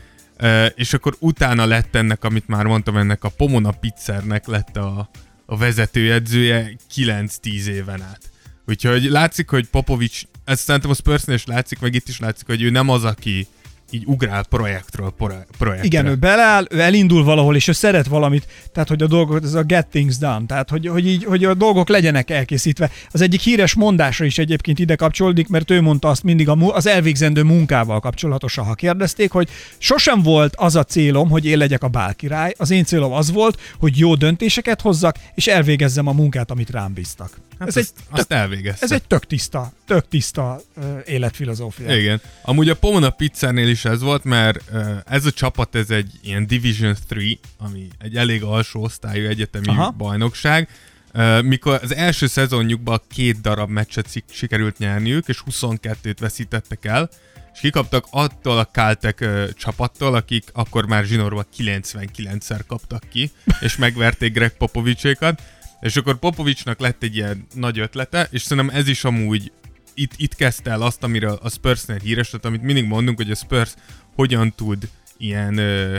és 0.75 0.93
akkor 0.93 1.17
utána 1.19 1.67
lett 1.67 1.95
ennek, 1.95 2.25
amit 2.25 2.49
már 2.49 2.65
mondtam, 2.65 2.97
ennek 2.97 3.25
a 3.25 3.29
Pomona 3.29 3.71
Pizzernek 3.71 4.47
lett 4.47 4.77
a, 4.77 5.11
a 5.46 5.56
vezetőedzője 5.56 6.76
9-10 6.94 7.64
éven 7.66 8.02
át. 8.02 8.30
Úgyhogy 8.66 9.02
látszik, 9.02 9.50
hogy 9.50 9.68
Popovics, 9.68 10.22
ezt 10.44 10.62
szerintem 10.62 10.90
a 10.90 10.94
Spursnél 10.94 11.34
is 11.34 11.46
látszik, 11.46 11.80
meg 11.80 11.94
itt 11.94 12.08
is 12.08 12.18
látszik, 12.18 12.46
hogy 12.46 12.62
ő 12.62 12.70
nem 12.70 12.88
az, 12.88 13.04
aki 13.04 13.46
így 13.92 14.02
ugrál 14.06 14.44
projektről 14.44 15.11
pro- 15.16 15.46
projektre. 15.58 15.87
Igen, 15.87 16.06
ő 16.06 16.14
beleáll, 16.14 16.64
ő 16.70 16.80
elindul 16.80 17.25
valahol, 17.25 17.56
és 17.56 17.68
ő 17.68 17.72
szeret 17.72 18.06
valamit, 18.06 18.46
tehát 18.72 18.88
hogy 18.88 19.02
a 19.02 19.06
dolgok, 19.06 19.42
ez 19.42 19.54
a 19.54 19.62
get 19.62 19.87
things 19.87 20.18
done, 20.18 20.46
tehát 20.46 20.70
hogy, 20.70 20.87
hogy, 20.87 21.06
így, 21.06 21.25
hogy 21.25 21.44
a 21.44 21.54
dolgok 21.54 21.88
legyenek 21.88 22.30
elkészítve. 22.30 22.90
Az 23.11 23.20
egyik 23.20 23.40
híres 23.40 23.75
mondása 23.75 24.25
is 24.25 24.38
egyébként 24.38 24.78
ide 24.78 24.94
kapcsolódik, 24.94 25.49
mert 25.49 25.70
ő 25.70 25.80
mondta 25.80 26.08
azt 26.08 26.22
mindig 26.22 26.49
a, 26.49 26.56
az 26.75 26.87
elvégzendő 26.87 27.42
munkával 27.42 28.00
kapcsolatosan, 28.00 28.64
ha 28.64 28.75
kérdezték, 28.75 29.30
hogy 29.30 29.49
sosem 29.78 30.22
volt 30.22 30.54
az 30.56 30.76
a 30.76 30.84
célom, 30.84 31.28
hogy 31.28 31.44
én 31.44 31.58
legyek 31.58 31.82
a 31.82 31.88
bálkirály, 31.88 32.54
az 32.58 32.70
én 32.70 32.84
célom 32.84 33.12
az 33.12 33.32
volt, 33.32 33.61
hogy 33.78 33.99
jó 33.99 34.14
döntéseket 34.14 34.80
hozzak, 34.80 35.16
és 35.34 35.46
elvégezzem 35.46 36.06
a 36.06 36.12
munkát, 36.12 36.50
amit 36.50 36.70
rám 36.70 36.92
bíztak. 36.92 37.31
Hát 37.62 37.77
ez, 37.77 37.77
egy, 37.77 37.88
azt 38.11 38.33
elvégezte. 38.33 38.85
ez 38.85 38.92
egy 38.92 39.03
tök 39.03 39.27
tiszta, 39.27 39.72
tök 39.87 40.09
tiszta 40.09 40.61
uh, 40.77 40.85
életfilozófia. 41.05 41.96
Igen. 41.96 42.20
Amúgy 42.42 42.68
a 42.68 42.77
Pomona 42.77 43.11
Pizzernél 43.11 43.68
is 43.68 43.85
ez 43.85 44.01
volt, 44.01 44.25
mert 44.25 44.61
uh, 44.72 44.96
ez 45.07 45.27
a 45.27 45.31
csapat, 45.31 45.75
ez 45.75 45.90
egy 45.90 46.12
ilyen 46.22 46.46
Division 46.46 46.96
3, 47.09 47.29
ami 47.59 47.88
egy 47.98 48.16
elég 48.16 48.42
alsó 48.42 48.83
osztályú 48.83 49.27
egyetemi 49.27 49.68
Aha. 49.68 49.90
Bajnokság. 49.90 50.68
Uh, 51.14 51.42
mikor 51.42 51.81
az 51.83 51.94
első 51.94 52.27
szezonjukban 52.27 53.01
két 53.09 53.40
darab 53.40 53.70
meccset 53.70 54.22
sikerült 54.31 54.79
nyerniük, 54.79 55.29
és 55.29 55.42
22-t 55.51 56.16
veszítettek 56.20 56.85
el, 56.85 57.11
és 57.53 57.61
kikaptak 57.61 58.07
attól 58.11 58.59
a 58.59 58.64
Caltech 58.66 59.22
uh, 59.22 59.48
csapattól, 59.51 60.14
akik 60.14 60.44
akkor 60.53 60.87
már 60.87 61.05
zsinórban 61.05 61.46
99-szer 61.59 62.61
kaptak 62.66 63.05
ki, 63.11 63.31
és 63.61 63.77
megverték 63.77 64.33
Greg 64.33 64.57
Popovicsékat, 64.57 65.42
és 65.83 65.97
akkor 65.97 66.18
Popovicsnak 66.18 66.81
lett 66.81 67.03
egy 67.03 67.16
ilyen 67.16 67.47
nagy 67.55 67.79
ötlete, 67.79 68.29
és 68.31 68.42
szerintem 68.42 68.77
ez 68.77 68.88
is 68.88 69.05
amúgy 69.05 69.53
itt, 69.95 70.12
itt 70.16 70.35
kezdte 70.35 70.71
el 70.71 70.83
azt, 70.83 71.03
amiről 71.03 71.38
a 71.42 71.51
Spursnél 71.51 71.99
híres, 71.99 72.27
tehát 72.27 72.45
amit 72.45 72.62
mindig 72.62 72.85
mondunk, 72.85 73.16
hogy 73.16 73.31
a 73.31 73.35
Spurs 73.35 73.75
hogyan 74.14 74.53
tud 74.57 74.88
ilyen 75.16 75.59
ö, 75.59 75.99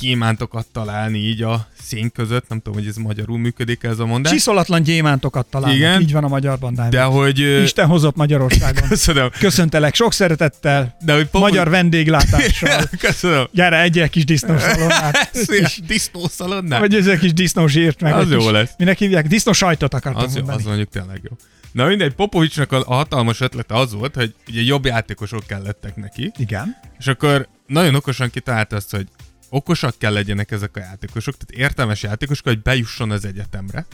gyémántokat 0.00 0.66
találni 0.72 1.18
így 1.18 1.42
a 1.42 1.66
szén 1.82 2.10
között, 2.12 2.48
nem 2.48 2.58
tudom, 2.60 2.78
hogy 2.78 2.88
ez 2.88 2.96
magyarul 2.96 3.38
működik 3.38 3.82
ez 3.82 3.98
a 3.98 4.06
mondás, 4.06 4.32
Csiszolatlan 4.32 4.82
gyémántokat 4.82 5.46
találnak, 5.46 5.76
Igen. 5.78 6.00
így 6.00 6.12
van 6.12 6.24
a 6.24 6.28
magyar 6.28 6.58
bandában. 6.58 6.90
de 6.90 7.02
hogy... 7.02 7.38
Isten 7.62 7.86
hozott 7.86 8.16
Magyarországon. 8.16 8.88
Köszönöm. 8.88 9.30
Köszöntelek 9.38 9.94
sok 9.94 10.12
szeretettel, 10.12 10.96
De 11.04 11.14
hogy 11.14 11.24
Popovics- 11.24 11.48
magyar 11.54 11.70
vendéglátással. 11.70 12.82
Köszönöm. 12.98 13.48
Gyere, 13.52 13.80
egyél 13.80 14.08
kis 14.08 14.24
disznószalonnát. 14.24 15.30
Kis- 15.46 15.86
disznószalonnál? 15.86 16.80
Vagy 16.80 16.94
ez 16.94 17.06
egy 17.06 17.18
kis 17.18 17.32
disznó 17.32 17.66
zsírt 17.66 18.00
meg. 18.00 18.12
Az 18.14 18.24
egy 18.24 18.30
jó 18.30 18.38
kis, 18.38 18.50
lesz. 18.50 18.70
Minek 18.78 18.98
hívják? 18.98 19.26
Disznó 19.26 19.52
sajtot 19.52 19.94
akartam 19.94 20.24
Az, 20.24 20.34
mondani. 20.34 20.58
az 20.58 20.64
mondjuk 20.64 20.88
tényleg 20.88 21.20
jó. 21.30 21.36
Na 21.72 21.86
mindegy, 21.86 22.12
Popovicsnak 22.14 22.72
a 22.72 22.84
hatalmas 22.84 23.40
ötlete 23.40 23.74
az 23.74 23.92
volt, 23.94 24.14
hogy 24.14 24.34
ugye 24.48 24.60
jobb 24.62 24.84
játékosok 24.84 25.46
kellettek 25.46 25.96
neki, 25.96 26.32
Igen. 26.36 26.76
És 26.98 27.06
akkor 27.06 27.48
nagyon 27.66 27.94
okosan 27.94 28.30
kitalálta 28.30 28.76
azt, 28.76 28.90
hogy 28.90 29.06
okosak 29.50 29.94
kell 29.98 30.12
legyenek 30.12 30.50
ezek 30.50 30.76
a 30.76 30.80
játékosok, 30.80 31.36
tehát 31.36 31.64
értelmes 31.64 32.02
játékosok, 32.02 32.44
hogy 32.44 32.62
bejusson 32.62 33.10
az 33.10 33.24
egyetemre, 33.24 33.86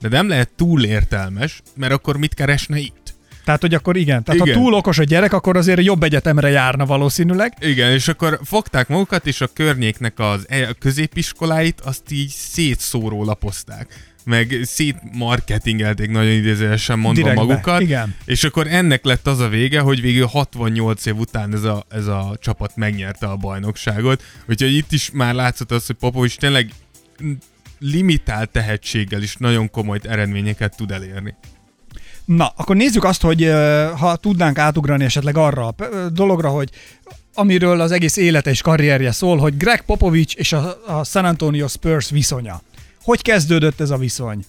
de 0.00 0.08
nem 0.08 0.28
lehet 0.28 0.50
túl 0.56 0.84
értelmes, 0.84 1.62
mert 1.74 1.92
akkor 1.92 2.16
mit 2.16 2.34
keresne 2.34 2.78
itt? 2.78 3.14
Tehát, 3.44 3.60
hogy 3.60 3.74
akkor 3.74 3.96
igen. 3.96 4.24
Tehát, 4.24 4.40
Igen. 4.40 4.54
ha 4.54 4.62
túl 4.62 4.74
okos 4.74 4.98
a 4.98 5.04
gyerek, 5.04 5.32
akkor 5.32 5.56
azért 5.56 5.82
jobb 5.82 6.02
egyetemre 6.02 6.48
járna 6.48 6.86
valószínűleg. 6.86 7.56
Igen, 7.60 7.92
és 7.92 8.08
akkor 8.08 8.40
fogták 8.44 8.88
magukat, 8.88 9.26
és 9.26 9.40
a 9.40 9.46
környéknek 9.46 10.18
az 10.18 10.46
e- 10.48 10.68
a 10.68 10.72
középiskoláit 10.72 11.80
azt 11.80 12.10
így 12.10 12.28
szétszóró 12.28 13.24
lapozták 13.24 14.11
meg 14.24 14.60
szétmarketingelték 14.62 16.10
nagyon 16.10 16.32
idézőesen 16.32 16.98
mondva 16.98 17.22
Direktbe, 17.22 17.44
magukat. 17.44 17.80
igen. 17.80 18.14
És 18.24 18.44
akkor 18.44 18.66
ennek 18.66 19.04
lett 19.04 19.26
az 19.26 19.38
a 19.38 19.48
vége, 19.48 19.80
hogy 19.80 20.00
végül 20.00 20.26
68 20.26 21.06
év 21.06 21.16
után 21.16 21.54
ez 21.54 21.62
a, 21.62 21.84
ez 21.88 22.06
a 22.06 22.36
csapat 22.40 22.76
megnyerte 22.76 23.26
a 23.26 23.36
bajnokságot. 23.36 24.22
Úgyhogy 24.48 24.74
itt 24.74 24.92
is 24.92 25.10
már 25.12 25.34
látszott 25.34 25.70
az, 25.70 25.86
hogy 25.86 25.96
Popovics 25.96 26.36
tényleg 26.36 26.70
limitált 27.78 28.50
tehetséggel 28.50 29.22
is 29.22 29.36
nagyon 29.36 29.70
komoly 29.70 29.98
eredményeket 30.02 30.76
tud 30.76 30.90
elérni. 30.90 31.34
Na, 32.24 32.52
akkor 32.56 32.76
nézzük 32.76 33.04
azt, 33.04 33.22
hogy 33.22 33.50
ha 33.98 34.16
tudnánk 34.16 34.58
átugrani 34.58 35.04
esetleg 35.04 35.36
arra 35.36 35.66
a 35.66 35.74
dologra, 36.12 36.48
hogy 36.48 36.70
amiről 37.34 37.80
az 37.80 37.90
egész 37.90 38.16
élete 38.16 38.50
és 38.50 38.60
karrierje 38.60 39.12
szól, 39.12 39.38
hogy 39.38 39.56
Greg 39.56 39.82
Popovich 39.82 40.38
és 40.38 40.52
a, 40.52 40.76
a 40.86 41.04
San 41.04 41.24
Antonio 41.24 41.68
Spurs 41.68 42.10
viszonya. 42.10 42.62
Hogy 43.02 43.22
kezdődött 43.22 43.80
ez 43.80 43.90
a 43.90 43.96
viszony? 43.96 44.44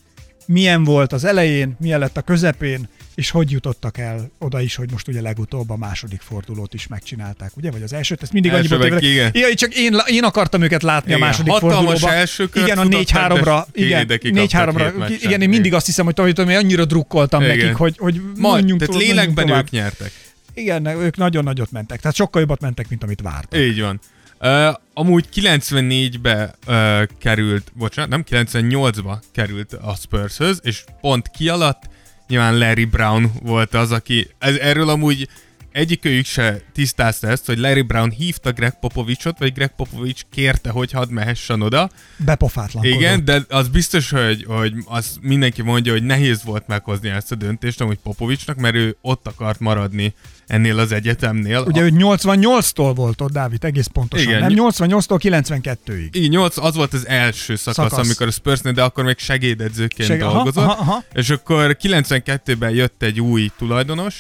Milyen 0.46 0.84
volt 0.84 1.14
az 1.14 1.24
elején, 1.26 1.76
milyen 1.80 2.00
lett 2.00 2.18
a 2.18 2.22
közepén, 2.22 2.88
és 3.16 3.30
hogy 3.30 3.52
jutottak 3.52 3.98
el 3.98 4.32
oda 4.40 4.62
is, 4.62 4.76
hogy 4.76 4.92
most 4.92 5.08
ugye 5.08 5.22
legutóbb 5.22 5.70
a 5.70 5.76
második 5.78 6.22
fordulót 6.22 6.74
is 6.74 6.88
megcsinálták, 6.88 7.52
ugye? 7.58 7.72
Vagy 7.72 7.82
az 7.84 7.94
elsőt, 7.94 8.22
ezt 8.22 8.32
mindig 8.34 8.52
meg 8.52 8.68
tévedek. 8.68 9.02
igen. 9.02 9.30
Igen, 9.34 9.56
csak 9.56 9.74
én, 9.76 9.96
én 10.06 10.24
akartam 10.24 10.62
őket 10.62 10.84
látni 10.84 11.10
Igen, 11.12 11.22
a 11.22 11.26
második 11.26 11.52
hatalmas 11.52 11.80
fordulóban. 11.84 12.14
első 12.14 12.50
kört 12.50 12.66
igen, 12.66 12.78
a 12.78 12.82
futottak, 12.82 13.32
4-3-ra. 13.32 13.66
de 13.74 13.84
Igen, 13.84 14.02
ide 14.02 14.18
kikaptak 14.18 14.74
4-3-ra. 14.76 14.80
hét 14.84 14.98
meccsen. 14.98 15.18
Igen, 15.22 15.42
én 15.42 15.50
mindig 15.50 15.66
Igen. 15.66 15.74
azt 15.78 15.86
hiszem, 15.86 16.06
hogy 16.06 16.14
tudom, 16.14 16.46
hogy 16.46 16.56
annyira 16.56 16.86
drukkoltam 16.86 17.42
Igen. 17.42 17.58
nekik, 17.58 17.76
hogy, 17.76 17.96
hogy 17.98 18.22
Majd, 18.38 18.56
menjünk 18.64 18.86
tehát 18.86 19.02
lélekben 19.02 19.50
ők 19.50 19.70
nyertek. 19.70 20.12
Igen, 20.54 20.86
ők 20.86 21.18
nagyon 21.18 21.44
nagyot 21.44 21.72
mentek. 21.72 22.00
Tehát 22.00 22.16
sokkal 22.16 22.42
jobbat 22.42 22.62
mentek, 22.62 22.90
mint 22.90 23.04
amit 23.04 23.22
vártak. 23.22 23.60
Így 23.60 23.82
van. 23.82 24.00
Uh, 24.44 24.76
amúgy 24.94 25.26
94-be 25.36 26.56
uh, 26.68 27.04
került, 27.20 27.72
bocsánat, 27.76 28.10
nem 28.10 28.44
98-ba 28.46 29.16
került 29.32 29.74
a 29.74 29.96
Spurshöz, 29.96 30.60
és 30.64 30.84
pont 31.02 31.28
ki 31.28 31.50
alatt 31.50 31.82
nyilván 32.28 32.58
Larry 32.58 32.86
Brown 32.86 33.32
volt 33.42 33.74
az, 33.74 33.92
aki, 33.92 34.28
ez, 34.40 34.56
erről 34.56 34.90
amúgy 34.90 35.28
egyikőjük 35.72 36.26
se 36.26 36.62
tisztázta 36.74 37.28
ezt, 37.28 37.46
hogy 37.46 37.58
Larry 37.58 37.82
Brown 37.82 38.10
hívta 38.10 38.52
Greg 38.52 38.80
Popovicsot, 38.80 39.38
vagy 39.38 39.54
Greg 39.54 39.76
Popovics 39.76 40.22
kérte, 40.32 40.70
hogy 40.70 40.92
hadd 40.92 41.10
mehessen 41.10 41.62
oda. 41.62 41.90
Bepofátlankodott. 42.18 43.00
Igen, 43.00 43.26
de 43.26 43.46
az 43.50 43.68
biztos, 43.68 44.10
hogy, 44.10 44.44
hogy 44.48 44.74
az 44.86 45.18
mindenki 45.22 45.62
mondja, 45.62 45.92
hogy 45.92 46.04
nehéz 46.04 46.44
volt 46.44 46.68
meghozni 46.68 47.10
ezt 47.10 47.32
a 47.32 47.36
döntést, 47.36 47.82
amúgy 47.82 48.00
Popovicsnak, 48.04 48.58
mert 48.58 48.76
ő 48.76 48.98
ott 49.02 49.28
akart 49.28 49.60
maradni 49.60 50.14
ennél 50.48 50.80
az 50.80 50.92
egyetemnél. 50.92 51.64
Ugye 51.68 51.82
ő 51.82 51.90
88-tól 51.94 52.92
volt 52.96 53.22
ott, 53.22 53.32
Dávid, 53.32 53.64
egész 53.64 53.88
pontosan. 53.88 54.28
Igen. 54.28 54.40
Nem 54.40 54.52
88-tól 54.56 55.20
92-ig. 55.24 56.08
Igen, 56.12 56.30
8, 56.30 56.58
az 56.58 56.76
volt 56.76 56.94
az 56.94 57.08
első 57.08 57.56
szakasz, 57.56 57.90
Szakasz. 57.92 58.06
amikor 58.06 58.28
a 58.28 58.32
Spursnél, 58.32 58.74
de 58.74 58.84
akkor 58.84 59.04
még 59.04 59.18
segédedzőként 59.18 60.08
Seg- 60.10 60.22
aha, 60.22 60.34
dolgozott. 60.34 60.64
aha, 60.66 60.82
aha. 60.82 61.04
És 61.14 61.30
akkor 61.30 61.78
92-ben 61.82 62.70
jött 62.72 63.04
egy 63.04 63.22
új 63.22 63.50
tulajdonos, 63.58 64.16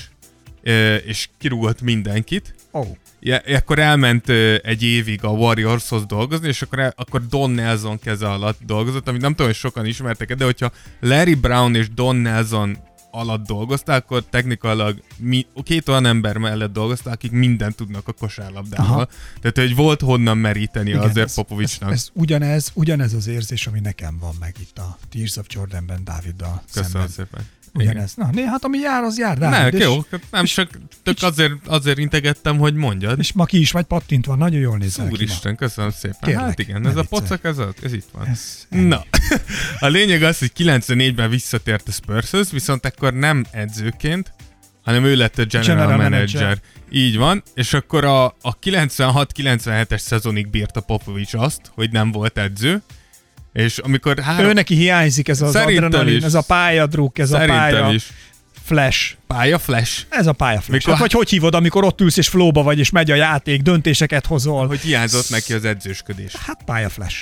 és 1.06 1.30
kirúgott 1.40 1.82
mindenkit. 1.82 2.56
Oh. 2.72 2.88
Ja, 3.20 3.42
akkor 3.56 3.80
elment 3.80 4.30
egy 4.64 4.84
évig 4.84 5.24
a 5.24 5.28
Warriorshoz 5.30 6.06
dolgozni, 6.06 6.48
és 6.48 6.62
akkor, 6.62 6.94
akkor 6.96 7.28
Don 7.28 7.52
Nelson 7.52 8.00
keze 8.00 8.30
alatt 8.30 8.60
dolgozott, 8.66 9.08
amit 9.08 9.22
nem 9.22 9.32
tudom, 9.32 9.46
hogy 9.48 9.56
sokan 9.56 9.86
ismertek 9.86 10.36
de 10.36 10.46
hogyha 10.46 10.72
Larry 11.00 11.34
Brown 11.36 11.76
és 11.76 11.90
Don 11.94 12.16
Nelson 12.16 12.78
alatt 13.16 13.46
dolgoztál, 13.46 13.98
akkor 13.98 14.24
technikailag 14.30 15.02
mi, 15.18 15.46
két 15.64 15.90
olyan 15.90 16.06
ember 16.06 16.38
mellett 16.38 16.74
dolgoztál, 16.74 17.14
akik 17.14 17.32
mindent 17.32 17.76
tudnak 17.76 18.08
a 18.08 18.12
kosárlabdáról. 18.12 18.88
Aha. 18.88 19.08
Tehát, 19.42 19.58
hogy 19.58 19.76
volt 19.76 20.02
honnan 20.02 20.38
meríteni 20.38 20.90
Igen, 20.90 21.02
azért 21.02 21.28
ez, 21.28 21.34
Popovicsnak. 21.34 21.92
Ez, 21.92 21.96
ez, 21.96 22.10
ugyanez, 22.14 22.72
ugyanez 22.74 23.14
az 23.14 23.28
érzés, 23.28 23.68
ami 23.68 23.80
nekem 23.80 24.18
van 24.20 24.36
meg 24.40 24.56
itt 24.60 24.78
a 24.78 24.98
Tears 25.10 25.38
of 25.38 25.46
Jordanben 25.50 26.04
Dáviddal 26.04 26.64
Köszönöm 26.74 26.92
szemben. 26.92 27.10
szépen. 27.10 27.48
Ugyanez. 27.74 28.14
Na, 28.16 28.30
né, 28.32 28.44
hát 28.46 28.64
ami 28.64 28.78
jár, 28.78 29.04
az 29.04 29.18
jár, 29.18 29.38
Ne, 29.38 29.50
Dávid. 29.50 29.74
és, 29.74 29.82
jó, 29.86 30.06
nem 30.32 30.46
csak 30.46 30.70
tök 31.04 31.18
azért, 31.22 31.54
azért 31.68 31.98
integettem, 31.98 32.58
hogy 32.58 32.74
mondjad. 32.74 33.20
és 33.20 33.34
ma 33.34 33.46
ki 33.46 33.60
is 33.60 33.72
vagy 33.72 33.86
pattintva, 33.86 34.36
nagyon 34.36 34.60
jól 34.60 34.78
nézel. 34.78 35.08
Úristen, 35.12 35.56
köszönöm 35.56 35.92
szépen. 35.92 36.18
Kérlek, 36.22 36.44
hát 36.46 36.60
igen, 36.60 36.82
ne 36.82 36.90
ez 36.90 36.96
a 36.96 37.04
pocak, 37.04 37.44
ez, 37.44 37.58
a- 37.58 37.74
ez 37.84 37.94
itt 37.94 38.08
van. 38.12 38.28
Ez. 38.28 38.68
Na, 38.70 39.06
a 39.80 39.88
lényeg 39.88 40.24
az, 40.24 40.40
hogy 40.40 40.52
94-ben 40.58 41.30
visszatért 41.30 41.88
a 41.88 41.92
Spurshöz, 41.92 42.52
viszont 42.52 42.86
akkor 42.86 43.14
nem 43.14 43.46
edzőként, 43.52 44.34
hanem 44.84 45.04
ő 45.04 45.16
lett 45.16 45.38
a 45.38 45.46
general, 45.46 45.62
General 45.76 45.88
general 45.88 46.10
manager. 46.10 46.42
manager. 46.42 46.62
Így 46.92 47.18
van, 47.18 47.44
és 47.54 47.74
akkor 47.74 48.06
a, 48.06 48.26
a 48.26 48.60
96-97-es 48.64 49.98
szezonig 50.00 50.48
bírta 50.50 50.82
Popovics 50.82 51.34
azt, 51.34 51.62
hogy 51.76 51.92
nem 51.92 52.12
volt 52.12 52.38
edző, 52.38 52.82
és 53.54 53.78
amikor 53.78 54.20
három... 54.20 54.46
Ő 54.50 54.54
neki 54.54 54.76
hiányzik 54.76 55.28
ez 55.28 55.42
az 55.42 55.52
Szerintem 55.52 55.84
adrenalin, 55.86 56.18
is. 56.18 56.24
ez 56.24 56.34
a 56.34 56.42
pályadruk, 56.42 57.20
ez 57.20 57.32
a 57.32 57.38
Szerintem 57.38 57.58
pálya 57.58 57.92
is. 57.94 58.10
flash. 58.64 59.12
Pálya 59.28 59.60
flash. 59.60 60.02
Ez 60.10 60.28
a 60.28 60.32
pálya 60.34 60.62
flash. 60.62 60.72
Mikor- 60.72 60.92
Hát, 60.94 61.02
vagy 61.02 61.12
hogy 61.12 61.30
hívod, 61.30 61.56
amikor 61.56 61.84
ott 61.84 62.02
ülsz 62.02 62.18
és 62.18 62.28
flóba 62.28 62.64
vagy, 62.64 62.80
és 62.80 62.90
megy 62.90 63.12
a 63.12 63.16
játék, 63.16 63.62
döntéseket 63.62 64.26
hozol. 64.26 64.68
Hogy 64.68 64.80
hiányzott 64.80 65.30
neki 65.30 65.54
az 65.54 65.66
edzősködés. 65.66 66.36
Hát 66.46 66.60
pálya 66.66 66.90
flash. 66.90 67.18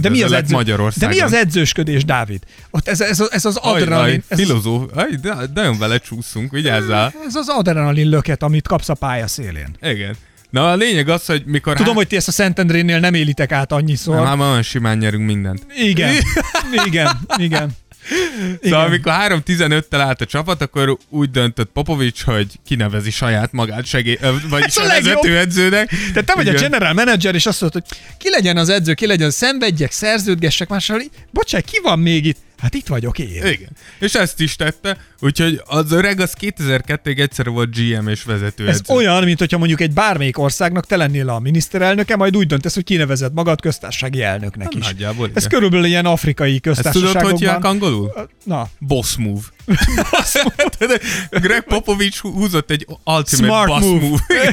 De 0.00 0.08
mi 0.08 0.22
az 0.22 0.32
edző... 0.32 0.50
De 0.50 0.56
Magyarországon. 0.56 1.14
mi 1.16 1.20
az 1.20 1.32
edzősködés, 1.32 2.04
Dávid? 2.04 2.42
Ott 2.70 2.88
ez, 2.88 3.00
ez, 3.00 3.20
ez 3.30 3.44
az 3.44 3.56
adrenalin, 3.56 4.22
ez, 4.28 4.38
filozóf, 4.38 4.82
aj, 4.94 5.10
de, 5.22 5.34
de 5.34 5.48
nagyon 5.60 5.78
vele 5.78 5.98
csúszunk, 5.98 6.50
vigyázzál. 6.50 7.12
ez 7.26 7.34
az 7.34 7.48
adrenalin 7.48 8.08
löket, 8.08 8.42
amit 8.42 8.66
kapsz 8.68 8.88
a 8.88 8.94
pálya 8.94 9.26
szélén. 9.26 9.76
Igen. 9.82 10.16
Na 10.56 10.70
a 10.70 10.74
lényeg 10.74 11.08
az, 11.08 11.26
hogy 11.26 11.42
mikor... 11.46 11.76
Tudom, 11.76 11.94
hogy 11.94 12.06
ti 12.06 12.16
ezt 12.16 12.28
a 12.28 12.32
Szentendrénél 12.32 12.98
nem 12.98 13.14
élitek 13.14 13.52
át 13.52 13.72
annyiszor. 13.72 14.22
Nem, 14.22 14.38
már 14.38 14.50
olyan 14.50 14.62
simán 14.62 14.98
nyerünk 14.98 15.26
mindent. 15.26 15.66
Igen, 15.76 16.14
igen, 16.86 17.20
igen. 17.36 17.70
Szóval 18.62 18.86
amikor 18.86 19.12
3-15-tel 19.16 20.00
állt 20.00 20.20
a 20.20 20.24
csapat, 20.24 20.62
akkor 20.62 20.98
úgy 21.08 21.30
döntött 21.30 21.70
Popovics, 21.72 22.22
hogy 22.22 22.46
kinevezi 22.66 23.10
saját 23.10 23.52
magát 23.52 23.84
segé... 23.84 24.18
vagyis 24.48 24.76
a 24.76 24.86
vezetőedzőnek. 24.86 25.88
Tehát 25.88 26.24
te 26.24 26.34
vagy 26.34 26.48
a 26.48 26.50
Igen. 26.50 26.62
general 26.62 26.92
manager, 26.92 27.34
és 27.34 27.46
azt 27.46 27.60
mondod, 27.60 27.82
hogy 27.82 27.98
ki 28.18 28.30
legyen 28.30 28.56
az 28.56 28.68
edző, 28.68 28.94
ki 28.94 29.06
legyen, 29.06 29.30
szenvedjek, 29.30 29.92
szerződgessek 29.92 30.68
mással. 30.68 31.02
Bocsánat, 31.30 31.66
ki 31.66 31.80
van 31.82 31.98
még 31.98 32.24
itt? 32.24 32.38
Hát 32.58 32.74
itt 32.74 32.86
vagyok 32.86 33.18
én. 33.18 33.28
Igen. 33.46 33.68
És 33.98 34.14
ezt 34.14 34.40
is 34.40 34.56
tette, 34.56 34.96
úgyhogy 35.20 35.60
az 35.64 35.92
öreg 35.92 36.20
az 36.20 36.34
2002-ig 36.40 37.18
egyszer 37.18 37.48
volt 37.48 37.76
GM 37.76 38.08
és 38.08 38.22
vezetőedző. 38.22 38.72
Ez 38.72 38.90
olyan, 38.96 39.24
mint 39.24 39.38
hogyha 39.38 39.58
mondjuk 39.58 39.80
egy 39.80 39.92
bármelyik 39.92 40.38
országnak 40.38 40.86
te 40.86 40.96
lennél 40.96 41.28
a 41.28 41.38
miniszterelnöke, 41.38 42.16
majd 42.16 42.36
úgy 42.36 42.46
döntesz, 42.46 42.74
hogy 42.74 42.84
kinevezed 42.84 43.32
magad 43.32 43.60
köztársasági 43.60 44.22
elnöknek 44.22 44.74
is. 44.74 44.84
Nagyjából 44.84 45.30
Ez 45.34 45.44
igen. 45.44 45.48
körülbelül 45.48 45.86
ilyen 45.86 46.06
afrikai 46.06 46.52
Ezt 46.54 46.62
tudod, 46.62 46.82
köztársaságokban. 46.92 47.54
hogy 47.54 47.64
angolul? 47.64 48.28
Na, 48.44 48.68
Boss 48.88 49.16
move. 49.16 49.40
Greg 51.30 51.62
Popovich 51.64 52.18
hú- 52.20 52.34
húzott 52.34 52.70
egy 52.70 52.86
ultimate 53.04 53.36
Smart 53.36 53.68
boss 53.68 53.80
move. 53.84 54.06
move. 54.06 54.20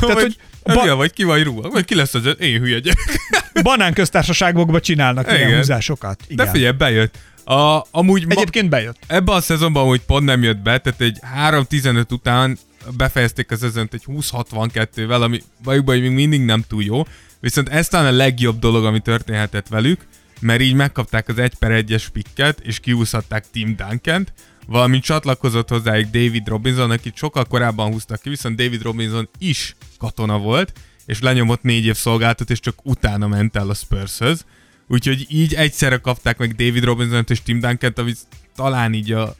Tehát, 0.00 0.20
hogy 0.20 0.36
ba- 0.74 0.82
Hülye 0.82 0.92
vagy, 0.92 1.12
ki 1.12 1.24
vagy 1.24 1.42
ruha? 1.42 1.68
Vagy 1.70 1.84
ki 1.84 1.94
lesz 1.94 2.14
az? 2.14 2.36
Én 2.38 2.60
hülye 2.60 2.78
gyerek. 2.78 3.20
banán 3.62 3.92
köztársaságokban 3.92 4.80
csinálnak 4.80 5.26
ilyen 5.32 5.46
Igen. 5.46 5.56
húzásokat. 5.58 6.20
Igen. 6.28 6.44
De 6.44 6.50
figyelj, 6.52 6.72
bejött. 6.72 7.18
A, 7.44 7.86
amúgy 7.90 8.26
ma, 8.26 8.32
Egyébként 8.32 8.68
bejött. 8.68 8.96
ebben 9.06 9.34
a 9.36 9.40
szezonban 9.40 9.82
amúgy 9.82 10.00
pont 10.00 10.24
nem 10.24 10.42
jött 10.42 10.58
be, 10.58 10.78
tehát 10.78 11.00
egy 11.00 11.18
3-15 11.50 12.12
után 12.12 12.58
befejezték 12.96 13.50
a 13.50 13.56
szezont 13.56 13.94
egy 13.94 14.02
20-62-vel, 14.06 15.20
ami 15.22 15.42
bajukban 15.62 15.98
még 15.98 16.10
mindig 16.10 16.40
nem 16.40 16.64
túl 16.68 16.82
jó, 16.82 17.06
viszont 17.40 17.68
ez 17.68 17.88
talán 17.88 18.06
a 18.14 18.16
legjobb 18.16 18.58
dolog, 18.58 18.84
ami 18.84 19.00
történhetett 19.00 19.68
velük, 19.68 20.00
mert 20.40 20.60
így 20.60 20.74
megkapták 20.74 21.28
az 21.28 21.38
1 21.38 21.54
per 21.54 21.84
1-es 21.86 22.04
pikket, 22.12 22.60
és 22.60 22.78
kiúszhatták 22.80 23.44
Tim 23.52 23.76
Duncant, 23.76 24.32
valamint 24.68 25.02
csatlakozott 25.02 25.68
hozzájuk 25.68 26.10
David 26.10 26.48
Robinson, 26.48 26.90
akit 26.90 27.16
sokkal 27.16 27.44
korábban 27.44 27.92
húztak 27.92 28.20
ki, 28.20 28.28
viszont 28.28 28.56
David 28.56 28.82
Robinson 28.82 29.28
is 29.38 29.76
katona 29.98 30.38
volt, 30.38 30.72
és 31.06 31.20
lenyomott 31.20 31.62
négy 31.62 31.84
év 31.84 31.96
szolgáltat, 31.96 32.50
és 32.50 32.60
csak 32.60 32.74
utána 32.82 33.26
ment 33.26 33.56
el 33.56 33.68
a 33.68 33.74
Spurshöz. 33.74 34.44
Úgyhogy 34.88 35.26
így 35.28 35.54
egyszerre 35.54 35.96
kapták 35.96 36.38
meg 36.38 36.54
David 36.54 36.84
robinson 36.84 37.24
és 37.28 37.42
Tim 37.42 37.60
Duncant, 37.60 37.98
ami 37.98 38.12
talán 38.54 38.94
így 38.94 39.12
a 39.12 39.34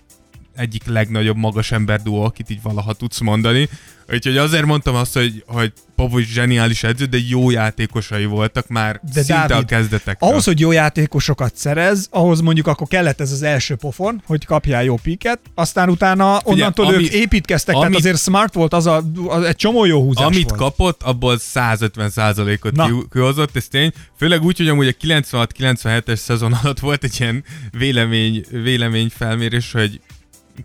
egyik 0.55 0.85
legnagyobb 0.85 1.37
magas 1.37 1.73
ember 1.73 2.03
duó, 2.03 2.23
akit 2.23 2.51
így 2.51 2.62
valaha 2.62 2.93
tudsz 2.93 3.21
mondani. 3.21 3.69
Úgyhogy 4.12 4.37
azért 4.37 4.64
mondtam 4.64 4.94
azt, 4.94 5.12
hogy, 5.14 5.44
hogy 5.47 5.73
Popovics 5.97 6.29
zseniális 6.29 6.83
edző, 6.83 7.05
de 7.05 7.18
jó 7.29 7.51
játékosai 7.51 8.25
voltak 8.25 8.68
már 8.68 9.01
De 9.14 9.23
szinte 9.23 9.47
Dávid, 9.47 9.64
a 9.64 9.66
kezdetektől. 9.66 10.29
Ahhoz, 10.29 10.44
hogy 10.44 10.61
jó 10.61 10.73
játékosokat 10.73 11.57
szerez, 11.57 12.07
ahhoz 12.11 12.40
mondjuk 12.40 12.66
akkor 12.66 12.87
kellett 12.87 13.21
ez 13.21 13.33
az 13.33 13.42
első 13.42 13.75
pofon, 13.75 14.23
hogy 14.27 14.44
kapjál 14.44 14.85
jó 14.85 14.97
piket, 15.03 15.40
aztán 15.55 15.88
utána 15.90 16.40
onnantól 16.44 16.87
ami- 16.87 16.94
ők 16.97 17.12
építkeztek, 17.12 17.75
tehát 17.75 17.87
amit- 17.88 17.99
azért 17.99 18.18
smart 18.18 18.55
volt, 18.55 18.73
az, 18.73 18.87
a, 18.87 19.03
az 19.29 19.42
egy 19.44 19.57
csomó 19.57 19.85
jó 19.85 20.03
húzás 20.03 20.25
Amit 20.25 20.49
volt. 20.49 20.61
kapott, 20.61 21.03
abból 21.03 21.38
150%-ot 21.55 22.73
Na. 22.77 22.87
ki- 22.87 23.07
kihozott, 23.12 23.57
ez 23.57 23.68
tény. 23.68 23.92
Főleg 24.18 24.42
úgy, 24.42 24.57
hogy 24.57 24.68
amúgy 24.68 24.87
a 24.88 25.07
96-97-es 25.07 26.16
szezon 26.16 26.53
alatt 26.62 26.79
volt 26.79 27.05
egy 27.05 27.16
ilyen 27.21 27.44
vélemény, 27.71 28.44
véleményfelmérés, 28.51 29.73
hogy 29.73 30.01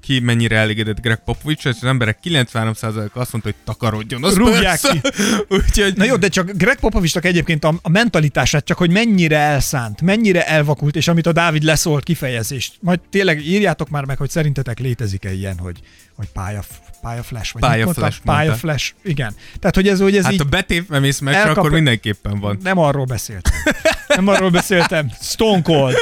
ki 0.02 0.20
mennyire 0.20 0.58
elégedett 0.58 1.02
Greg 1.02 1.24
Popovich, 1.24 1.66
és 1.66 1.76
az 1.82 1.88
emberek 1.88 2.18
93%-a 2.24 3.20
azt 3.20 3.32
mondta, 3.32 3.52
hogy 3.52 3.56
takarodjon 3.64 4.24
az 4.24 4.36
Rúgják 4.36 4.80
ki. 4.80 5.02
Úgyhogy 5.56 5.96
Na 5.96 6.04
jó, 6.04 6.16
de 6.16 6.28
csak 6.28 6.52
Greg 6.52 6.80
Popovicsnak 6.80 7.26
egyébként 7.26 7.64
a, 7.64 7.80
a 7.82 7.90
mentalitását, 7.90 8.66
csak 8.66 8.78
hogy 8.78 8.92
mennyire 8.92 9.38
elszánt, 9.38 10.02
mennyire 10.02 10.48
elvakult, 10.48 10.96
és 10.96 11.08
amit 11.08 11.28
a 11.28 11.32
Dávid 11.32 11.64
leszólt 11.64 12.04
kifejezést. 12.04 12.74
Majd 12.80 13.00
tényleg 13.10 13.46
írjátok 13.46 13.90
már 13.90 14.06
meg, 14.06 14.18
hogy 14.18 14.30
szerintetek 14.30 14.80
létezik-e 14.80 15.34
ilyen, 15.34 15.58
hogy, 15.58 15.80
hogy 16.16 16.28
pálya, 16.34 16.64
pálya 17.04 17.24
flash, 17.24 17.54
vagy 17.54 17.62
Pálya 17.62 17.76
mit 17.76 17.86
mondtam? 17.86 18.04
flash 18.06 18.22
Pálya 18.26 18.50
mondta. 18.50 18.68
flash, 18.68 18.92
igen. 19.04 19.36
Tehát, 19.60 19.76
hogy 19.76 19.88
ez, 19.88 20.00
hogy 20.00 20.18
ez 20.18 20.24
hát 20.24 20.34
így... 20.34 20.40
ha 20.40 20.46
betépve 20.46 21.00
mész 21.00 21.20
meccsre, 21.20 21.40
Elkap- 21.40 21.58
akkor 21.58 21.72
mindenképpen 21.72 22.40
van. 22.40 22.58
Nem 22.64 22.78
arról 22.78 23.06
beszéltem. 23.06 23.54
Nem 24.08 24.28
arról 24.28 24.50
beszéltem. 24.50 25.12
Stone 25.22 25.62
Cold. 25.62 25.96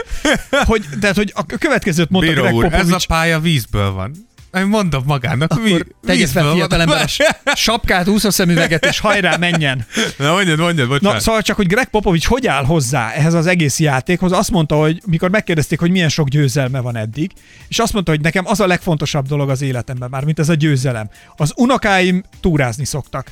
Hogy, 0.65 0.85
tehát, 0.99 1.15
hogy 1.15 1.31
a 1.35 1.45
következőt 1.45 2.09
mondta 2.09 2.31
Bíró 2.31 2.49
úr, 2.49 2.73
ez 2.73 2.89
a 2.91 2.99
pálya 3.07 3.39
vízből 3.39 3.91
van. 3.91 4.29
Mondom 4.51 5.03
magának, 5.05 5.51
Akkor 5.51 5.63
mi, 5.63 5.79
tegye 6.05 6.27
fel 6.27 6.51
fiatalember 6.51 7.09
sapkát, 7.55 8.07
úszószemüveget, 8.07 8.85
és 8.85 8.99
hajrá, 8.99 9.37
menjen. 9.37 9.85
Na 10.17 10.31
mondjad, 10.31 10.59
mondjad, 10.59 10.87
Na, 10.87 10.97
bocsánat. 10.97 11.21
szóval 11.21 11.41
csak, 11.41 11.55
hogy 11.55 11.67
Greg 11.67 11.89
Popovics 11.89 12.25
hogy 12.25 12.47
áll 12.47 12.63
hozzá 12.63 13.11
ehhez 13.11 13.33
az 13.33 13.47
egész 13.47 13.79
játékhoz, 13.79 14.31
azt 14.31 14.51
mondta, 14.51 14.75
hogy 14.75 15.01
mikor 15.05 15.29
megkérdezték, 15.29 15.79
hogy 15.79 15.91
milyen 15.91 16.09
sok 16.09 16.27
győzelme 16.27 16.79
van 16.79 16.95
eddig, 16.95 17.31
és 17.67 17.79
azt 17.79 17.93
mondta, 17.93 18.11
hogy 18.11 18.21
nekem 18.21 18.47
az 18.47 18.59
a 18.59 18.67
legfontosabb 18.67 19.27
dolog 19.27 19.49
az 19.49 19.61
életemben 19.61 20.09
már, 20.09 20.23
mint 20.23 20.39
ez 20.39 20.49
a 20.49 20.53
győzelem. 20.53 21.09
Az 21.35 21.53
unokáim 21.55 22.23
túrázni 22.41 22.85
szoktak. 22.85 23.31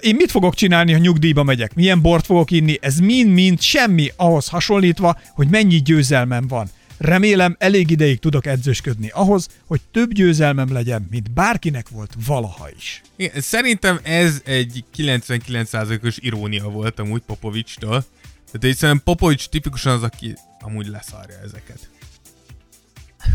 Én 0.00 0.14
mit 0.14 0.30
fogok 0.30 0.54
csinálni, 0.54 0.92
ha 0.92 0.98
nyugdíjba 0.98 1.42
megyek? 1.42 1.74
Milyen 1.74 2.00
bort 2.00 2.26
fogok 2.26 2.50
inni? 2.50 2.78
Ez 2.80 2.98
mind-mind 2.98 3.60
semmi 3.60 4.12
ahhoz 4.16 4.48
hasonlítva, 4.48 5.18
hogy 5.34 5.48
mennyi 5.48 5.82
győzelmem 5.82 6.46
van. 6.48 6.68
Remélem 6.98 7.56
elég 7.58 7.90
ideig 7.90 8.18
tudok 8.18 8.46
edzősködni 8.46 9.08
ahhoz, 9.08 9.48
hogy 9.66 9.80
több 9.90 10.12
győzelmem 10.12 10.72
legyen, 10.72 11.06
mint 11.10 11.30
bárkinek 11.30 11.88
volt 11.88 12.14
valaha 12.26 12.70
is. 12.76 13.02
Igen, 13.16 13.40
szerintem 13.40 14.00
ez 14.02 14.40
egy 14.44 14.84
99%-os 14.96 16.16
irónia 16.20 16.68
volt 16.68 16.98
amúgy 16.98 17.22
Popovicstől. 17.26 18.04
Tehát 18.52 18.76
szerintem 18.76 19.04
Popovics 19.04 19.48
tipikusan 19.48 19.92
az, 19.92 20.02
aki 20.02 20.34
amúgy 20.60 20.86
leszarja 20.86 21.38
ezeket. 21.44 21.88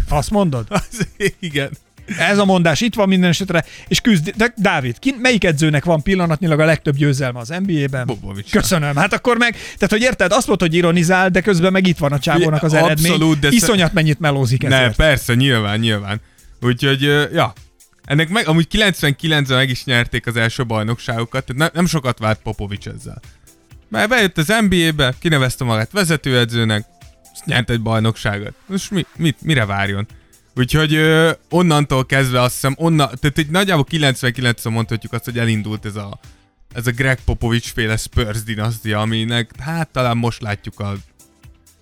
Azt 0.09 0.29
mondod? 0.29 0.67
Az, 0.69 1.07
igen. 1.39 1.71
Ez 2.17 2.37
a 2.37 2.45
mondás 2.45 2.81
itt 2.81 2.95
van 2.95 3.07
minden 3.07 3.29
esetre, 3.29 3.65
és 3.87 3.99
küzd... 4.01 4.33
De 4.35 4.53
Dávid, 4.57 4.99
ki, 4.99 5.15
melyik 5.21 5.43
edzőnek 5.43 5.85
van 5.85 6.01
pillanatnyilag 6.01 6.59
a 6.59 6.65
legtöbb 6.65 6.95
győzelme 6.95 7.39
az 7.39 7.53
NBA-ben? 7.65 8.05
Popovics. 8.05 8.51
Köszönöm. 8.51 8.95
Hát 8.95 9.13
akkor 9.13 9.37
meg, 9.37 9.51
tehát 9.53 9.89
hogy 9.89 10.01
érted, 10.01 10.31
azt 10.31 10.47
mondta, 10.47 10.65
hogy 10.65 10.75
ironizál, 10.75 11.29
de 11.29 11.41
közben 11.41 11.71
meg 11.71 11.87
itt 11.87 11.97
van 11.97 12.11
a 12.11 12.19
csávónak 12.19 12.63
az 12.63 12.73
eredmény. 12.73 13.11
Abszolút, 13.11 13.39
de 13.39 13.47
Iszonyat 13.51 13.93
mennyit 13.93 14.19
melózik 14.19 14.61
Ne, 14.61 14.75
ezért. 14.75 14.95
persze, 14.95 15.33
nyilván, 15.33 15.79
nyilván. 15.79 16.21
Úgyhogy, 16.61 17.01
ja. 17.33 17.53
Ennek 18.05 18.29
meg, 18.29 18.47
amúgy 18.47 18.67
99-ben 18.71 19.57
meg 19.57 19.69
is 19.69 19.83
nyerték 19.83 20.27
az 20.27 20.35
első 20.35 20.65
bajnokságokat, 20.65 21.45
tehát 21.45 21.61
ne, 21.73 21.79
nem 21.79 21.87
sokat 21.87 22.19
várt 22.19 22.39
Popovics 22.43 22.87
ezzel. 22.87 23.21
Mert 23.89 24.09
bejött 24.09 24.37
az 24.37 24.53
NBA-be, 24.69 25.13
kinevezte 25.19 25.63
magát 25.63 25.91
vezetőedzőnek, 25.91 26.85
nyert 27.45 27.69
egy 27.69 27.81
bajnokságot. 27.81 28.53
Most 28.65 28.91
mi, 28.91 29.05
mit, 29.15 29.37
mire 29.41 29.65
várjon? 29.65 30.07
Úgyhogy 30.55 30.93
ö, 30.93 31.31
onnantól 31.49 32.05
kezdve 32.05 32.41
azt 32.41 32.53
hiszem, 32.53 32.73
onna, 32.77 33.05
tehát 33.05 33.37
egy 33.37 33.49
nagyjából 33.49 33.85
99-ben 33.91 34.73
mondhatjuk 34.73 35.13
azt, 35.13 35.25
hogy 35.25 35.37
elindult 35.37 35.85
ez 35.85 35.95
a, 35.95 36.19
ez 36.73 36.87
a 36.87 36.91
Greg 36.91 37.19
Popovich 37.25 37.73
féle 37.73 37.97
Spurs 37.97 38.43
dinasztia, 38.43 38.99
aminek 38.99 39.51
hát 39.59 39.89
talán 39.89 40.17
most 40.17 40.41
látjuk 40.41 40.79
a 40.79 40.95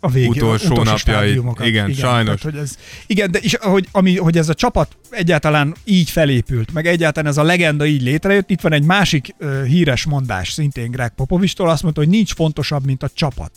a 0.03 0.09
végén, 0.09 0.29
utolsó 0.29 0.65
utolsó 0.65 0.83
napjait. 0.83 0.99
stádiumokat. 0.99 1.65
Igen, 1.65 1.93
sajnos. 1.93 2.41
Tehát, 2.41 2.41
hogy 2.41 2.55
ez, 2.55 2.77
igen, 3.07 3.31
de 3.31 3.39
és 3.39 3.55
hogy, 3.55 3.87
ami, 3.91 4.17
hogy 4.17 4.37
ez 4.37 4.49
a 4.49 4.53
csapat 4.53 4.97
egyáltalán 5.09 5.75
így 5.83 6.09
felépült, 6.09 6.73
meg 6.73 6.87
egyáltalán 6.87 7.31
ez 7.31 7.37
a 7.37 7.43
legenda 7.43 7.85
így 7.85 8.01
létrejött, 8.01 8.49
itt 8.49 8.61
van 8.61 8.73
egy 8.73 8.83
másik 8.83 9.35
uh, 9.39 9.63
híres 9.63 10.05
mondás, 10.05 10.51
szintén 10.51 10.91
Greg 10.91 11.13
Popovistól, 11.15 11.69
azt 11.69 11.83
mondta, 11.83 12.01
hogy 12.01 12.09
nincs 12.09 12.33
fontosabb, 12.33 12.85
mint 12.85 13.03
a 13.03 13.09
csapat. 13.13 13.51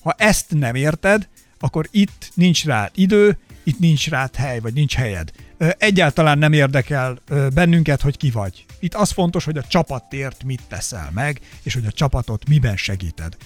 Ha 0.00 0.14
ezt 0.18 0.46
nem 0.48 0.74
érted, 0.74 1.28
akkor 1.58 1.88
itt 1.90 2.30
nincs 2.34 2.64
rá 2.64 2.90
idő, 2.94 3.38
itt 3.64 3.78
nincs 3.78 4.08
rá 4.08 4.30
hely, 4.36 4.60
vagy 4.60 4.72
nincs 4.72 4.94
helyed. 4.94 5.30
Egyáltalán 5.58 6.38
nem 6.38 6.52
érdekel 6.52 7.18
bennünket, 7.54 8.00
hogy 8.00 8.16
ki 8.16 8.30
vagy. 8.30 8.64
Itt 8.80 8.94
az 8.94 9.10
fontos, 9.10 9.44
hogy 9.44 9.58
a 9.58 9.62
csapatért 9.62 10.44
mit 10.44 10.62
teszel 10.68 11.10
meg, 11.14 11.40
és 11.62 11.74
hogy 11.74 11.86
a 11.86 11.92
csapatot 11.92 12.48
miben 12.48 12.76
segíted 12.76 13.36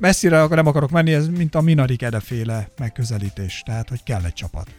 messzire 0.00 0.46
nem 0.46 0.66
akarok 0.66 0.90
menni, 0.90 1.12
ez 1.12 1.28
mint 1.28 1.54
a 1.54 1.60
Minarik 1.60 2.02
edeféle 2.02 2.68
megközelítés, 2.78 3.62
tehát 3.64 3.88
hogy 3.88 4.02
kell 4.02 4.24
egy 4.24 4.32
csapat. 4.32 4.70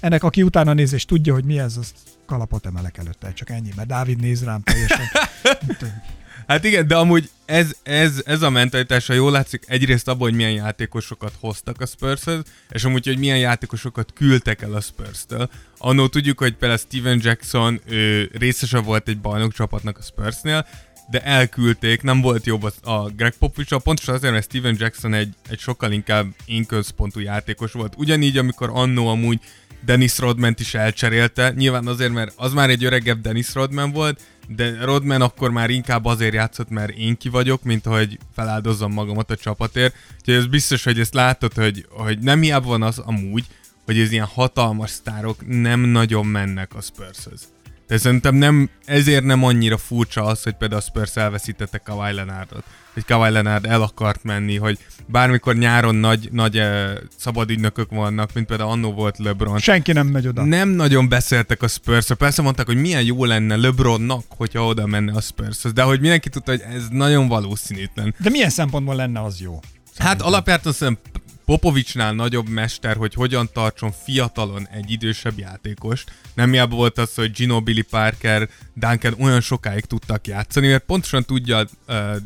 Ennek, 0.00 0.22
aki 0.22 0.42
utána 0.42 0.72
néz 0.72 0.92
és 0.92 1.04
tudja, 1.04 1.32
hogy 1.32 1.44
mi 1.44 1.58
ez, 1.58 1.76
az 1.76 1.92
kalapot 2.26 2.66
emelek 2.66 2.98
előtte, 2.98 3.32
csak 3.32 3.50
ennyi, 3.50 3.70
mert 3.76 3.88
Dávid 3.88 4.20
néz 4.20 4.44
rám 4.44 4.62
teljesen. 4.62 5.06
Hát 6.50 6.64
igen, 6.64 6.86
de 6.86 6.96
amúgy 6.96 7.30
ez, 7.44 7.72
ez, 7.82 8.22
ez 8.24 8.42
a 8.42 8.50
mentalitás, 8.50 9.06
ha 9.06 9.12
jól 9.12 9.30
látszik, 9.30 9.64
egyrészt 9.66 10.08
abban, 10.08 10.28
hogy 10.28 10.34
milyen 10.34 10.52
játékosokat 10.52 11.32
hoztak 11.40 11.80
a 11.80 11.86
spurs 11.86 12.22
és 12.70 12.84
amúgy, 12.84 13.06
hogy 13.06 13.18
milyen 13.18 13.38
játékosokat 13.38 14.12
küldtek 14.12 14.62
el 14.62 14.74
a 14.74 14.80
Spurs-től. 14.80 15.50
Annó 15.78 16.06
tudjuk, 16.06 16.38
hogy 16.38 16.56
például 16.56 16.80
Steven 16.80 17.20
Jackson 17.22 17.80
ő 17.86 18.30
részese 18.38 18.78
volt 18.78 19.08
egy 19.08 19.20
bajnokcsapatnak 19.20 19.98
a 19.98 20.02
Spursnél, 20.02 20.66
de 21.10 21.22
elküldték, 21.22 22.02
nem 22.02 22.20
volt 22.20 22.46
jobb 22.46 22.62
a, 22.82 23.10
Greg 23.16 23.34
Popovich, 23.38 23.76
pontosan 23.82 24.14
azért, 24.14 24.32
mert 24.32 24.44
Steven 24.44 24.76
Jackson 24.78 25.14
egy, 25.14 25.34
egy 25.48 25.58
sokkal 25.58 25.92
inkább 25.92 26.26
énközpontú 26.44 27.20
játékos 27.20 27.72
volt. 27.72 27.94
Ugyanígy, 27.96 28.38
amikor 28.38 28.70
annó 28.72 29.08
amúgy 29.08 29.40
Dennis 29.84 30.18
rodman 30.18 30.54
is 30.58 30.74
elcserélte, 30.74 31.52
nyilván 31.56 31.86
azért, 31.86 32.12
mert 32.12 32.32
az 32.36 32.52
már 32.52 32.70
egy 32.70 32.84
öregebb 32.84 33.20
Dennis 33.20 33.54
Rodman 33.54 33.92
volt, 33.92 34.20
de 34.48 34.84
Rodman 34.84 35.20
akkor 35.20 35.50
már 35.50 35.70
inkább 35.70 36.04
azért 36.04 36.34
játszott, 36.34 36.68
mert 36.68 36.96
én 36.96 37.16
ki 37.16 37.28
vagyok, 37.28 37.62
mint 37.62 37.84
hogy 37.84 38.18
feláldozzam 38.34 38.92
magamat 38.92 39.30
a 39.30 39.36
csapatért. 39.36 39.94
Úgyhogy 40.18 40.34
ez 40.34 40.46
biztos, 40.46 40.84
hogy 40.84 41.00
ezt 41.00 41.14
látod, 41.14 41.54
hogy, 41.54 41.86
hogy 41.90 42.18
nem 42.18 42.40
hiába 42.40 42.68
van 42.68 42.82
az 42.82 42.98
amúgy, 42.98 43.44
hogy 43.84 43.98
ez 43.98 44.12
ilyen 44.12 44.26
hatalmas 44.26 44.90
sztárok 44.90 45.46
nem 45.46 45.80
nagyon 45.80 46.26
mennek 46.26 46.74
a 46.74 46.80
Spurshöz. 46.80 47.48
De 47.86 47.98
szerintem 47.98 48.34
nem, 48.34 48.70
ezért 48.84 49.24
nem 49.24 49.44
annyira 49.44 49.76
furcsa 49.76 50.24
az, 50.24 50.42
hogy 50.42 50.54
például 50.54 50.80
a 50.80 50.84
Spurs 50.84 51.16
elveszítette 51.16 51.78
Kawhi 51.78 52.12
Leonardot. 52.12 52.64
Hogy 52.94 53.04
Kawhi 53.04 53.30
Leonard 53.30 53.66
el 53.66 53.82
akart 53.82 54.24
menni, 54.24 54.56
hogy 54.56 54.78
bármikor 55.06 55.56
nyáron 55.56 55.94
nagy, 55.94 56.28
nagy 56.32 56.58
eh, 56.58 56.90
szabadügynökök 57.16 57.90
vannak, 57.90 58.32
mint 58.34 58.46
például 58.46 58.70
annó 58.70 58.92
volt 58.92 59.18
LeBron. 59.18 59.58
Senki 59.58 59.92
nem 59.92 60.06
megy 60.06 60.26
oda. 60.26 60.44
Nem 60.44 60.68
nagyon 60.68 61.08
beszéltek 61.08 61.62
a 61.62 61.68
spurs 61.68 62.06
Persze 62.18 62.42
mondták, 62.42 62.66
hogy 62.66 62.80
milyen 62.80 63.02
jó 63.02 63.24
lenne 63.24 63.56
LeBronnak, 63.56 64.24
hogyha 64.28 64.66
oda 64.66 64.86
menne 64.86 65.12
a 65.12 65.20
spurs 65.20 65.62
de 65.74 65.82
hogy 65.82 66.00
mindenki 66.00 66.28
tudta, 66.28 66.50
hogy 66.50 66.62
ez 66.74 66.88
nagyon 66.90 67.28
valószínűtlen. 67.28 68.14
De 68.18 68.30
milyen 68.30 68.50
szempontból 68.50 68.94
lenne 68.94 69.22
az 69.22 69.40
jó? 69.40 69.60
Hát 69.96 70.22
alapjártan 70.22 70.72
szerintem 70.72 71.12
Popovicsnál 71.44 72.12
nagyobb 72.12 72.48
mester, 72.48 72.96
hogy 72.96 73.14
hogyan 73.14 73.50
tartson 73.52 73.92
fiatalon 74.04 74.68
egy 74.68 74.90
idősebb 74.90 75.38
játékost. 75.38 76.12
Nem 76.34 76.50
hiába 76.50 76.76
volt 76.76 76.98
az, 76.98 77.14
hogy 77.14 77.30
Gino 77.30 77.60
Billy 77.60 77.80
Parker, 77.80 78.48
Duncan 78.74 79.14
olyan 79.18 79.40
sokáig 79.40 79.84
tudtak 79.84 80.26
játszani, 80.26 80.68
mert 80.68 80.84
pontosan 80.84 81.24
tudja 81.24 81.64
uh, 81.88 82.16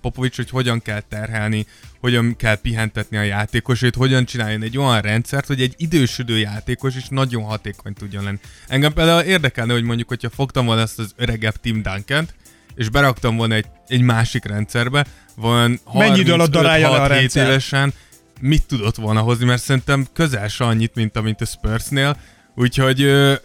Popovics, 0.00 0.36
hogy 0.36 0.50
hogyan 0.50 0.82
kell 0.82 1.00
terhelni, 1.00 1.66
hogyan 2.00 2.36
kell 2.36 2.56
pihentetni 2.60 3.16
a 3.16 3.22
játékosait, 3.22 3.94
hogyan 3.94 4.24
csináljon 4.24 4.62
egy 4.62 4.78
olyan 4.78 5.00
rendszert, 5.00 5.46
hogy 5.46 5.60
egy 5.60 5.74
idősödő 5.76 6.38
játékos 6.38 6.96
is 6.96 7.06
nagyon 7.08 7.42
hatékony 7.42 7.92
tudjon 7.92 8.24
lenni. 8.24 8.38
Engem 8.66 8.92
például 8.92 9.22
érdekelne, 9.22 9.72
hogy 9.72 9.82
mondjuk, 9.82 10.08
hogyha 10.08 10.30
fogtam 10.30 10.66
volna 10.66 10.80
ezt 10.80 10.98
az 10.98 11.12
öregebb 11.16 11.56
Tim 11.60 11.82
Duncan-t, 11.82 12.34
és 12.74 12.88
beraktam 12.88 13.36
volna 13.36 13.54
egy, 13.54 13.66
egy 13.86 14.00
másik 14.00 14.44
rendszerbe, 14.44 15.06
van 15.36 15.80
Mennyi 15.92 16.18
idő 16.18 16.32
alatt 16.32 16.50
darálja 16.50 16.90
le 16.90 16.96
a 16.96 17.06
35-6-7 17.06 17.08
rendszer? 17.08 17.46
évesen, 17.46 17.94
mit 18.40 18.66
tudott 18.66 18.96
volna 18.96 19.20
hozni, 19.20 19.44
mert 19.44 19.62
szerintem 19.62 20.06
közel 20.12 20.48
se 20.48 20.64
annyit, 20.64 20.94
mint 20.94 21.16
amint 21.16 21.40
a 21.40 21.44
Spursnél, 21.44 22.16
úgyhogy 22.54 23.02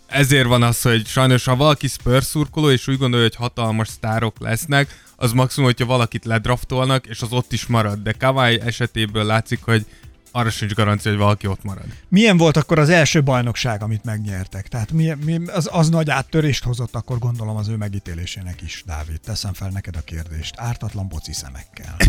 ezért 0.08 0.48
van 0.48 0.64
az, 0.64 0.82
hogy 0.82 1.08
sajnos 1.08 1.46
ha 1.46 1.56
valaki 1.56 1.88
Spurs 1.88 2.26
szurkoló, 2.26 2.70
és 2.70 2.88
úgy 2.88 2.98
gondolja, 2.98 3.26
hogy 3.26 3.36
hatalmas 3.36 3.88
sztárok 3.88 4.36
lesznek, 4.40 5.02
az 5.24 5.32
maximum, 5.32 5.70
hogyha 5.70 5.86
valakit 5.86 6.26
ledraftolnak, 6.26 7.08
és 7.08 7.22
az 7.22 7.32
ott 7.32 7.52
is 7.52 7.66
marad, 7.66 8.00
de 8.04 8.12
Kawai 8.12 8.62
esetéből 8.62 9.24
látszik, 9.24 9.64
hogy 9.64 9.86
arra 10.32 10.50
sincs 10.50 10.74
garancia, 10.74 11.12
hogy 11.12 11.20
valaki 11.20 11.48
ott 11.48 11.64
marad. 11.64 11.86
Milyen 12.08 12.38
volt 12.38 12.58
akkor 12.58 12.80
az 12.80 12.90
első 12.90 13.24
bajnokság, 13.24 13.84
amit 13.84 14.04
megnyertek? 14.04 14.68
Tehát 14.68 14.92
mi, 14.92 15.14
mi, 15.26 15.40
az, 15.46 15.70
az 15.72 15.90
nagy 15.90 16.10
áttörést 16.10 16.64
hozott 16.64 16.96
akkor 16.96 17.18
gondolom 17.18 17.56
az 17.56 17.68
ő 17.68 17.76
megítélésének 17.76 18.62
is, 18.62 18.84
Dávid. 18.86 19.20
Teszem 19.20 19.54
fel 19.54 19.70
neked 19.70 19.96
a 19.96 20.02
kérdést. 20.02 20.54
Ártatlan 20.58 21.08
boci 21.08 21.34
szemekkel. 21.34 21.96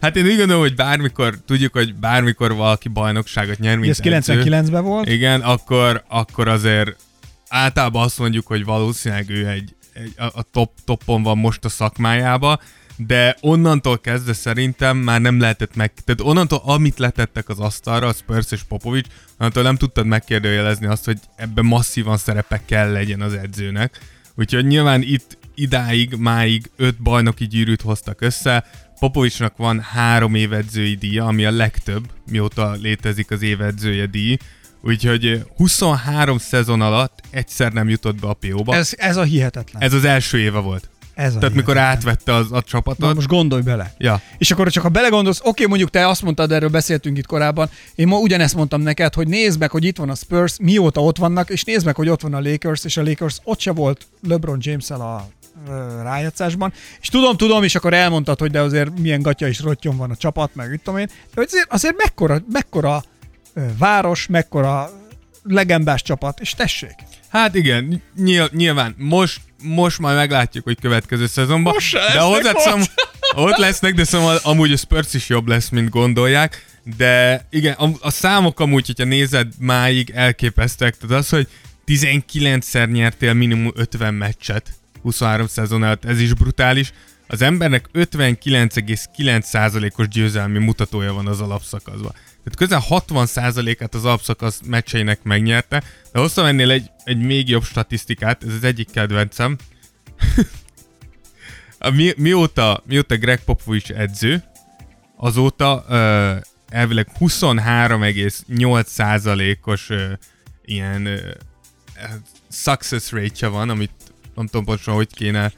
Hát 0.00 0.16
én 0.16 0.24
úgy 0.24 0.36
gondolom, 0.36 0.62
hogy 0.62 0.74
bármikor, 0.74 1.38
tudjuk, 1.46 1.72
hogy 1.72 1.94
bármikor 1.94 2.54
valaki 2.54 2.88
bajnokságot 2.88 3.58
nyer, 3.58 3.76
mint 3.76 3.90
ez 3.90 4.12
edző. 4.12 4.42
99-ben 4.44 4.84
volt? 4.84 5.08
Igen, 5.08 5.40
akkor, 5.40 6.04
akkor 6.08 6.48
azért 6.48 6.96
általában 7.48 8.02
azt 8.02 8.18
mondjuk, 8.18 8.46
hogy 8.46 8.64
valószínűleg 8.64 9.30
ő 9.30 9.48
egy 9.48 9.74
a, 10.16 10.24
a 10.24 10.42
top, 10.50 10.70
toppon 10.84 11.22
van 11.22 11.38
most 11.38 11.64
a 11.64 11.68
szakmájába, 11.68 12.60
de 12.96 13.36
onnantól 13.40 13.98
kezdve 13.98 14.32
szerintem 14.32 14.96
már 14.96 15.20
nem 15.20 15.40
lehetett 15.40 15.74
meg... 15.74 15.92
Tehát 16.04 16.20
onnantól, 16.20 16.60
amit 16.64 16.98
letettek 16.98 17.48
az 17.48 17.58
asztalra, 17.58 18.06
a 18.06 18.12
Spurs 18.12 18.50
és 18.50 18.62
Popovics, 18.62 19.06
onnantól 19.38 19.62
nem 19.62 19.76
tudtad 19.76 20.06
megkérdőjelezni 20.06 20.86
azt, 20.86 21.04
hogy 21.04 21.18
ebben 21.36 21.64
masszívan 21.64 22.16
szerepe 22.16 22.60
kell 22.64 22.92
legyen 22.92 23.20
az 23.20 23.34
edzőnek. 23.34 24.00
Úgyhogy 24.34 24.66
nyilván 24.66 25.02
itt 25.02 25.38
idáig, 25.54 26.14
máig 26.14 26.70
öt 26.76 27.02
bajnoki 27.02 27.46
gyűrűt 27.46 27.82
hoztak 27.82 28.20
össze, 28.20 28.64
Popovicsnak 29.02 29.56
van 29.56 29.80
három 29.80 30.34
évedzői 30.34 30.94
díja, 30.94 31.26
ami 31.26 31.44
a 31.44 31.50
legtöbb, 31.50 32.10
mióta 32.30 32.72
létezik 32.72 33.30
az 33.30 33.42
évedzője 33.42 34.06
díj. 34.06 34.36
Úgyhogy 34.82 35.26
ö, 35.26 35.36
23 35.56 36.38
szezon 36.38 36.80
alatt 36.80 37.20
egyszer 37.30 37.72
nem 37.72 37.88
jutott 37.88 38.20
be 38.20 38.26
a 38.28 38.34
PO-ba. 38.34 38.74
Ez, 38.74 38.92
Ez, 38.96 39.16
a 39.16 39.22
hihetetlen. 39.22 39.82
ez 39.82 39.92
az 39.92 40.04
első 40.04 40.38
éve 40.38 40.58
volt. 40.58 40.88
Ez 41.14 41.34
a 41.34 41.38
Tehát 41.38 41.54
mikor 41.54 41.78
átvette 41.78 42.34
az, 42.34 42.52
a 42.52 42.62
csapatot. 42.62 42.98
Na 42.98 43.14
most 43.14 43.26
gondolj 43.28 43.62
bele. 43.62 43.94
Ja. 43.98 44.20
És 44.38 44.50
akkor 44.50 44.70
csak 44.70 44.82
ha 44.82 44.88
belegondolsz, 44.88 45.40
oké, 45.44 45.66
mondjuk 45.66 45.90
te 45.90 46.08
azt 46.08 46.22
mondtad, 46.22 46.52
erről 46.52 46.68
beszéltünk 46.68 47.18
itt 47.18 47.26
korábban, 47.26 47.70
én 47.94 48.06
ma 48.06 48.18
ugyanezt 48.18 48.54
mondtam 48.54 48.80
neked, 48.80 49.14
hogy 49.14 49.28
nézd 49.28 49.58
meg, 49.58 49.70
hogy 49.70 49.84
itt 49.84 49.96
van 49.96 50.10
a 50.10 50.14
Spurs, 50.14 50.56
mióta 50.60 51.00
ott 51.00 51.16
vannak, 51.16 51.50
és 51.50 51.64
nézd 51.64 51.84
meg, 51.84 51.94
hogy 51.94 52.08
ott 52.08 52.20
van 52.20 52.34
a 52.34 52.40
Lakers, 52.40 52.84
és 52.84 52.96
a 52.96 53.02
Lakers 53.02 53.38
ott 53.44 53.60
se 53.60 53.72
volt 53.72 54.06
LeBron 54.28 54.58
james 54.60 54.90
a 54.90 55.28
rájátszásban. 56.02 56.72
És 57.00 57.08
tudom, 57.08 57.36
tudom, 57.36 57.62
és 57.62 57.74
akkor 57.74 57.94
elmondtad, 57.94 58.38
hogy 58.38 58.50
de 58.50 58.60
azért 58.60 58.98
milyen 58.98 59.22
gatya 59.22 59.46
is 59.46 59.60
rottyom 59.60 59.96
van 59.96 60.10
a 60.10 60.16
csapat, 60.16 60.54
meg 60.54 60.70
mit 60.70 60.80
tudom 60.82 61.00
én. 61.00 61.08
De 61.34 61.42
azért, 61.42 61.72
azért 61.72 61.96
mekkora, 61.96 62.38
mekkora 62.52 63.02
város, 63.78 64.26
mekkora 64.26 64.90
legendás 65.42 66.02
csapat, 66.02 66.40
és 66.40 66.50
tessék. 66.50 66.94
Hát 67.28 67.54
igen, 67.54 68.02
nyil, 68.16 68.48
nyilván 68.52 68.94
most, 68.98 69.40
most 69.62 69.98
majd 69.98 70.16
meglátjuk, 70.16 70.64
hogy 70.64 70.80
következő 70.80 71.26
szezonban. 71.26 71.72
Most 71.72 71.92
de 71.92 71.98
lesznek 71.98 72.22
hozzáteszem, 72.22 72.80
ott. 72.80 73.10
ott 73.50 73.56
lesznek, 73.56 73.94
de 73.94 74.04
szóval 74.04 74.38
amúgy 74.42 74.72
a 74.72 74.76
Spurs 74.76 75.14
is 75.14 75.28
jobb 75.28 75.48
lesz, 75.48 75.68
mint 75.68 75.88
gondolják. 75.88 76.66
De 76.96 77.46
igen, 77.50 77.72
a, 77.72 77.90
a 78.00 78.10
számok 78.10 78.60
amúgy, 78.60 78.86
hogyha 78.86 79.04
nézed 79.04 79.52
máig 79.58 80.10
elképesztek. 80.14 80.96
Tehát 80.96 81.16
az, 81.16 81.28
hogy 81.28 81.48
19-szer 81.86 82.90
nyertél 82.90 83.32
minimum 83.32 83.72
50 83.74 84.14
meccset 84.14 84.70
23 85.02 85.46
szezon 85.46 85.82
alatt, 85.82 86.04
ez 86.04 86.20
is 86.20 86.34
brutális. 86.34 86.92
Az 87.26 87.42
embernek 87.42 87.88
59,9%-os 87.92 90.08
győzelmi 90.08 90.58
mutatója 90.58 91.12
van 91.12 91.26
az 91.26 91.40
alapszakaszban. 91.40 92.12
Tehát 92.44 92.56
közel 92.56 92.82
60%-át 92.88 93.94
az 93.94 94.04
alapszakasz 94.04 94.60
meccseinek 94.64 95.22
megnyerte, 95.22 95.82
de 96.12 96.18
hoztam 96.18 96.44
ennél 96.44 96.70
egy, 96.70 96.90
egy 97.04 97.18
még 97.18 97.48
jobb 97.48 97.64
statisztikát, 97.64 98.44
ez 98.44 98.52
az 98.52 98.64
egyik 98.64 98.90
kedvencem. 98.90 99.56
A 101.84 101.90
mi, 101.90 102.12
mióta, 102.16 102.82
mióta 102.86 103.16
Greg 103.16 103.44
Popovich 103.44 103.98
edző, 103.98 104.42
azóta 105.16 105.84
ö, 105.88 106.34
elvileg 106.68 107.08
23,8%-os 107.20 109.90
ö, 109.90 110.12
ilyen 110.64 111.06
ö, 111.06 111.30
success 112.50 113.10
rate 113.10 113.46
van, 113.46 113.70
amit 113.70 113.90
nem 114.34 114.46
tudom 114.46 114.64
pontosan, 114.64 114.94
hogy 114.94 115.08
kéne 115.14 115.52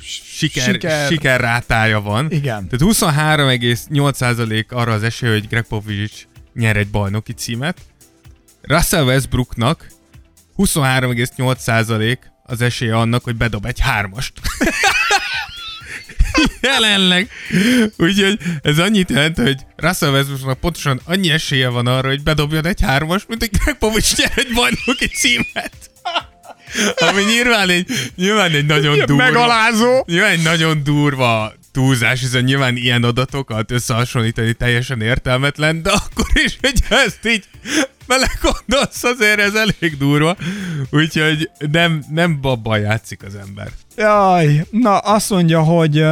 siker, 0.00 0.62
Siker. 0.62 0.74
siker. 0.74 1.06
sikerrátája 1.08 2.00
van. 2.00 2.30
Igen. 2.30 2.68
Tehát 2.68 2.94
23,8% 2.94 4.68
arra 4.68 4.92
az 4.92 5.02
esély, 5.02 5.30
hogy 5.30 5.48
Greg 5.48 5.64
Popovich 5.66 6.24
nyer 6.54 6.76
egy 6.76 6.88
bajnoki 6.88 7.32
címet. 7.32 7.80
Russell 8.62 9.04
Westbrooknak 9.04 9.86
23,8% 10.56 12.18
az 12.42 12.60
esélye 12.60 12.96
annak, 12.96 13.24
hogy 13.24 13.36
bedob 13.36 13.66
egy 13.66 13.80
hármast. 13.80 14.32
Jelenleg. 16.60 17.30
Úgyhogy 17.96 18.38
ez 18.62 18.78
annyit 18.78 19.10
jelent, 19.10 19.36
hogy 19.38 19.60
Russell 19.76 20.10
Westbrooknak 20.10 20.60
pontosan 20.60 21.00
annyi 21.04 21.30
esélye 21.30 21.68
van 21.68 21.86
arra, 21.86 22.08
hogy 22.08 22.22
bedobjon 22.22 22.66
egy 22.66 22.80
hármast, 22.80 23.28
mint 23.28 23.40
hogy 23.40 23.50
Greg 23.62 23.78
Popovich 23.78 24.18
nyer 24.18 24.32
egy 24.34 24.52
bajnoki 24.54 25.06
címet. 25.06 25.90
Ami 26.96 27.22
nyilván 27.22 27.68
egy, 27.68 27.86
nyilván 28.16 28.50
egy 28.50 28.66
nagyon 28.66 28.98
durva. 28.98 29.14
Megalázó. 29.16 30.04
Nyilván 30.06 30.30
egy 30.30 30.42
nagyon 30.42 30.82
durva 30.84 31.52
túlzás, 31.72 32.20
hiszen 32.20 32.44
nyilván 32.44 32.76
ilyen 32.76 33.02
adatokat 33.02 33.70
összehasonlítani 33.70 34.52
teljesen 34.52 35.00
értelmetlen, 35.00 35.82
de 35.82 35.90
akkor 35.90 36.26
is, 36.32 36.58
hogy 36.60 36.82
ezt 36.88 37.26
így 37.26 37.44
belegondolsz, 38.06 39.04
azért 39.04 39.40
ez 39.40 39.54
elég 39.54 39.96
durva. 39.98 40.36
Úgyhogy 40.90 41.50
nem, 41.72 42.04
nem 42.10 42.40
babban 42.40 42.80
játszik 42.80 43.22
az 43.22 43.34
ember. 43.34 43.68
Jaj, 43.96 44.66
na 44.70 44.98
azt 44.98 45.30
mondja, 45.30 45.60
hogy 45.62 46.04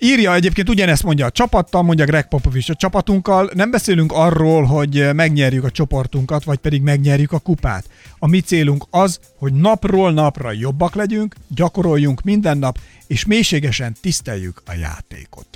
írja 0.00 0.34
egyébként 0.34 0.68
ugyanezt 0.68 1.02
mondja 1.02 1.26
a 1.26 1.30
csapattal, 1.30 1.82
mondja 1.82 2.04
Greg 2.04 2.28
Popovich 2.28 2.70
a 2.70 2.74
csapatunkkal. 2.74 3.50
Nem 3.54 3.70
beszélünk 3.70 4.12
arról, 4.12 4.64
hogy 4.64 5.14
megnyerjük 5.14 5.64
a 5.64 5.70
csoportunkat, 5.70 6.44
vagy 6.44 6.58
pedig 6.58 6.82
megnyerjük 6.82 7.32
a 7.32 7.38
kupát. 7.38 7.84
A 8.18 8.26
mi 8.26 8.40
célunk 8.40 8.84
az, 8.90 9.20
hogy 9.38 9.52
napról 9.52 10.12
napra 10.12 10.52
jobbak 10.52 10.94
legyünk, 10.94 11.34
gyakoroljunk 11.48 12.22
minden 12.22 12.58
nap, 12.58 12.78
és 13.06 13.24
mélységesen 13.24 13.96
tiszteljük 14.00 14.62
a 14.66 14.72
játékot. 14.72 15.46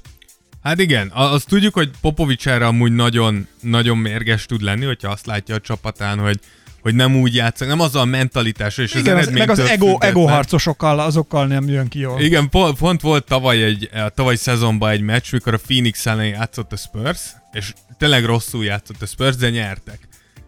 Hát 0.63 0.81
igen, 0.81 1.11
azt 1.15 1.49
tudjuk, 1.49 1.75
hogy 1.75 1.91
Popovics 2.01 2.49
erre 2.49 2.67
amúgy 2.67 2.93
nagyon, 2.93 3.47
nagyon 3.61 3.99
mérges 3.99 4.47
tud 4.47 4.63
lenni, 4.63 4.85
hogyha 4.85 5.11
azt 5.11 5.27
látja 5.27 5.55
a 5.55 5.61
csapatán, 5.61 6.19
hogy, 6.19 6.41
hogy 6.85 6.95
nem 6.95 7.17
úgy 7.17 7.35
játszik, 7.35 7.69
nem 7.69 7.81
az 7.81 7.95
a 7.95 8.05
mentalitás 8.05 8.79
és 8.79 8.95
Igen, 8.95 9.17
az 9.17 9.27
az, 9.27 9.33
meg 9.33 9.51
az 9.51 9.59
ego, 9.59 9.97
ego 10.01 10.25
harcosokkal, 10.27 11.01
azokkal 11.01 11.47
nem 11.47 11.69
jön 11.69 11.89
ki 11.89 11.99
jól. 11.99 12.21
Igen, 12.21 12.49
pont, 12.49 12.79
pont 12.79 13.01
volt 13.01 13.25
tavaly 13.25 13.63
egy, 13.63 13.91
tavaly 14.15 14.37
szezonban 14.37 14.91
egy 14.91 15.01
meccs, 15.01 15.33
mikor 15.33 15.55
a 15.55 15.59
Phoenix 15.67 16.07
ellen 16.07 16.27
játszott 16.27 16.73
a 16.73 16.77
Spurs, 16.77 17.21
és 17.53 17.73
tényleg 17.99 18.25
rosszul 18.25 18.65
játszott 18.65 19.03
a 19.03 19.07
Spurs, 19.07 19.37
de 19.37 19.51
nyertek. 19.51 19.99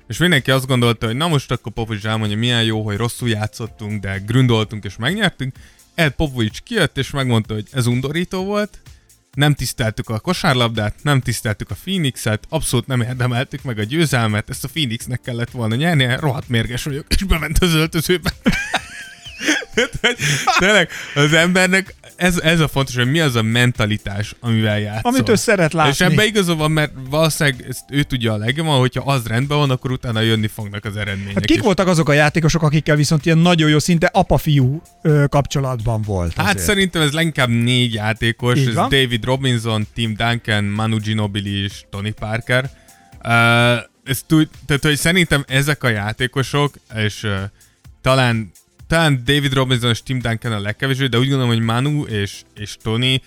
És 0.09 0.18
mindenki 0.18 0.51
azt 0.51 0.66
gondolta, 0.66 1.07
hogy 1.07 1.16
na 1.16 1.29
most 1.29 1.51
akkor 1.51 1.72
Popovics 1.72 2.05
elmondja, 2.05 2.37
milyen 2.37 2.62
jó, 2.62 2.83
hogy 2.83 2.96
rosszul 2.96 3.29
játszottunk, 3.29 4.01
de 4.01 4.22
grundoltunk 4.27 4.85
és 4.85 4.96
megnyertünk. 4.96 5.55
Ed 5.94 6.12
Popovics 6.12 6.61
kijött 6.61 6.99
és 6.99 7.11
megmondta, 7.11 7.55
hogy 7.55 7.66
ez 7.72 7.87
undorító 7.87 8.44
volt, 8.44 8.79
nem 9.37 9.55
tiszteltük 9.55 10.09
a 10.09 10.18
kosárlabdát, 10.18 10.94
nem 11.03 11.20
tiszteltük 11.20 11.70
a 11.70 11.75
Phoenixet, 11.75 12.44
abszolút 12.49 12.87
nem 12.87 13.01
érdemeltük 13.01 13.62
meg 13.62 13.79
a 13.79 13.83
győzelmet, 13.83 14.51
ezt 14.51 14.64
a 14.64 14.68
Phoenixnek 14.68 15.20
kellett 15.20 15.51
volna 15.51 15.75
nyernie, 15.75 16.16
rohadt 16.16 16.49
mérges 16.49 16.85
vagyok, 16.85 17.07
és 17.09 17.22
bement 17.22 17.59
az 17.59 17.75
öltözőbe. 17.75 18.33
Tényleg, 20.59 20.90
az 21.14 21.33
embernek 21.33 21.94
ez, 22.17 22.39
ez 22.39 22.61
a 22.61 22.69
fontos, 22.69 22.97
hogy 22.97 23.11
mi 23.11 23.21
az 23.21 23.35
a 23.35 23.43
mentalitás, 23.43 24.35
amivel 24.41 24.81
játszol. 24.81 25.11
Amit 25.11 25.29
ő 25.29 25.35
szeret 25.35 25.73
látni. 25.73 25.91
És 25.91 26.01
ebbe 26.01 26.25
igaza 26.25 26.55
van, 26.55 26.71
mert 26.71 26.93
valószínűleg 27.11 27.65
ezt 27.69 27.85
ő 27.91 28.03
tudja 28.03 28.33
a 28.33 28.37
legjobban, 28.37 28.79
hogyha 28.79 29.13
az 29.13 29.27
rendben 29.27 29.59
van, 29.59 29.71
akkor 29.71 29.91
utána 29.91 30.21
jönni 30.21 30.47
fognak 30.47 30.85
az 30.85 30.97
eredmények. 30.97 31.35
Hát 31.35 31.45
kik 31.45 31.57
is. 31.57 31.63
voltak 31.63 31.87
azok 31.87 32.09
a 32.09 32.13
játékosok, 32.13 32.63
akikkel 32.63 32.97
viszont 32.97 33.27
ilyen 33.27 33.39
nagyon 33.39 33.71
jó, 33.71 33.79
szinte 33.79 34.11
apa-fiú 34.13 34.83
ö, 35.03 35.25
kapcsolatban 35.29 36.03
volt? 36.03 36.35
Hát 36.35 36.47
azért? 36.47 36.65
szerintem 36.65 37.03
ez 37.03 37.13
leginkább 37.13 37.49
négy 37.49 37.95
játékos, 37.95 38.59
Így 38.59 38.69
ez 38.69 38.75
van. 38.75 38.89
David 38.89 39.25
Robinson, 39.25 39.87
Tim 39.95 40.15
Duncan, 40.17 40.65
Manu 40.65 40.99
Ginobili 40.99 41.63
és 41.63 41.85
Tony 41.91 42.15
Parker. 42.15 42.71
Uh, 43.25 43.31
ez 44.05 44.23
tud, 44.27 44.49
tehát, 44.67 44.83
hogy 44.83 44.97
szerintem 44.97 45.45
ezek 45.49 45.85
a 45.85 45.89
játékosok, 45.89 46.75
és 46.95 47.23
uh, 47.23 47.33
talán, 48.03 48.53
talán 48.87 49.22
David 49.25 49.53
Robinson 49.53 49.90
és 49.90 50.03
Tim 50.03 50.18
Duncan 50.18 50.53
a 50.53 50.61
legkevésbé, 50.61 51.07
de 51.07 51.18
úgy 51.18 51.29
gondolom, 51.29 51.55
hogy 51.55 51.62
Manu 51.62 52.03
és, 52.03 52.42
és 52.55 52.77
Tony 52.83 53.20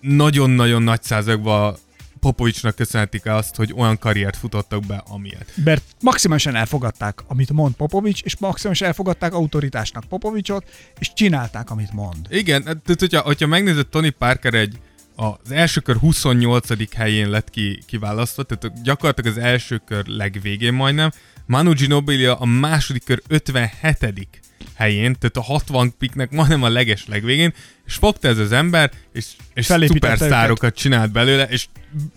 nagyon-nagyon 0.00 0.82
nagy 0.82 1.02
százalékban 1.02 1.76
Popovicsnak 2.20 2.74
köszönhetik 2.74 3.26
azt, 3.26 3.56
hogy 3.56 3.72
olyan 3.76 3.98
karriert 3.98 4.36
futottak 4.36 4.86
be, 4.86 5.02
amilyet. 5.08 5.52
Mert 5.64 5.84
maximálisan 6.00 6.54
elfogadták, 6.54 7.18
amit 7.26 7.52
mond 7.52 7.74
Popovics, 7.74 8.22
és 8.22 8.36
maximálisan 8.38 8.88
elfogadták 8.88 9.32
autoritásnak 9.32 10.04
Popovicsot, 10.04 10.70
és 10.98 11.12
csinálták, 11.12 11.70
amit 11.70 11.92
mond. 11.92 12.16
Igen, 12.28 12.62
tehát 12.62 12.94
hogyha, 12.98 13.20
hogyha 13.20 13.46
megnézed, 13.46 13.86
Tony 13.86 14.14
Parker 14.18 14.54
egy 14.54 14.78
az 15.16 15.50
első 15.50 15.80
kör 15.80 15.96
28. 15.96 16.94
helyén 16.94 17.30
lett 17.30 17.50
ki, 17.50 17.82
kiválasztva, 17.86 18.42
tehát 18.42 18.82
gyakorlatilag 18.82 19.36
az 19.36 19.42
első 19.42 19.80
kör 19.86 20.06
legvégén 20.06 20.74
majdnem. 20.74 21.10
Manu 21.46 21.72
Ginobili 21.72 22.24
a 22.24 22.44
második 22.44 23.04
kör 23.04 23.22
57. 23.28 24.40
helyén, 24.74 25.16
tehát 25.18 25.36
a 25.36 25.52
60 25.52 25.94
piknek 25.98 26.30
majdnem 26.30 26.62
a 26.62 26.68
leges 26.68 27.06
legvégén, 27.06 27.52
és 27.86 27.94
fogta 27.94 28.28
ez 28.28 28.38
az 28.38 28.52
ember, 28.52 28.90
és, 29.12 29.26
és 29.54 29.66
Felépítette 29.66 30.16
szupersztárokat 30.16 30.74
csinált 30.74 31.12
belőle, 31.12 31.44
és 31.44 31.66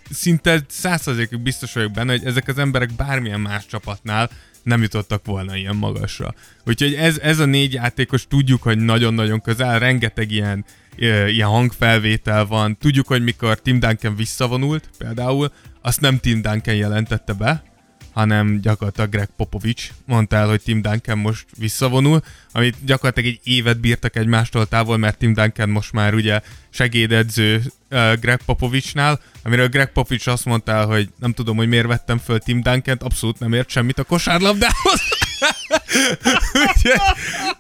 szinte 0.10 0.66
százszerzékig 0.70 1.40
biztos 1.40 1.74
vagyok 1.74 1.92
benne, 1.92 2.12
hogy 2.12 2.26
ezek 2.26 2.48
az 2.48 2.58
emberek 2.58 2.94
bármilyen 2.94 3.40
más 3.40 3.66
csapatnál 3.66 4.30
nem 4.64 4.82
jutottak 4.82 5.26
volna 5.26 5.56
ilyen 5.56 5.76
magasra. 5.76 6.34
Úgyhogy 6.66 6.94
ez, 6.94 7.18
ez 7.18 7.40
a 7.40 7.46
négy 7.46 7.74
játékos 7.74 8.28
tudjuk, 8.28 8.62
hogy 8.62 8.78
nagyon-nagyon 8.78 9.42
közel, 9.42 9.80
rengeteg 9.80 10.32
ilyen, 10.32 10.66
ilyen 11.28 11.48
hangfelvétel 11.48 12.46
van. 12.46 12.78
Tudjuk, 12.78 13.08
hogy 13.08 13.24
mikor 13.24 13.62
Tim 13.62 13.80
Duncan 13.80 14.16
visszavonult 14.16 14.90
például, 14.98 15.52
azt 15.82 16.02
nem 16.02 16.20
Tim 16.20 16.42
Duncan 16.42 16.76
jelentette 16.76 17.34
be, 17.34 17.64
hanem 18.14 18.62
gyakorlatilag 18.62 19.10
Greg 19.10 19.30
Popovich 19.38 19.90
mondta 20.06 20.36
el, 20.36 20.48
hogy 20.48 20.62
Tim 20.62 20.82
Duncan 20.82 21.18
most 21.18 21.46
visszavonul, 21.58 22.22
amit 22.52 22.76
gyakorlatilag 22.86 23.30
egy 23.30 23.40
évet 23.44 23.80
bírtak 23.80 24.16
egymástól 24.16 24.68
távol, 24.68 24.98
mert 24.98 25.18
Tim 25.18 25.34
Duncan 25.34 25.70
most 25.70 25.92
már 25.92 26.14
ugye 26.14 26.42
segédedző 26.70 27.56
uh, 27.90 28.14
Greg 28.20 28.42
Popovicsnál, 28.46 29.20
amiről 29.44 29.68
Greg 29.68 29.92
Popovich 29.92 30.28
azt 30.28 30.46
mondta 30.46 30.72
el, 30.72 30.86
hogy 30.86 31.10
nem 31.20 31.34
tudom, 31.34 31.58
hogy 31.58 31.68
miért 31.68 31.88
vettem 31.88 32.18
föl 32.18 32.40
Tim 32.40 32.62
Duncant, 32.62 33.04
abszolút 33.04 33.40
nem 33.40 33.54
ért 33.54 33.70
semmit 33.70 34.00
a 34.00 34.04
kosárlabdához. 34.04 35.02
úgyhogy, 36.66 37.02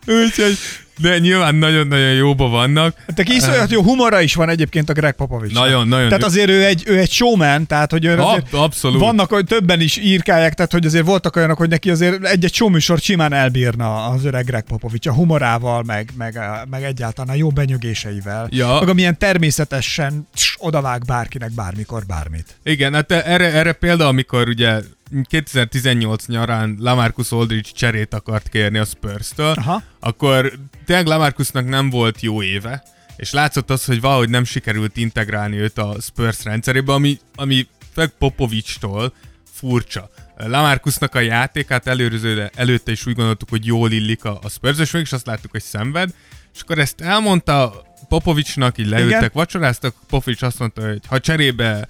úgyhogy 0.05 0.57
de 1.01 1.17
nyilván 1.19 1.55
nagyon-nagyon 1.55 2.13
jóba 2.13 2.49
vannak. 2.49 2.95
De 3.15 3.23
iszonyat 3.27 3.71
jó 3.71 3.81
humora 3.81 4.21
is 4.21 4.35
van 4.35 4.49
egyébként 4.49 4.89
a 4.89 4.93
Greg 4.93 5.13
Popovich. 5.13 5.53
Nagyon, 5.53 5.87
nagyon. 5.87 6.07
Tehát 6.07 6.23
azért 6.23 6.49
ő 6.49 6.65
egy, 6.65 6.83
ő 6.85 6.97
egy 6.97 7.11
showman, 7.11 7.67
tehát 7.67 7.91
hogy 7.91 8.05
ő 8.05 8.17
Ab, 8.17 8.47
abszolút. 8.51 8.99
vannak, 8.99 9.29
hogy 9.29 9.45
többen 9.45 9.81
is 9.81 9.97
írkálják, 9.97 10.53
tehát 10.53 10.71
hogy 10.71 10.85
azért 10.85 11.05
voltak 11.05 11.35
olyanok, 11.35 11.57
hogy 11.57 11.69
neki 11.69 11.89
azért 11.89 12.25
egy-egy 12.25 12.53
showműsor 12.53 12.99
simán 12.99 13.33
elbírna 13.33 14.05
az 14.05 14.25
öreg 14.25 14.45
Greg 14.45 14.63
Popovich 14.63 15.09
a 15.09 15.13
humorával, 15.13 15.83
meg, 15.83 16.09
meg, 16.17 16.39
meg 16.69 16.83
egyáltalán 16.83 17.35
a 17.35 17.37
jó 17.37 17.49
benyögéseivel. 17.49 18.47
Ja. 18.51 18.79
Meg 18.79 18.89
amilyen 18.89 19.17
természetesen 19.17 20.27
tss, 20.35 20.55
odavág 20.57 21.05
bárkinek 21.05 21.51
bármikor 21.51 22.05
bármit. 22.05 22.45
Igen, 22.63 22.93
hát 22.93 23.11
erre, 23.11 23.51
erre 23.51 23.71
példa, 23.71 24.07
amikor 24.07 24.47
ugye 24.47 24.81
2018 25.23 26.25
nyarán 26.25 26.77
Lamarcus 26.79 27.31
Aldridge 27.31 27.69
cserét 27.73 28.13
akart 28.13 28.49
kérni 28.49 28.77
a 28.77 28.85
Spurs-től, 28.85 29.53
Aha. 29.57 29.83
akkor 29.99 30.53
tényleg 30.85 31.05
Lamarcusnak 31.05 31.67
nem 31.67 31.89
volt 31.89 32.21
jó 32.21 32.43
éve, 32.43 32.83
és 33.15 33.31
látszott 33.31 33.69
az, 33.69 33.85
hogy 33.85 34.01
valahogy 34.01 34.29
nem 34.29 34.43
sikerült 34.43 34.97
integrálni 34.97 35.57
őt 35.57 35.77
a 35.77 35.95
Spurs 36.01 36.43
rendszerébe, 36.43 36.93
ami, 36.93 37.19
ami 37.35 37.67
főleg 37.93 38.11
Popovics-tól 38.17 39.13
furcsa. 39.53 40.09
Lamarcusnak 40.37 41.15
a 41.15 41.19
játékát 41.19 41.87
előző, 41.87 42.49
előtte 42.55 42.91
is 42.91 43.05
úgy 43.05 43.15
gondoltuk, 43.15 43.49
hogy 43.49 43.65
jól 43.65 43.91
illik 43.91 44.23
a, 44.23 44.39
a 44.43 44.49
Spurs, 44.49 44.79
és 44.79 44.91
mégis 44.91 45.11
azt 45.11 45.25
láttuk, 45.25 45.51
hogy 45.51 45.61
szenved, 45.61 46.13
és 46.53 46.61
akkor 46.61 46.79
ezt 46.79 47.01
elmondta 47.01 47.83
Popovicsnak, 48.07 48.77
így 48.77 48.87
leültek, 48.87 49.17
Igen. 49.17 49.31
vacsoráztak, 49.33 49.95
Popovics 50.07 50.41
azt 50.41 50.59
mondta, 50.59 50.87
hogy 50.87 51.01
ha 51.07 51.19
cserébe 51.19 51.87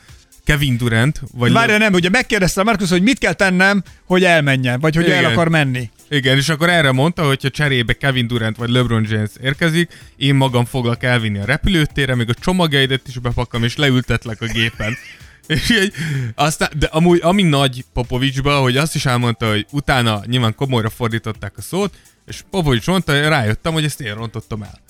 Kevin 0.51 0.77
Durant, 0.77 1.21
vagy 1.33 1.51
Várja, 1.51 1.77
nem, 1.77 1.93
ugye 1.93 2.09
megkérdezte 2.09 2.63
Markus, 2.63 2.89
hogy 2.89 3.01
mit 3.01 3.17
kell 3.17 3.33
tennem, 3.33 3.83
hogy 4.05 4.23
elmenjen, 4.23 4.79
vagy 4.79 4.95
hogy 4.95 5.05
Igen. 5.05 5.23
el 5.23 5.31
akar 5.31 5.47
menni. 5.47 5.89
Igen, 6.09 6.37
és 6.37 6.49
akkor 6.49 6.69
erre 6.69 6.91
mondta, 6.91 7.25
hogy 7.25 7.41
ha 7.41 7.49
cserébe 7.49 7.93
Kevin 7.93 8.27
Durant 8.27 8.57
vagy 8.57 8.69
LeBron 8.69 9.05
James 9.09 9.29
érkezik, 9.41 9.91
én 10.17 10.35
magam 10.35 10.65
foglak 10.65 11.03
elvinni 11.03 11.39
a 11.39 11.45
repülőtérre, 11.45 12.15
még 12.15 12.29
a 12.29 12.33
csomagjaidat 12.33 13.07
is 13.07 13.17
bepakom, 13.17 13.63
és 13.63 13.75
leültetlek 13.75 14.41
a 14.41 14.45
gépen. 14.45 14.97
És 15.47 15.69
így, 15.69 15.93
aztán, 16.35 16.69
de 16.77 16.85
amúgy, 16.85 17.19
ami 17.23 17.43
nagy 17.43 17.85
Popovicsba, 17.93 18.59
hogy 18.59 18.77
azt 18.77 18.95
is 18.95 19.05
elmondta, 19.05 19.49
hogy 19.49 19.65
utána 19.71 20.21
nyilván 20.25 20.55
komolyra 20.55 20.89
fordították 20.89 21.53
a 21.57 21.61
szót, 21.61 21.93
és 22.25 22.43
Popovics 22.49 22.87
mondta, 22.87 23.11
hogy 23.11 23.27
rájöttem, 23.27 23.73
hogy 23.73 23.83
ezt 23.83 24.01
én 24.01 24.13
rontottam 24.13 24.63
el. 24.63 24.81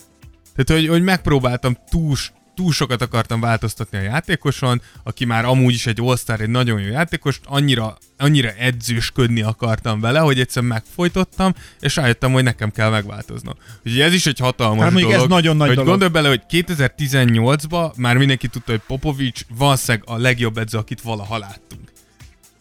Tehát, 0.55 0.81
hogy, 0.81 0.89
hogy 0.89 1.03
megpróbáltam 1.03 1.77
túl, 1.89 2.15
túl 2.61 2.71
sokat 2.71 3.01
akartam 3.01 3.39
változtatni 3.39 3.97
a 3.97 4.01
játékoson, 4.01 4.81
aki 5.03 5.25
már 5.25 5.45
amúgy 5.45 5.73
is 5.73 5.87
egy 5.87 5.99
all 5.99 6.17
egy 6.37 6.49
nagyon 6.49 6.81
jó 6.81 6.87
játékos, 6.87 7.39
annyira, 7.45 7.97
annyira 8.17 8.49
edzősködni 8.49 9.41
akartam 9.41 9.99
vele, 9.99 10.19
hogy 10.19 10.39
egyszer 10.39 10.63
megfojtottam, 10.63 11.53
és 11.79 11.95
rájöttem, 11.95 12.31
hogy 12.31 12.43
nekem 12.43 12.71
kell 12.71 12.89
megváltoznom. 12.89 13.53
Úgyhogy 13.85 14.01
ez 14.01 14.13
is 14.13 14.25
egy 14.25 14.39
hatalmas 14.39 14.83
Hát 14.83 14.91
mondjuk 14.91 15.11
ez 15.11 15.17
dolog. 15.17 15.31
nagyon 15.31 15.57
nagy 15.57 15.67
hogy 15.67 15.75
dolog. 15.75 15.89
Gondolj 15.89 16.11
bele, 16.11 16.27
hogy 16.27 16.41
2018-ban 16.49 17.95
már 17.95 18.17
mindenki 18.17 18.47
tudta, 18.47 18.71
hogy 18.71 18.81
Popovics 18.87 19.41
valószínűleg 19.57 20.07
a 20.07 20.17
legjobb 20.17 20.57
edző, 20.57 20.77
akit 20.77 21.01
valaha 21.01 21.37
láttunk. 21.37 21.81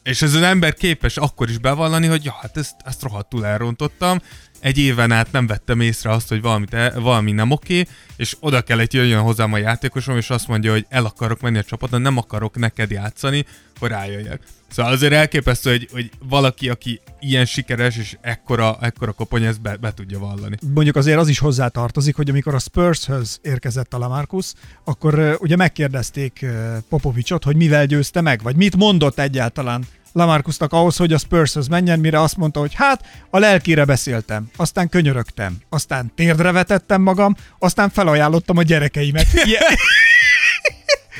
És 0.03 0.23
ez 0.23 0.35
az 0.35 0.43
ember 0.43 0.75
képes 0.75 1.17
akkor 1.17 1.49
is 1.49 1.59
bevallani, 1.59 2.07
hogy 2.07 2.25
ja, 2.25 2.37
hát 2.41 2.57
ezt, 2.57 2.75
ezt 2.85 3.03
rohadtul 3.03 3.47
elrontottam, 3.47 4.21
egy 4.61 4.79
éven 4.79 5.13
át 5.13 5.33
nem 5.33 5.47
vettem 5.47 5.81
észre 5.81 6.11
azt, 6.11 6.29
hogy 6.29 6.41
valamit 6.41 6.75
el, 6.75 7.01
valami 7.01 7.33
nem 7.33 7.51
oké, 7.51 7.87
és 8.17 8.37
oda 8.41 8.61
kellett 8.61 8.93
jöjjön 8.93 9.23
hozzám 9.23 9.53
a 9.53 9.59
játékosom, 9.59 10.17
és 10.17 10.31
azt 10.31 10.49
mondja, 10.49 10.73
hogy 10.73 10.87
el 10.89 11.05
akarok 11.05 11.41
menni 11.41 11.59
a 11.59 11.63
csapaton, 11.63 12.01
nem 12.01 12.17
akarok 12.17 12.57
neked 12.57 12.91
játszani, 12.91 13.45
hogy 13.79 13.91
rájöjjek. 13.91 14.41
Szóval 14.71 14.93
azért 14.93 15.13
elképesztő, 15.13 15.71
hogy, 15.71 15.89
hogy 15.93 16.11
valaki, 16.29 16.69
aki 16.69 17.01
ilyen 17.21 17.45
sikeres, 17.45 17.97
és 17.97 18.17
ekkora, 18.21 18.79
ekkora 18.81 19.13
kopony, 19.13 19.45
ezt 19.45 19.61
be, 19.61 19.77
be 19.77 19.93
tudja 19.95 20.19
vallani. 20.19 20.57
mondjuk 20.75 20.97
azért 20.97 21.19
az 21.19 21.29
is 21.29 21.39
hozzá 21.39 21.69
tartozik, 21.69 22.17
hogy 22.17 22.31
amikor 22.31 22.55
a 22.55 22.59
Spurshöz 22.59 23.39
érkezett 23.43 23.95
a 23.95 23.99
Lamarcus, 23.99 24.53
akkor 24.85 25.19
uh, 25.19 25.35
ugye 25.39 25.57
megkérdezték 25.57 26.39
uh, 26.43 26.77
Popovicsot, 26.89 27.45
hogy 27.45 27.57
mivel 27.57 27.87
győzte 27.87 28.21
meg, 28.21 28.43
vagy 28.43 28.57
mit 28.57 28.77
mondott 28.77 29.19
egyáltalán 29.19 29.85
Lamarcusnak 30.13 30.73
ahhoz, 30.73 30.97
hogy 30.97 31.13
a 31.13 31.19
Spurshöz 31.19 31.69
menjen, 31.69 31.99
mire 31.99 32.21
azt 32.21 32.37
mondta, 32.37 32.61
hogy 32.61 32.75
hát 32.75 33.05
a 33.31 33.39
lelkére 33.39 33.85
beszéltem, 33.85 34.51
aztán 34.57 34.89
könyörögtem, 34.89 35.57
aztán 35.69 36.13
térdre 36.15 36.53
vetettem 36.53 37.03
magam, 37.03 37.37
aztán 37.59 37.91
felajánlottam 37.91 38.57
a 38.57 38.63
gyerekeimet. 38.63 39.27
Ilyen... 39.45 39.63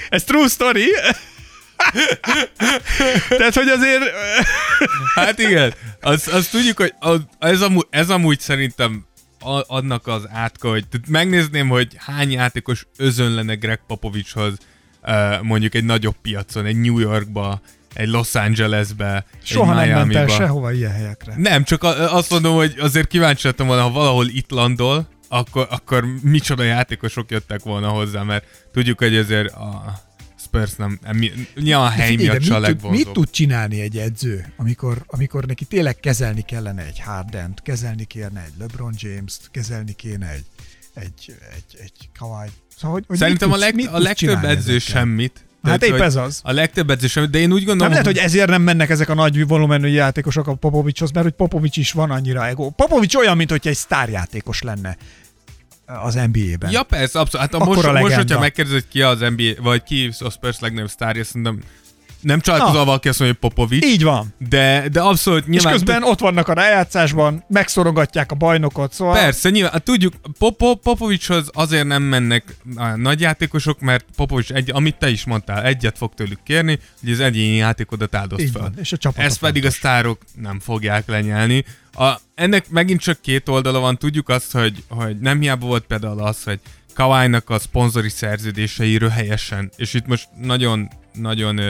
Ez 0.09 0.25
true 0.25 0.49
story. 0.49 0.87
Tehát, 3.29 3.55
hogy 3.55 3.69
azért... 3.69 4.03
Hát 5.15 5.39
igen, 5.39 5.75
azt, 6.01 6.29
azt 6.29 6.51
tudjuk, 6.51 6.77
hogy 6.77 6.95
az, 6.99 7.21
ez, 7.39 7.61
amúgy, 7.61 7.87
ez 7.91 8.11
amúgy 8.11 8.41
szerintem 8.41 9.07
a, 9.41 9.75
annak 9.75 10.07
az 10.07 10.29
átka, 10.33 10.69
hogy 10.69 10.89
tehát 10.89 11.09
megnézném, 11.09 11.69
hogy 11.69 11.89
hány 11.97 12.31
játékos 12.31 12.87
özönlene 12.97 13.55
Greg 13.55 13.81
Popovicshoz 13.87 14.55
uh, 15.03 15.43
mondjuk 15.43 15.75
egy 15.75 15.85
nagyobb 15.85 16.17
piacon, 16.23 16.67
egy 16.67 16.81
New 16.81 16.99
Yorkba, 16.99 17.61
egy 17.95 18.09
Los 18.09 18.35
Angelesbe, 18.35 19.25
Soha 19.43 19.83
egy 19.83 19.89
nem 19.89 19.99
ment 19.99 20.15
el 20.15 20.27
sehova 20.29 20.73
ilyen 20.73 20.93
helyekre. 20.93 21.35
Nem, 21.37 21.65
csak 21.65 21.83
azt 21.83 22.31
mondom, 22.31 22.55
hogy 22.55 22.75
azért 22.79 23.07
kíváncsi 23.07 23.47
lettem 23.47 23.67
volna, 23.67 23.83
ha 23.83 23.91
valahol 23.91 24.27
itt 24.29 24.51
landol, 24.51 25.09
akkor, 25.29 25.67
akkor 25.71 26.05
micsoda 26.23 26.63
játékosok 26.63 27.31
jöttek 27.31 27.63
volna 27.63 27.89
hozzá, 27.89 28.23
mert 28.23 28.45
tudjuk, 28.73 28.99
hogy 28.99 29.17
azért 29.17 29.53
a 29.53 30.01
Spurs 30.45 30.75
nem, 30.77 30.99
mi- 31.13 31.33
nyilván 31.55 31.87
a 31.87 31.91
hely 31.91 32.15
miatt 32.15 32.43
se 32.43 32.55
a 32.55 32.59
mit, 32.59 32.67
tud, 32.69 32.75
legvonzóbb. 32.75 33.05
mit 33.07 33.09
tud 33.15 33.31
csinálni 33.31 33.81
egy 33.81 33.97
edző, 33.99 34.53
amikor, 34.57 35.03
amikor 35.07 35.45
neki 35.45 35.65
tényleg 35.65 35.97
kezelni 36.01 36.41
kellene 36.43 36.83
egy 36.87 37.01
Hardent, 37.01 37.63
kezelni 37.63 38.05
kéne 38.05 38.43
egy 38.47 38.53
LeBron 38.59 38.95
James-t, 38.97 39.49
kezelni 39.51 39.93
kéne 39.93 40.29
egy, 40.31 40.45
egy, 40.95 41.35
egy, 41.57 41.81
egy 41.83 42.09
Kawhi. 42.19 42.49
Szóval, 42.77 42.91
hogy, 42.97 43.05
hogy 43.07 43.17
Szerintem 43.19 43.49
mit 43.49 43.57
a, 43.57 43.61
leg, 43.61 43.73
tudsz- 43.75 43.87
a 43.89 43.91
tudsz 43.93 44.05
legtöbb 44.05 44.45
edző 44.45 44.75
ezekkel? 44.75 44.79
semmit. 44.79 45.45
Hát 45.63 45.85
épp 45.85 45.91
hogy 45.91 46.01
ez 46.01 46.17
az. 46.17 46.41
A 46.45 46.53
legtöbb 46.53 47.01
semmit, 47.07 47.31
de 47.31 47.39
én 47.39 47.53
úgy 47.53 47.65
gondolom, 47.65 47.79
Nem 47.79 47.91
lehet, 47.91 48.07
hogy 48.07 48.17
ezért 48.17 48.49
nem 48.49 48.63
mennek 48.63 48.91
ezek 48.91 49.09
a 49.09 49.15
nagy 49.15 49.47
volumenű 49.47 49.89
játékosok 49.89 50.47
a 50.47 50.55
Popovicshoz, 50.55 51.11
mert 51.11 51.25
hogy 51.25 51.35
Popovics 51.35 51.77
is 51.77 51.93
van 51.93 52.11
annyira 52.11 52.47
ego. 52.47 52.71
Popovics 52.71 53.15
olyan, 53.15 53.37
mint 53.37 53.51
hogy 53.51 53.69
egy 53.69 53.77
sztárjátékos 53.77 54.63
lenne 54.63 54.97
az 55.87 56.15
NBA-ben. 56.15 56.71
Ja, 56.71 56.83
persze, 56.83 57.19
abszolút. 57.19 57.47
Hát 57.47 57.55
a 57.55 57.65
Akkora 57.65 57.75
most, 57.75 57.87
most, 57.87 57.95
legenda. 57.95 58.17
hogyha 58.17 58.39
megkérdezed, 58.39 58.85
ki 58.89 59.03
az 59.03 59.21
NBA, 59.21 59.63
vagy 59.63 59.83
ki 59.83 60.11
a 60.19 60.31
Spurs 60.31 60.61
legnagyobb 60.61 60.89
sztárja, 60.89 61.25
szerintem 61.25 61.63
nem 62.21 62.41
csalálkozol, 62.41 62.79
Na. 62.79 62.85
valaki 62.85 63.09
azt 63.09 63.19
mondja, 63.19 63.39
hogy 63.41 63.51
Popovics, 63.51 63.85
Így 63.85 64.03
van. 64.03 64.35
de, 64.49 64.89
de 64.93 65.01
abszolút 65.01 65.41
És 65.41 65.47
nyilván... 65.49 65.73
közben 65.73 66.03
ott 66.03 66.19
vannak 66.21 66.49
a 66.49 66.53
rájátszásban, 66.53 67.45
megszorogatják 67.49 68.33
a 68.33 68.35
bajnokot, 68.35 68.93
szóval... 68.93 69.15
Persze, 69.15 69.51
nyilván, 69.51 69.73
hát 69.73 69.83
tudjuk, 69.83 70.15
Pop- 70.39 70.81
Popovicshoz 70.83 71.51
azért 71.53 71.87
nem 71.87 72.03
mennek 72.03 72.57
a 72.77 72.87
nagy 72.87 73.21
játékosok, 73.21 73.81
mert 73.81 74.05
Popovics, 74.17 74.53
egy, 74.53 74.71
amit 74.75 74.97
te 74.97 75.11
is 75.11 75.25
mondtál, 75.25 75.65
egyet 75.65 75.99
fog 75.99 76.15
tőlük 76.15 76.43
kérni, 76.43 76.79
hogy 77.01 77.11
az 77.11 77.21
egyéni 77.21 77.57
játékodat 77.57 78.15
áldozt 78.15 78.43
Így 78.43 78.51
fel. 78.51 78.63
van, 78.63 78.75
és 78.77 78.93
a 78.93 78.97
csapat 78.97 79.25
Ezt 79.25 79.39
pedig 79.39 79.65
a 79.65 79.71
sztárok 79.71 80.21
nem 80.35 80.61
fogják 80.61 81.09
lenyelni. 81.09 81.65
A, 81.93 82.13
ennek 82.35 82.69
megint 82.69 83.01
csak 83.01 83.21
két 83.21 83.49
oldala 83.49 83.79
van, 83.79 83.99
tudjuk 83.99 84.29
azt, 84.29 84.53
hogy, 84.53 84.85
hogy 84.89 85.19
nem 85.19 85.41
hiába 85.41 85.67
volt 85.67 85.85
például 85.85 86.21
az, 86.21 86.43
hogy 86.45 86.61
Kawai-nak 86.95 87.51
a 87.51 87.59
szponzori 87.59 88.09
szerződései 88.09 88.97
röhelyesen, 88.97 89.71
és 89.77 89.95
itt 89.95 90.07
most 90.07 90.29
nagyon, 90.41 90.89
nagyon 91.13 91.61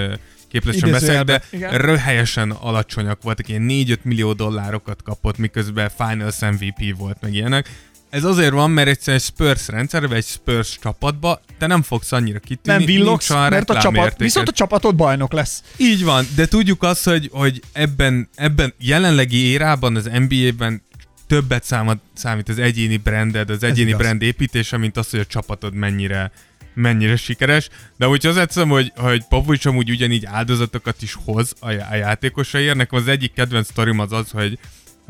képletesen 0.50 0.90
beszélek, 0.90 1.24
de 1.24 1.42
igen. 1.50 1.78
röhelyesen 1.78 2.50
alacsonyak 2.50 3.22
voltak, 3.22 3.48
ilyen 3.48 3.66
4-5 3.68 3.96
millió 4.02 4.32
dollárokat 4.32 5.02
kapott, 5.02 5.38
miközben 5.38 5.90
Finals 5.96 6.38
MVP 6.40 6.96
volt, 6.96 7.16
meg 7.20 7.34
ilyenek. 7.34 7.68
Ez 8.10 8.24
azért 8.24 8.52
van, 8.52 8.70
mert 8.70 8.88
egyszerűen 8.88 9.22
egy 9.22 9.32
Spurs 9.34 9.68
rendszer, 9.68 10.08
vagy 10.08 10.16
egy 10.16 10.24
Spurs 10.24 10.78
csapatba 10.82 11.40
te 11.58 11.66
nem 11.66 11.82
fogsz 11.82 12.12
annyira 12.12 12.38
kitűnni, 12.38 12.78
nem 12.78 12.94
villogsz, 12.94 13.28
mert 13.28 13.70
a 13.70 13.80
csapat, 13.80 14.18
viszont 14.18 14.48
a 14.48 14.52
csapatod 14.52 14.94
bajnok 14.94 15.32
lesz. 15.32 15.62
Így 15.76 16.04
van, 16.04 16.26
de 16.34 16.46
tudjuk 16.46 16.82
azt, 16.82 17.04
hogy, 17.04 17.28
hogy 17.32 17.60
ebben, 17.72 18.28
ebben 18.34 18.74
jelenlegi 18.78 19.36
érában 19.36 19.96
az 19.96 20.10
NBA-ben 20.28 20.82
többet 21.26 21.64
számít, 21.64 21.98
számít 22.14 22.48
az 22.48 22.58
egyéni 22.58 22.96
branded, 22.96 23.50
az 23.50 23.62
egyéni 23.62 23.94
brand 23.94 24.22
építése, 24.22 24.76
mint 24.76 24.96
az, 24.96 25.10
hogy 25.10 25.20
a 25.20 25.26
csapatod 25.26 25.74
mennyire 25.74 26.32
mennyire 26.74 27.16
sikeres, 27.16 27.68
de 27.96 28.06
hogyha 28.06 28.28
az 28.28 28.36
egyszerűen, 28.36 28.72
hogy, 28.72 28.92
hogy 28.96 29.24
Popovics 29.28 29.66
amúgy 29.66 29.90
ugyanígy 29.90 30.26
áldozatokat 30.26 31.02
is 31.02 31.16
hoz 31.24 31.54
a, 31.60 31.70
a 31.70 31.94
játékosaiért, 31.94 32.76
nekem 32.76 32.98
az 32.98 33.08
egyik 33.08 33.32
kedvenc 33.32 33.66
sztorim 33.66 33.98
az 33.98 34.12
az, 34.12 34.30
hogy 34.30 34.58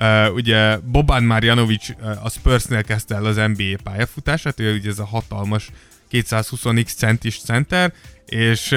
Uh, 0.02 0.34
ugye 0.34 0.76
Boban 0.76 1.24
Marjanovic 1.24 1.88
uh, 1.88 2.24
a 2.24 2.28
Spursnél 2.28 2.82
kezdte 2.82 3.14
el 3.14 3.24
az 3.24 3.36
NBA 3.36 3.76
pályafutását, 3.82 4.60
ő 4.60 4.74
ugye 4.74 4.90
ez 4.90 4.98
a 4.98 5.04
hatalmas 5.04 5.70
220x 6.10 6.96
centis 6.96 7.40
center, 7.40 7.92
és, 8.26 8.74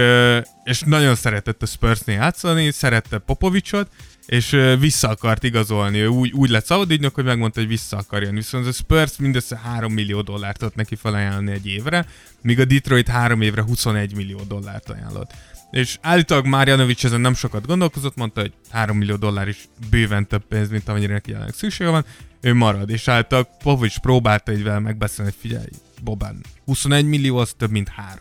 és 0.63 0.81
nagyon 0.85 1.15
szeretett 1.15 1.61
a 1.61 1.65
Spursnél 1.65 2.15
játszani, 2.15 2.71
szerette 2.71 3.17
Popovicsot, 3.17 3.87
és 4.25 4.57
vissza 4.79 5.09
akart 5.09 5.43
igazolni. 5.43 5.99
Ő 5.99 6.07
úgy, 6.07 6.31
úgy 6.31 6.49
lett 6.49 6.65
szabadügynök, 6.65 7.15
hogy 7.15 7.23
megmondta, 7.23 7.59
hogy 7.59 7.69
vissza 7.69 7.97
akar 7.97 8.21
jönni. 8.21 8.35
Viszont 8.35 8.67
a 8.67 8.71
Spurs 8.71 9.17
mindössze 9.17 9.57
3 9.63 9.93
millió 9.93 10.21
dollárt 10.21 10.61
adott 10.61 10.75
neki 10.75 10.95
felajánlani 10.95 11.51
egy 11.51 11.67
évre, 11.67 12.05
míg 12.41 12.59
a 12.59 12.65
Detroit 12.65 13.07
3 13.07 13.41
évre 13.41 13.61
21 13.61 14.15
millió 14.15 14.39
dollárt 14.47 14.89
ajánlott. 14.89 15.31
és 15.71 15.97
állítólag 16.01 16.45
Marjanovic 16.45 17.03
ezen 17.03 17.21
nem 17.21 17.33
sokat 17.33 17.65
gondolkozott, 17.65 18.15
mondta, 18.15 18.41
hogy 18.41 18.53
3 18.69 18.97
millió 18.97 19.15
dollár 19.15 19.47
is 19.47 19.67
bőven 19.89 20.27
több 20.27 20.43
pénz, 20.47 20.69
mint 20.69 20.89
amennyire 20.89 21.13
neki 21.13 21.29
jelenleg 21.29 21.53
szüksége 21.55 21.89
van, 21.89 22.05
ő 22.41 22.53
marad, 22.53 22.89
és 22.89 23.07
állítólag 23.07 23.47
Popovics 23.63 23.97
próbálta 23.97 24.51
egyvel 24.51 24.79
megbeszélni, 24.79 25.31
hogy 25.31 25.49
figyelj, 25.49 25.67
Bobán, 26.03 26.41
21 26.65 27.05
millió 27.05 27.37
az 27.37 27.53
több, 27.57 27.71
mint 27.71 27.89
3. 27.89 28.19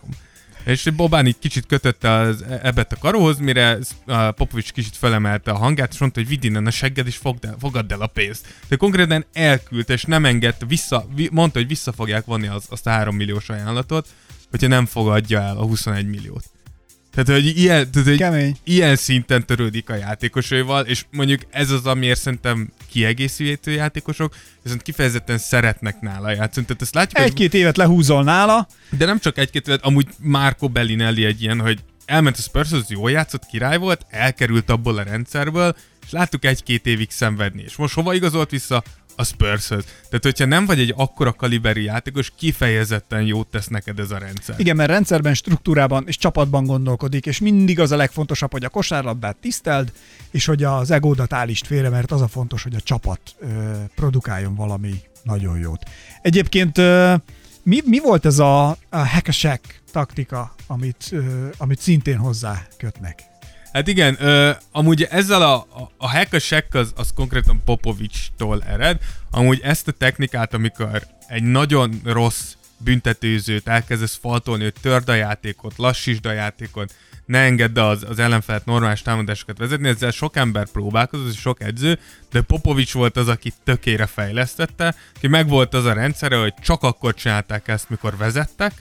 És 0.65 0.91
Bobán 0.97 1.27
így 1.27 1.39
kicsit 1.39 1.67
kötötte 1.67 2.11
az, 2.11 2.45
ebbet 2.63 2.93
a 2.93 2.97
karóhoz, 2.97 3.39
mire 3.39 3.79
Popovics 4.37 4.73
kicsit 4.73 4.97
felemelte 4.97 5.51
a 5.51 5.57
hangját, 5.57 5.93
és 5.93 5.99
mondta, 5.99 6.21
hogy 6.21 6.29
vidd 6.29 6.45
innen 6.45 6.67
a 6.67 6.71
segged, 6.71 7.07
és 7.07 7.17
fogd 7.17 7.45
el, 7.45 7.57
fogadd 7.59 7.93
el 7.93 8.01
a 8.01 8.07
pénzt. 8.07 8.47
De 8.69 8.77
konkrétan 8.77 9.25
elküldte, 9.33 9.93
és 9.93 10.05
nem 10.05 10.25
engedte, 10.25 10.67
vissza, 10.67 11.07
mondta, 11.31 11.59
hogy 11.59 11.69
vissza 11.69 11.93
fogják 11.93 12.25
vonni 12.25 12.47
az, 12.47 12.65
azt 12.69 12.87
a 12.87 12.91
3 12.91 13.17
milliós 13.17 13.49
ajánlatot, 13.49 14.09
hogyha 14.51 14.69
nem 14.69 14.87
fogadja 14.87 15.41
el 15.41 15.57
a 15.57 15.63
21 15.63 16.07
milliót. 16.07 16.45
Tehát, 17.15 17.43
hogy 17.43 17.59
ilyen, 17.59 17.91
tehát, 17.91 18.09
hogy 18.09 18.19
Kemény. 18.19 18.57
ilyen 18.65 18.97
szinten 18.97 19.47
törődik 19.47 19.91
a 19.91 19.95
játékosaival, 19.95 20.87
és 20.87 21.05
mondjuk 21.11 21.41
ez 21.51 21.71
az, 21.71 21.87
amiért 21.87 22.21
szerintem 22.21 22.73
kiegészítő 22.91 23.71
játékosok, 23.71 24.35
viszont 24.63 24.83
kifejezetten 24.83 25.39
szeretnek 25.39 26.01
nála 26.01 26.31
játszani. 26.31 26.67
Tehát 26.67 26.83
ezt 26.83 26.95
látjuk, 26.95 27.19
Egy-két 27.27 27.55
évet 27.55 27.77
lehúzol 27.77 28.25
nála, 28.25 28.69
de 28.91 29.05
nem 29.05 29.19
csak 29.19 29.39
egy-két 29.39 29.67
évet, 29.67 29.85
amúgy 29.85 30.07
Marco 30.19 30.69
Bellinelli 30.69 31.25
egy 31.25 31.43
ilyen, 31.43 31.61
hogy 31.61 31.79
elment 32.05 32.37
a 32.39 32.41
spurs 32.41 32.73
az 32.73 32.91
jól 32.91 33.11
játszott, 33.11 33.47
király 33.47 33.79
volt, 33.79 34.07
elkerült 34.11 34.71
abból 34.71 34.99
a 34.99 35.03
rendszerből, 35.03 35.77
és 36.07 36.11
láttuk 36.11 36.45
egy-két 36.45 36.87
évig 36.87 37.11
szenvedni. 37.11 37.63
És 37.63 37.77
most 37.77 37.95
hova 37.95 38.15
igazolt 38.15 38.51
vissza? 38.51 38.83
A 39.17 39.25
Spurshöz. 39.25 39.85
Tehát, 39.85 40.23
hogyha 40.23 40.45
nem 40.45 40.67
vagy 40.67 40.81
egy 40.81 40.95
akkora 40.97 41.33
kaliberi 41.33 41.83
játékos, 41.83 42.33
kifejezetten 42.37 43.23
jót 43.23 43.47
tesz 43.47 43.67
neked 43.67 43.99
ez 43.99 44.11
a 44.11 44.19
rendszer. 44.19 44.55
Igen, 44.59 44.77
mert 44.77 44.91
rendszerben, 44.91 45.35
struktúrában 45.35 46.05
és 46.07 46.17
csapatban 46.17 46.65
gondolkodik, 46.67 47.27
és 47.27 47.39
mindig 47.39 47.81
az 47.81 47.91
a 47.91 47.97
legfontosabb, 47.97 48.53
hogy 48.53 48.65
a 48.65 48.69
kosárlabdát 48.69 49.37
tiszteld, 49.37 49.93
és 50.31 50.47
hogy 50.47 50.63
az 50.63 50.91
egódat 50.91 51.33
állítsd 51.33 51.67
félre, 51.67 51.89
mert 51.89 52.13
az 52.13 52.21
a 52.21 52.29
fontos, 52.29 52.63
hogy 52.63 52.75
a 52.75 52.81
csapat 52.81 53.21
ö, 53.39 53.47
produkáljon 53.95 54.55
valami 54.55 54.95
nagyon 55.23 55.59
jót. 55.59 55.83
Egyébként 56.23 56.79
ö, 56.79 57.15
mi, 57.63 57.81
mi 57.85 57.99
volt 57.99 58.27
ez 58.27 58.39
a, 58.39 58.69
a 58.69 58.77
hack 58.91 59.83
taktika, 59.93 60.55
amit, 60.67 61.09
ö, 61.11 61.49
amit 61.57 61.81
szintén 61.81 62.17
hozzá 62.17 62.67
kötnek? 62.77 63.32
Hát 63.73 63.89
igen, 63.89 64.17
ö, 64.21 64.51
amúgy 64.73 65.03
ezzel 65.03 65.43
a, 65.43 65.55
a, 65.55 65.91
a 65.97 66.11
hack 66.11 66.33
a 66.33 66.39
shack 66.39 66.75
az, 66.75 66.93
az 66.97 67.13
konkrétan 67.15 67.63
Popovics-tól 67.65 68.63
ered. 68.63 68.99
Amúgy 69.31 69.61
ezt 69.63 69.89
a 69.89 69.93
technikát, 69.93 70.55
amikor 70.55 71.03
egy 71.27 71.43
nagyon 71.43 72.01
rossz 72.05 72.55
büntetőzőt 72.79 73.69
elkezdesz 73.69 74.19
faltolni, 74.21 74.63
hogy 74.63 74.75
törd 74.81 75.09
a 75.09 75.15
játékot, 75.15 75.77
lassítsd 75.77 76.27
a 76.27 76.33
játékot, 76.33 76.95
ne 77.27 77.39
engedd 77.39 77.79
az, 77.79 78.05
az 78.09 78.19
ellenfelet 78.19 78.65
normális 78.65 79.03
támadásokat 79.03 79.59
vezetni, 79.59 79.89
ezzel 79.89 80.11
sok 80.11 80.37
ember 80.37 80.67
próbálkozott, 80.73 81.35
sok 81.35 81.63
edző, 81.63 81.99
de 82.31 82.41
Popovics 82.41 82.93
volt 82.93 83.17
az, 83.17 83.29
aki 83.29 83.53
tökére 83.65 84.07
fejlesztette, 84.07 84.95
ki 85.21 85.29
meg 85.29 85.49
volt 85.49 85.75
az 85.75 85.85
a 85.85 85.93
rendszere, 85.93 86.37
hogy 86.37 86.55
csak 86.63 86.83
akkor 86.83 87.15
csinálták 87.15 87.69
ezt, 87.69 87.91
mikor 87.91 88.17
vezettek, 88.17 88.73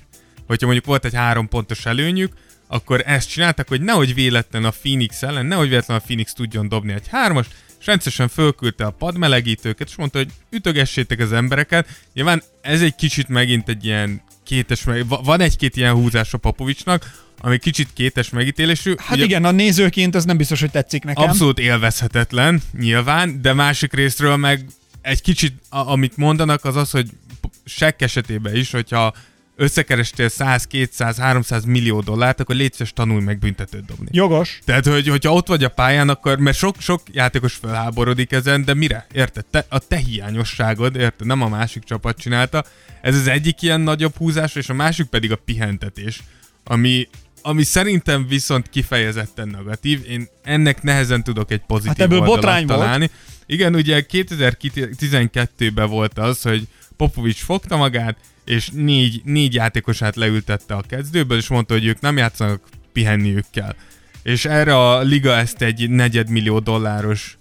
hogyha 0.48 0.66
mondjuk 0.66 0.86
volt 0.86 1.06
egy 1.06 1.16
három 1.16 1.48
pontos 1.48 1.86
előnyük, 1.86 2.34
akkor 2.72 3.04
ezt 3.06 3.30
csináltak, 3.30 3.68
hogy 3.68 3.82
nehogy 3.82 4.14
véletlen 4.14 4.64
a 4.64 4.70
Phoenix 4.70 5.24
ellen, 5.24 5.46
nehogy 5.46 5.70
véletlen 5.70 5.98
a 5.98 6.02
Phoenix 6.02 6.34
tudjon 6.34 6.68
dobni 6.70 6.94
egy 6.94 7.08
hármas, 7.08 7.46
és 7.80 7.86
rendszeresen 7.86 8.28
fölküldte 8.28 8.86
a 8.86 8.92
padmelegítőket, 8.92 9.88
és 9.88 9.96
mondta, 9.96 10.18
hogy 10.18 10.30
ütögessétek 10.50 11.20
az 11.20 11.34
embereket. 11.34 11.88
Nyilván 12.14 12.44
ez 12.62 12.82
egy 12.82 12.96
kicsit 12.96 13.28
megint 13.28 13.70
egy 13.70 13.86
ilyen 13.86 14.22
kétes, 14.44 14.84
meg, 14.84 15.08
van 15.08 15.40
egy-két 15.40 15.76
ilyen 15.76 15.94
húzás 15.94 16.34
a 16.34 16.38
Popovicsnak, 16.38 17.12
ami 17.42 17.58
kicsit 17.58 17.90
kétes 17.94 18.30
megítélésű. 18.30 18.94
Hát 18.98 19.16
Ugye, 19.16 19.24
igen, 19.24 19.46
a 19.46 19.52
nézőként 19.52 20.16
ez 20.16 20.26
nem 20.26 20.38
biztos, 20.38 20.60
hogy 20.60 20.72
tetszik 20.72 21.04
nekem. 21.04 21.30
Abszolút 21.30 21.60
élvezhetetlen, 21.60 22.62
nyilván, 22.80 23.42
de 23.42 23.54
másik 23.54 23.94
részről 23.94 24.36
meg 24.36 24.66
egy 25.02 25.22
kicsit, 25.22 25.54
a, 25.70 25.78
amit 25.78 26.18
mondanak, 26.18 26.66
az 26.66 26.76
az, 26.76 26.92
hogy 26.92 27.10
Sekk 27.66 28.02
esetében 28.02 28.56
is, 28.56 28.72
hogyha 28.72 29.14
összekerestél 29.62 30.30
100, 30.30 30.68
200, 30.68 31.18
300 31.18 31.64
millió 31.66 32.00
dollárt, 32.00 32.40
akkor 32.40 32.56
létszes 32.56 32.94
tanulj 32.94 33.24
meg 33.24 33.40
büntetőt 33.40 33.86
dobni. 33.86 34.08
Jogos. 34.12 34.60
Tehát, 34.66 34.86
hogy, 34.86 35.08
hogyha 35.08 35.34
ott 35.34 35.48
vagy 35.48 35.64
a 35.64 35.70
pályán, 35.70 36.10
akkor, 36.10 36.38
mert 36.40 36.58
sok, 36.58 36.76
sok 36.80 37.02
játékos 37.12 37.54
felháborodik 37.54 38.32
ezen, 38.32 38.66
de 38.66 38.74
mire? 38.74 39.08
Érted? 39.14 39.46
Te, 39.46 39.66
a 39.70 39.80
te 39.80 39.98
hiányosságod, 39.98 40.96
érted? 40.96 41.28
Nem 41.28 41.42
a 41.42 41.50
másik 41.50 41.84
csapat 41.84 42.18
csinálta. 42.18 42.64
Ez 43.02 43.16
az 43.16 43.28
egyik 43.28 43.62
ilyen 43.62 43.82
nagyobb 43.82 44.16
húzás, 44.18 44.56
és 44.56 44.70
a 44.70 44.74
másik 44.74 45.06
pedig 45.06 45.32
a 45.32 45.36
pihentetés, 45.36 46.22
ami, 46.64 47.08
ami 47.42 47.64
szerintem 47.64 48.28
viszont 48.28 48.70
kifejezetten 48.70 49.48
negatív. 49.48 50.02
Én 50.10 50.28
ennek 50.44 50.82
nehezen 50.82 51.24
tudok 51.24 51.52
egy 51.52 51.62
pozitív 51.68 51.98
hát 51.98 52.00
ebből 52.00 52.22
botrány 52.22 52.66
találni. 52.66 53.08
Volt. 53.08 53.20
Igen, 53.46 53.76
ugye 53.76 54.06
2012-ben 54.10 55.90
volt 55.90 56.20
az, 56.20 56.42
hogy 56.42 56.68
Popovics 56.98 57.44
fogta 57.44 57.78
magát, 57.78 58.18
és 58.52 58.70
négy, 58.74 59.22
négy 59.24 59.54
játékosát 59.54 60.16
leültette 60.16 60.74
a 60.74 60.82
kezdőből, 60.82 61.38
és 61.38 61.48
mondta, 61.48 61.74
hogy 61.74 61.86
ők 61.86 62.00
nem 62.00 62.18
játszanak, 62.18 62.62
pihenniük 62.94 63.46
kell. 63.52 63.76
És 64.24 64.46
erre 64.46 64.78
a 64.78 65.02
liga 65.02 65.36
ezt 65.36 65.62
egy 65.62 65.90
negyedmillió 65.90 66.60
dolláros 66.60 67.38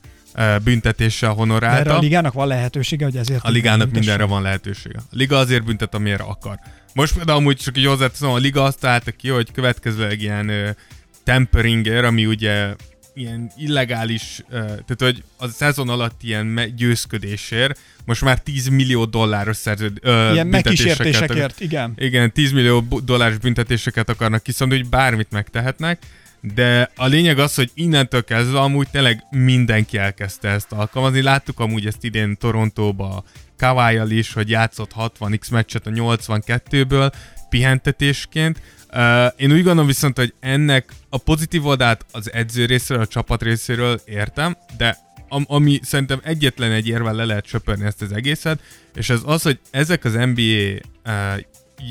büntetéssel 0.65 1.31
honorálta. 1.31 1.79
Erre 1.79 1.95
a 1.95 1.99
ligának 1.99 2.33
van 2.33 2.47
lehetősége, 2.47 3.05
hogy 3.05 3.17
ezért... 3.17 3.45
A 3.45 3.51
ligának 3.51 3.91
mindenre 3.91 4.25
van 4.25 4.43
lehetősége. 4.43 4.99
A 4.99 5.03
liga 5.11 5.39
azért 5.39 5.65
büntet, 5.65 5.95
amire 5.95 6.23
akar. 6.23 6.59
Most 6.95 7.15
például 7.15 7.39
amúgy 7.39 7.57
csak 7.57 7.79
így 7.79 7.87
hozzáteszem, 7.87 8.31
a 8.31 8.37
liga 8.37 8.65
azt 8.65 8.81
találta 8.81 9.11
ki, 9.11 9.29
hogy 9.29 9.53
következőleg 9.53 10.23
ilyen 10.23 10.77
temperinger, 11.25 12.05
ami 12.05 12.27
ugye 12.27 12.75
ilyen 13.21 13.51
illegális, 13.57 14.43
tehát 14.51 14.95
hogy 14.99 15.23
a 15.37 15.49
szezon 15.49 15.89
alatt 15.89 16.23
ilyen 16.23 16.73
győzködésért 16.77 17.79
most 18.05 18.23
már 18.23 18.39
10 18.41 18.69
millió 18.69 19.05
dolláros 19.05 19.57
szerződ, 19.57 19.99
uh, 20.03 20.33
Ilyen 20.33 20.47
megkísértésekért, 20.47 21.61
igen. 21.61 21.93
Igen, 21.97 22.33
10 22.33 22.53
millió 22.53 23.01
dolláros 23.05 23.39
büntetéseket 23.39 24.09
akarnak 24.09 24.43
kiszabni, 24.43 24.77
hogy 24.77 24.89
bármit 24.89 25.31
megtehetnek, 25.31 26.03
de 26.41 26.91
a 26.97 27.07
lényeg 27.07 27.39
az, 27.39 27.55
hogy 27.55 27.71
innentől 27.75 28.25
kezdve 28.25 28.61
amúgy 28.61 28.89
tényleg 28.91 29.25
mindenki 29.31 29.99
elkezdte 29.99 30.49
ezt 30.49 30.73
alkalmazni. 30.73 31.23
Láttuk 31.23 31.61
amúgy 31.61 31.87
ezt 31.87 32.05
idén 32.05 32.37
Torontóba 32.37 33.25
kawhi 33.57 34.17
is, 34.17 34.33
hogy 34.33 34.51
játszott 34.51 34.91
60x 34.97 35.51
meccset 35.51 35.87
a 35.87 35.91
82-ből 35.91 37.13
pihentetésként. 37.49 38.61
Uh, 38.93 39.33
én 39.37 39.53
úgy 39.53 39.63
gondolom 39.63 39.87
viszont, 39.87 40.17
hogy 40.17 40.35
ennek 40.41 40.93
a 41.09 41.19
pozitív 41.19 41.67
oldalt 41.67 42.05
az 42.13 42.33
edző 42.33 42.65
részéről, 42.65 43.03
a 43.03 43.07
csapat 43.07 43.43
részéről 43.43 44.01
értem, 44.05 44.57
de 44.77 44.99
am, 45.29 45.45
ami 45.49 45.81
szerintem 45.83 46.21
egyetlen 46.25 46.73
egy 46.73 46.89
érvel 46.89 47.15
le 47.15 47.25
lehet 47.25 47.47
söpörni 47.47 47.85
ezt 47.85 48.03
az 48.03 48.13
egészet, 48.13 48.61
és 48.95 49.11
ez 49.11 49.21
az, 49.25 49.43
hogy 49.43 49.59
ezek 49.71 50.05
az 50.05 50.13
NBA 50.13 50.79
uh, 51.05 51.41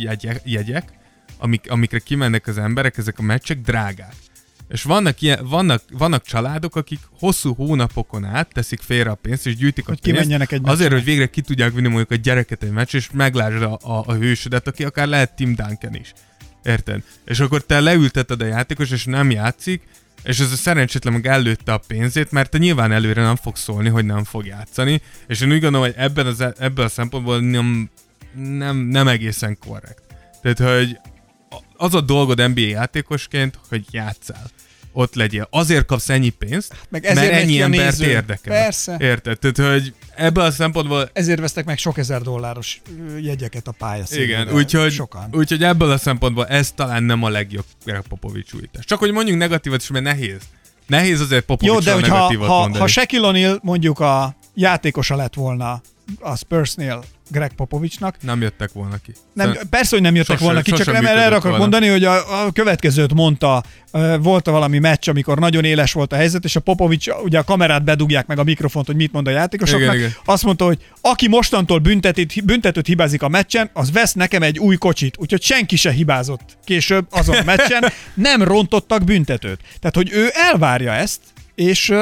jegyek, 0.01 0.41
jegyek 0.45 0.97
amik, 1.39 1.71
amikre 1.71 1.99
kimennek 1.99 2.47
az 2.47 2.57
emberek, 2.57 2.97
ezek 2.97 3.19
a 3.19 3.21
meccsek 3.21 3.61
drágák. 3.61 4.13
És 4.69 4.83
vannak, 4.83 5.21
ilyen, 5.21 5.47
vannak, 5.47 5.81
vannak 5.91 6.23
családok, 6.23 6.75
akik 6.75 6.99
hosszú 7.19 7.53
hónapokon 7.53 8.25
át 8.25 8.53
teszik 8.53 8.81
félre 8.81 9.09
a 9.09 9.15
pénzt, 9.15 9.47
és 9.47 9.55
gyűjtik 9.55 9.85
hogy 9.85 9.99
a 10.01 10.11
pénzt. 10.11 10.51
Egy 10.51 10.59
azért, 10.63 10.91
hogy 10.91 11.03
végre 11.03 11.27
ki 11.27 11.41
tudják 11.41 11.73
vinni 11.73 11.87
mondjuk 11.87 12.11
a 12.11 12.15
gyereket 12.15 12.63
egy 12.63 12.71
meccs, 12.71 12.95
és 12.95 13.09
meglásd 13.11 13.61
a, 13.61 13.79
a, 13.81 14.03
a 14.05 14.13
hősödet, 14.13 14.67
aki 14.67 14.83
akár 14.83 15.07
lehet 15.07 15.35
Tim 15.35 15.55
Duncan 15.55 15.95
is. 15.95 16.13
Érted? 16.69 17.03
És 17.25 17.39
akkor 17.39 17.63
te 17.63 17.79
leülteted 17.79 18.41
a 18.41 18.45
játékos, 18.45 18.91
és 18.91 19.05
nem 19.05 19.31
játszik, 19.31 19.81
és 20.23 20.39
ez 20.39 20.51
a 20.51 20.55
szerencsétlen 20.55 21.13
meg 21.13 21.27
előtte 21.27 21.73
a 21.73 21.81
pénzét, 21.87 22.31
mert 22.31 22.49
te 22.49 22.57
nyilván 22.57 22.91
előre 22.91 23.21
nem 23.21 23.35
fog 23.35 23.55
szólni, 23.55 23.89
hogy 23.89 24.05
nem 24.05 24.23
fog 24.23 24.45
játszani, 24.45 25.01
és 25.27 25.41
én 25.41 25.51
úgy 25.51 25.61
gondolom, 25.61 25.85
hogy 25.87 25.95
ebben, 25.97 26.25
az, 26.25 26.41
ebben 26.41 26.85
a 26.85 26.89
szempontból 26.89 27.39
nem, 27.39 27.89
nem, 28.35 28.77
nem 28.77 29.07
egészen 29.07 29.57
korrekt. 29.57 30.03
Tehát, 30.41 30.79
hogy 30.79 30.97
az 31.75 31.93
a 31.93 32.01
dolgod 32.01 32.49
NBA 32.49 32.61
játékosként, 32.61 33.59
hogy 33.69 33.85
játszál 33.91 34.49
ott 34.91 35.15
legyél. 35.15 35.47
Azért 35.51 35.85
kapsz 35.85 36.09
ennyi 36.09 36.29
pénzt, 36.29 36.73
hát 36.73 36.87
meg 36.89 37.05
ezért 37.05 37.31
mert 37.31 37.41
ennyi 37.41 37.61
embert 37.61 37.97
néző. 37.97 38.11
érdekel. 38.11 38.63
Persze. 38.63 38.97
Érted? 38.99 39.39
Tehát, 39.39 39.71
hogy 39.71 39.93
ebből 40.19 40.43
a 40.43 40.51
szempontból... 40.51 41.09
Ezért 41.13 41.39
vesztek 41.39 41.65
meg 41.65 41.77
sok 41.77 41.97
ezer 41.97 42.21
dolláros 42.21 42.81
jegyeket 43.21 43.67
a 43.67 43.71
pályaszínre. 43.71 44.23
Igen, 44.23 44.53
úgyhogy, 44.53 44.91
sokan. 44.91 45.29
úgyhogy 45.31 45.63
ebből 45.63 45.91
a 45.91 45.97
szempontból 45.97 46.47
ez 46.47 46.71
talán 46.71 47.03
nem 47.03 47.23
a 47.23 47.29
legjobb 47.29 47.65
Popovics 48.09 48.53
újítás. 48.53 48.85
Csak 48.85 48.99
hogy 48.99 49.11
mondjuk 49.11 49.37
negatívat 49.37 49.81
is, 49.81 49.89
mert 49.89 50.03
nehéz. 50.03 50.41
Nehéz 50.87 51.21
azért 51.21 51.45
Popovics 51.45 51.73
Jó, 51.73 51.79
de 51.79 51.93
hogyha 51.93 52.15
ha, 52.15 52.45
ha, 52.45 52.77
ha 52.77 52.87
Shaquille 52.87 53.29
O'Neal 53.31 53.61
mondjuk 53.61 53.99
a 53.99 54.35
játékosa 54.53 55.15
lett 55.15 55.33
volna 55.33 55.81
a 56.19 56.35
Spursnél 56.35 57.03
Greg 57.31 57.53
Popovicsnak. 57.53 58.15
Nem 58.21 58.41
jöttek 58.41 58.71
volna 58.71 58.97
ki. 59.05 59.13
Nem, 59.33 59.57
persze, 59.69 59.89
hogy 59.89 60.01
nem 60.01 60.15
jöttek 60.15 60.37
Sose- 60.37 60.45
volna 60.45 60.61
ki, 60.61 60.69
csak 60.69 60.79
sosem 60.79 60.93
nem 60.93 61.05
erre 61.05 61.25
akarok 61.25 61.41
volna. 61.43 61.57
mondani, 61.57 61.87
hogy 61.87 62.03
a, 62.03 62.45
a 62.45 62.51
következőt 62.51 63.13
mondta, 63.13 63.63
volt 64.19 64.45
valami 64.45 64.79
meccs, 64.79 65.09
amikor 65.09 65.39
nagyon 65.39 65.63
éles 65.63 65.93
volt 65.93 66.13
a 66.13 66.15
helyzet, 66.15 66.43
és 66.43 66.55
a 66.55 66.59
Popovics, 66.59 67.07
ugye 67.23 67.37
a 67.37 67.43
kamerát 67.43 67.83
bedugják 67.83 68.27
meg 68.27 68.39
a 68.39 68.43
mikrofont, 68.43 68.85
hogy 68.85 68.95
mit 68.95 69.11
mond 69.11 69.27
a 69.27 69.31
játékosoknak. 69.31 69.93
Igen, 69.93 69.95
igen. 69.95 70.11
Azt 70.25 70.43
mondta, 70.43 70.65
hogy 70.65 70.77
aki 71.01 71.27
mostantól 71.27 71.79
büntetít, 71.79 72.45
büntetőt 72.45 72.87
hibázik 72.87 73.21
a 73.21 73.27
meccsen, 73.27 73.69
az 73.73 73.91
vesz 73.91 74.13
nekem 74.13 74.43
egy 74.43 74.59
új 74.59 74.75
kocsit. 74.75 75.15
Úgyhogy 75.17 75.41
senki 75.41 75.75
se 75.75 75.91
hibázott 75.91 76.57
később 76.63 77.07
azon 77.09 77.35
a 77.35 77.43
meccsen, 77.43 77.83
nem 78.13 78.43
rontottak 78.43 79.03
büntetőt. 79.03 79.59
Tehát, 79.79 79.95
hogy 79.95 80.09
ő 80.11 80.29
elvárja 80.33 80.91
ezt, 80.91 81.19
és 81.59 81.89
uh, 81.89 81.97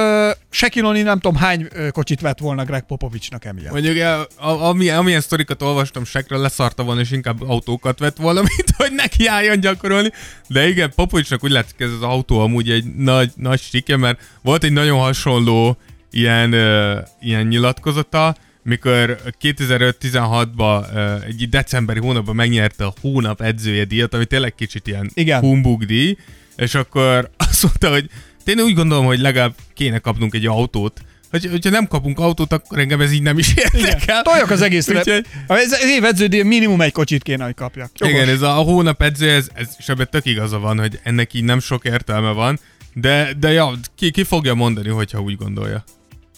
Sekiloni 0.49 1.01
nem 1.01 1.19
tudom 1.19 1.37
hány 1.37 1.67
kocsit 1.91 2.21
vett 2.21 2.39
volna 2.39 2.65
Greg 2.65 2.85
Popovicsnak 2.85 3.45
emiatt. 3.45 3.71
Mondjuk, 3.71 3.97
eh, 3.97 4.19
a- 4.19 4.67
ami, 4.67 4.89
amilyen 4.89 5.21
sztorikat 5.21 5.61
olvastam, 5.61 6.05
Sekről 6.05 6.39
leszarta 6.39 6.83
volna, 6.83 7.01
és 7.01 7.11
inkább 7.11 7.41
autókat 7.41 7.99
vett 7.99 8.17
volna, 8.17 8.41
mint 8.55 8.69
hogy 8.77 8.91
neki 8.91 9.27
álljon 9.27 9.59
gyakorolni. 9.59 10.11
De 10.47 10.67
igen, 10.67 10.91
Popovicsnak 10.95 11.43
úgy 11.43 11.51
látszik, 11.51 11.79
ez 11.79 11.91
az 11.91 12.01
autó 12.01 12.39
amúgy 12.39 12.69
egy 12.69 12.85
nagy, 12.95 13.31
nagy 13.35 13.59
sike, 13.59 13.97
mert 13.97 14.21
volt 14.41 14.63
egy 14.63 14.71
nagyon 14.71 14.99
hasonló 14.99 15.77
ilyen, 16.11 16.53
uh, 16.53 16.97
ilyen 17.21 17.45
nyilatkozata, 17.45 18.35
mikor 18.63 19.17
2005-16-ban 19.41 20.85
uh, 20.93 21.25
egy 21.27 21.49
decemberi 21.49 21.99
hónapban 21.99 22.35
megnyerte 22.35 22.85
a 22.85 22.93
hónap 23.01 23.41
edzője 23.41 23.85
díjat, 23.85 24.13
ami 24.13 24.25
tényleg 24.25 24.55
kicsit 24.55 24.87
ilyen 24.87 25.11
Igen. 25.13 25.39
humbug 25.39 25.85
díj, 25.85 26.17
és 26.55 26.75
akkor 26.75 27.29
azt 27.49 27.63
mondta, 27.63 27.89
hogy 27.89 28.09
én 28.47 28.59
úgy 28.59 28.73
gondolom, 28.73 29.05
hogy 29.05 29.19
legalább 29.19 29.53
kéne 29.73 29.99
kapnunk 29.99 30.33
egy 30.33 30.45
autót. 30.45 31.01
Hogy, 31.29 31.45
hogyha 31.51 31.69
nem 31.69 31.87
kapunk 31.87 32.19
autót, 32.19 32.51
akkor 32.51 32.79
engem 32.79 33.01
ez 33.01 33.11
így 33.11 33.21
nem 33.21 33.37
is 33.37 33.53
érdekel. 33.55 34.21
Toljak 34.21 34.49
az 34.49 34.61
egészre. 34.61 34.97
Úgyhogy, 34.97 35.25
Ez 35.47 35.71
az 35.71 35.85
év 35.85 36.03
edződíj 36.03 36.41
minimum 36.41 36.81
egy 36.81 36.91
kocsit 36.91 37.23
kéne, 37.23 37.43
hogy 37.43 37.53
kapjak. 37.53 37.89
Jogos. 37.95 38.15
igen, 38.15 38.29
ez 38.29 38.41
a 38.41 38.51
hónap 38.51 39.01
edző, 39.01 39.29
ez, 39.29 39.47
ez 39.53 39.67
és 39.77 39.89
ebben 39.89 40.07
tök 40.11 40.25
igaza 40.25 40.59
van, 40.59 40.79
hogy 40.79 40.99
ennek 41.03 41.33
így 41.33 41.43
nem 41.43 41.59
sok 41.59 41.85
értelme 41.85 42.31
van, 42.31 42.59
de, 42.93 43.33
de 43.39 43.51
ja, 43.51 43.71
ki, 43.95 44.11
ki 44.11 44.23
fogja 44.23 44.53
mondani, 44.53 44.89
hogyha 44.89 45.21
úgy 45.21 45.35
gondolja. 45.35 45.83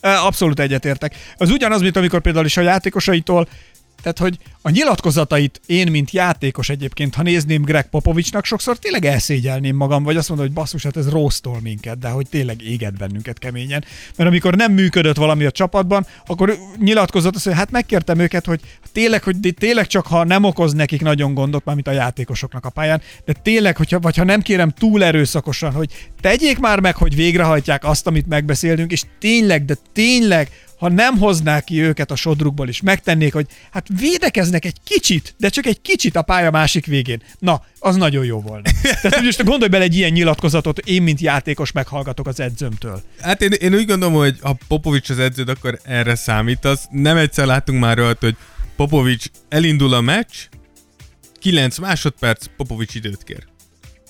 Abszolút 0.01 0.59
egyetértek. 0.59 1.15
Az 1.37 1.49
ugyanaz, 1.49 1.81
mint 1.81 1.97
amikor 1.97 2.21
például 2.21 2.45
is 2.45 2.57
a 2.57 2.61
játékosaitól, 2.61 3.47
tehát, 4.01 4.17
hogy 4.17 4.37
a 4.61 4.69
nyilatkozatait 4.69 5.61
én, 5.65 5.91
mint 5.91 6.11
játékos 6.11 6.69
egyébként, 6.69 7.15
ha 7.15 7.23
nézném 7.23 7.61
Greg 7.61 7.89
Popovicsnak, 7.89 8.45
sokszor 8.45 8.77
tényleg 8.77 9.05
elszégyelném 9.05 9.75
magam, 9.75 10.03
vagy 10.03 10.17
azt 10.17 10.29
mondom, 10.29 10.47
hogy 10.47 10.55
basszus, 10.55 10.83
hát 10.83 10.97
ez 10.97 11.09
rossztól 11.09 11.59
minket, 11.61 11.99
de 11.99 12.09
hogy 12.09 12.27
tényleg 12.29 12.61
éget 12.61 12.97
bennünket 12.97 13.39
keményen. 13.39 13.83
Mert 14.15 14.29
amikor 14.29 14.55
nem 14.55 14.71
működött 14.71 15.15
valami 15.15 15.45
a 15.45 15.51
csapatban, 15.51 16.05
akkor 16.25 16.57
nyilatkozott 16.79 17.35
azt, 17.35 17.45
hogy 17.45 17.53
hát 17.53 17.71
megkértem 17.71 18.19
őket, 18.19 18.45
hogy 18.45 18.59
tényleg, 18.91 19.23
hogy 19.23 19.37
tényleg 19.57 19.87
csak 19.87 20.07
ha 20.07 20.23
nem 20.23 20.43
okoz 20.43 20.73
nekik 20.73 21.01
nagyon 21.01 21.33
gondot, 21.33 21.65
mármint 21.65 21.87
a 21.87 21.91
játékosoknak 21.91 22.65
a 22.65 22.69
pályán, 22.69 23.01
de 23.25 23.33
tényleg, 23.33 23.77
hogyha, 23.77 23.99
vagy 23.99 24.17
ha 24.17 24.23
nem 24.23 24.41
kérem 24.41 24.69
túl 24.69 25.03
erőszakosan, 25.03 25.71
hogy 25.71 26.09
tegyék 26.21 26.59
már 26.59 26.79
meg, 26.79 26.95
hogy 26.95 27.15
végrehajtják 27.15 27.83
azt, 27.83 28.07
amit 28.07 28.27
megbeszélünk, 28.27 28.91
és 28.91 29.03
tényleg, 29.19 29.65
de 29.65 29.75
tényleg 29.93 30.49
ha 30.79 30.89
nem 30.89 31.17
hoznák 31.17 31.63
ki 31.63 31.81
őket 31.81 32.11
a 32.11 32.15
sodrukból, 32.15 32.67
és 32.67 32.81
megtennék, 32.81 33.33
hogy 33.33 33.47
hát 33.71 33.87
védekeznek 33.99 34.65
egy 34.65 34.77
kicsit, 34.83 35.35
de 35.37 35.49
csak 35.49 35.65
egy 35.65 35.81
kicsit 35.81 36.15
a 36.15 36.21
pálya 36.21 36.51
másik 36.51 36.85
végén. 36.85 37.21
Na, 37.39 37.63
az 37.79 37.95
nagyon 37.95 38.25
jó 38.25 38.41
volna. 38.41 38.69
Tehát 39.01 39.21
most 39.21 39.43
gondolj 39.43 39.69
bele 39.69 39.83
egy 39.83 39.95
ilyen 39.95 40.11
nyilatkozatot, 40.11 40.77
én, 40.77 41.01
mint 41.01 41.19
játékos 41.19 41.71
meghallgatok 41.71 42.27
az 42.27 42.39
edzőmtől. 42.39 43.01
Hát 43.21 43.41
én, 43.41 43.51
én 43.51 43.73
úgy 43.73 43.85
gondolom, 43.85 44.13
hogy 44.13 44.37
ha 44.41 44.57
Popovics 44.67 45.09
az 45.09 45.19
edződ, 45.19 45.49
akkor 45.49 45.79
erre 45.83 46.15
számítasz. 46.15 46.85
Nem 46.91 47.17
egyszer 47.17 47.45
láttunk 47.45 47.79
már 47.79 47.99
olyat, 47.99 48.19
hogy 48.19 48.35
Popovics 48.75 49.25
elindul 49.49 49.93
a 49.93 50.01
meccs, 50.01 50.35
9 51.39 51.77
másodperc, 51.77 52.45
Popovics 52.57 52.95
időt 52.95 53.23
kér. 53.23 53.48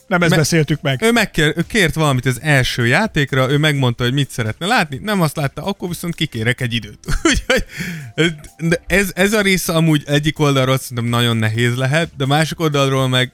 Nem 0.09 0.21
ezt 0.21 0.29
Me- 0.29 0.39
beszéltük 0.39 0.81
meg. 0.81 1.01
Ő, 1.01 1.11
megkér, 1.11 1.53
ő 1.55 1.65
kért 1.67 1.95
valamit 1.95 2.25
az 2.25 2.39
első 2.41 2.87
játékra, 2.87 3.51
ő 3.51 3.57
megmondta, 3.57 4.03
hogy 4.03 4.13
mit 4.13 4.29
szeretne 4.29 4.65
látni, 4.65 4.99
nem 5.03 5.21
azt 5.21 5.35
látta, 5.35 5.63
akkor 5.63 5.89
viszont 5.89 6.15
kikérek 6.15 6.61
egy 6.61 6.73
időt. 6.73 6.99
Úgyhogy 7.29 7.65
de 8.57 8.81
ez, 8.87 9.11
ez 9.15 9.33
a 9.33 9.41
része 9.41 9.73
amúgy 9.73 10.03
egyik 10.05 10.39
oldalról 10.39 10.77
szerintem 10.77 11.05
nagyon 11.05 11.37
nehéz 11.37 11.75
lehet, 11.75 12.09
de 12.17 12.25
másik 12.25 12.59
oldalról 12.59 13.07
meg 13.07 13.31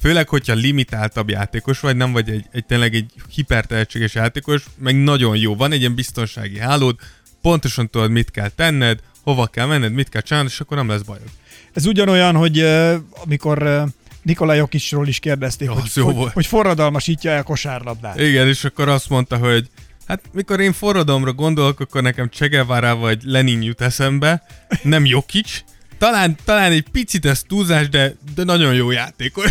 főleg, 0.00 0.28
hogyha 0.28 0.54
limitáltabb 0.54 1.28
játékos 1.28 1.80
vagy, 1.80 1.96
nem 1.96 2.12
vagy 2.12 2.30
egy, 2.30 2.44
egy 2.52 2.64
tényleg 2.64 2.94
egy 2.94 3.12
hipertehetséges 3.34 4.14
játékos, 4.14 4.64
meg 4.78 5.02
nagyon 5.02 5.36
jó, 5.36 5.56
van 5.56 5.72
egy 5.72 5.80
ilyen 5.80 5.94
biztonsági 5.94 6.58
hálód, 6.58 6.96
pontosan 7.42 7.90
tudod, 7.90 8.10
mit 8.10 8.30
kell 8.30 8.48
tenned, 8.48 8.98
hova 9.22 9.46
kell 9.46 9.66
menned, 9.66 9.92
mit 9.92 10.08
kell 10.08 10.20
csinálnod, 10.20 10.50
és 10.52 10.60
akkor 10.60 10.76
nem 10.76 10.88
lesz 10.88 11.02
bajod. 11.02 11.28
Ez 11.72 11.86
ugyanolyan, 11.86 12.34
hogy 12.34 12.60
uh, 12.60 12.94
amikor 13.24 13.62
uh, 13.62 13.88
Nikolaj 14.22 14.56
Jokicsról 14.56 15.08
is 15.08 15.18
kérdezték, 15.18 15.68
Jó, 15.68 15.74
hogy, 15.74 15.82
az 15.84 15.96
jó 15.96 16.04
hogy, 16.04 16.14
volt. 16.14 16.32
hogy 16.32 16.46
forradalmasítja 16.46 17.36
a 17.36 17.42
kosárlabdát. 17.42 18.20
Igen, 18.20 18.48
és 18.48 18.64
akkor 18.64 18.88
azt 18.88 19.08
mondta, 19.08 19.36
hogy 19.36 19.68
hát 20.06 20.20
mikor 20.32 20.60
én 20.60 20.72
forradalomra 20.72 21.32
gondolok, 21.32 21.80
akkor 21.80 22.02
nekem 22.02 22.28
Che 22.28 22.46
Guevara 22.46 22.96
vagy 22.96 23.22
Lenin 23.24 23.62
jut 23.62 23.80
eszembe, 23.80 24.42
nem 24.82 25.06
Jokic. 25.06 25.64
Talán, 25.98 26.36
talán 26.44 26.72
egy 26.72 26.86
picit 26.92 27.26
ez 27.26 27.42
túlzás, 27.42 27.88
de, 27.88 28.14
de 28.34 28.44
nagyon 28.44 28.74
jó 28.74 28.90
játékos. 28.90 29.50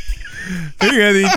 Igen, 0.94 1.16
így. 1.16 1.30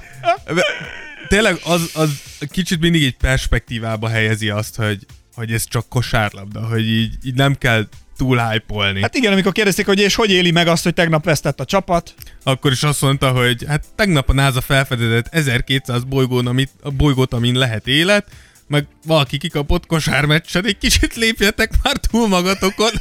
Tényleg 1.27 1.59
az, 1.63 1.89
az 1.93 2.21
kicsit 2.49 2.79
mindig 2.79 3.03
egy 3.03 3.17
perspektívába 3.17 4.09
helyezi 4.09 4.49
azt, 4.49 4.75
hogy, 4.75 5.05
hogy 5.35 5.51
ez 5.53 5.67
csak 5.67 5.89
kosárlabda, 5.89 6.67
hogy 6.67 6.89
így, 6.89 7.15
így 7.23 7.33
nem 7.33 7.57
kell 7.57 7.87
túl 8.17 8.37
hype 8.37 8.99
Hát 9.01 9.15
igen, 9.15 9.31
amikor 9.31 9.51
kérdezték, 9.51 9.85
hogy 9.85 9.99
és 9.99 10.15
hogy 10.15 10.31
éli 10.31 10.51
meg 10.51 10.67
azt, 10.67 10.83
hogy 10.83 10.93
tegnap 10.93 11.25
vesztett 11.25 11.59
a 11.59 11.65
csapat, 11.65 12.13
akkor 12.43 12.71
is 12.71 12.83
azt 12.83 13.01
mondta, 13.01 13.31
hogy 13.31 13.65
hát 13.67 13.85
tegnap 13.95 14.29
a 14.29 14.33
NASA 14.33 14.61
felfedezett 14.61 15.27
1200 15.31 16.03
bolygón, 16.03 16.47
amit, 16.47 16.71
a 16.81 16.91
bolygót, 16.91 17.33
amin 17.33 17.55
lehet 17.55 17.87
élet, 17.87 18.27
meg 18.67 18.87
valaki 19.05 19.37
kikapott 19.37 19.85
kosármeccsen, 19.85 20.65
egy 20.65 20.77
kicsit 20.77 21.15
lépjetek 21.15 21.71
már 21.83 21.97
túl 21.97 22.27
magatokon. 22.27 22.91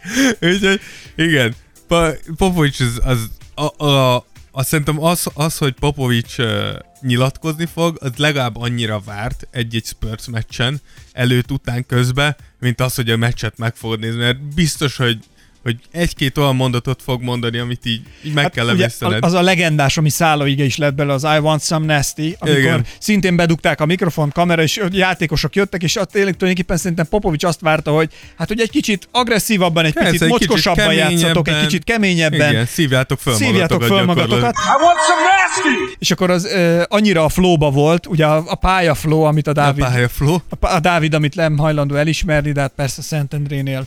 Úgyhogy 0.40 0.80
igen, 1.16 1.54
pa, 1.88 2.10
Popovics 2.36 2.80
az, 2.80 3.00
az 3.04 3.30
a, 3.54 3.84
a, 3.84 4.26
azt 4.52 4.68
szerintem 4.68 5.02
az, 5.02 5.26
az, 5.34 5.58
hogy 5.58 5.72
Popovics 5.72 6.38
uh, 6.38 6.72
nyilatkozni 7.00 7.66
fog, 7.66 7.96
az 8.00 8.10
legalább 8.16 8.56
annyira 8.56 9.00
várt 9.04 9.48
egy-egy 9.50 9.84
Spurs 9.84 10.26
meccsen, 10.26 10.80
előtt, 11.12 11.50
után, 11.50 11.86
közben, 11.86 12.36
mint 12.58 12.80
az, 12.80 12.94
hogy 12.94 13.10
a 13.10 13.16
meccset 13.16 13.58
meg 13.58 13.74
fogod 13.76 13.98
nézni, 13.98 14.18
mert 14.18 14.54
biztos, 14.54 14.96
hogy 14.96 15.18
hogy 15.62 15.76
egy-két 15.92 16.38
olyan 16.38 16.56
mondatot 16.56 17.00
fog 17.04 17.22
mondani, 17.22 17.58
amit 17.58 17.86
így, 17.86 18.02
így 18.24 18.32
meg 18.32 18.42
hát 18.44 18.52
kell 18.52 18.64
ugye, 18.64 18.72
levészened. 18.72 19.24
az 19.24 19.32
a 19.32 19.42
legendás, 19.42 19.96
ami 19.96 20.08
szállóige 20.08 20.64
is 20.64 20.76
lett 20.76 20.94
belőle, 20.94 21.14
az 21.14 21.22
I 21.22 21.38
want 21.38 21.62
some 21.62 21.94
nasty, 21.94 22.36
amikor 22.38 22.58
Igen. 22.58 22.84
szintén 22.98 23.36
bedugták 23.36 23.80
a 23.80 23.86
mikrofon, 23.86 24.30
kamera, 24.30 24.62
és 24.62 24.80
játékosok 24.90 25.54
jöttek, 25.56 25.82
és 25.82 25.96
ott 25.96 26.10
tényleg 26.10 26.36
tulajdonképpen 26.36 26.76
szerintem 26.76 27.06
Popovics 27.08 27.44
azt 27.44 27.60
várta, 27.60 27.90
hogy 27.90 28.10
hát 28.36 28.48
hogy 28.48 28.60
egy 28.60 28.70
kicsit 28.70 29.08
agresszívabban, 29.10 29.84
egy 29.84 29.92
Persze, 29.92 30.10
picit 30.10 30.26
egy 30.26 30.32
kicsit 30.32 30.48
mocskosabban 30.48 30.94
játszatok, 30.94 31.48
egy 31.48 31.60
kicsit 31.60 31.84
keményebben. 31.84 32.50
Igen, 32.50 32.66
szívjátok 32.66 33.18
föl 33.18 33.34
Szívjátok 33.34 33.82
föl 33.82 34.04
magatokat, 34.04 34.28
gyakorlatilag. 34.28 34.80
I 34.80 34.84
want 34.84 34.98
some 35.08 35.20
nasty! 35.22 35.96
és 35.98 36.10
akkor 36.10 36.30
az 36.30 36.44
ö, 36.44 36.82
annyira 36.88 37.24
a 37.24 37.28
flowba 37.28 37.70
volt, 37.70 38.06
ugye 38.06 38.26
a, 38.26 38.42
a 38.46 38.54
pálya 38.54 38.94
flow, 38.94 39.22
amit 39.22 39.46
a 39.46 39.50
A 39.50 39.54
Dávid, 39.54 39.84
pálya 39.84 40.08
flow. 40.08 40.38
a, 40.60 40.66
a 40.66 40.80
Dávid, 40.80 41.14
amit 41.14 41.34
nem 41.34 41.58
hajlandó 41.58 41.94
elismerni, 41.94 42.52
de 42.52 42.60
hát 42.60 42.72
persze 42.76 43.02
Szentendrénél 43.02 43.86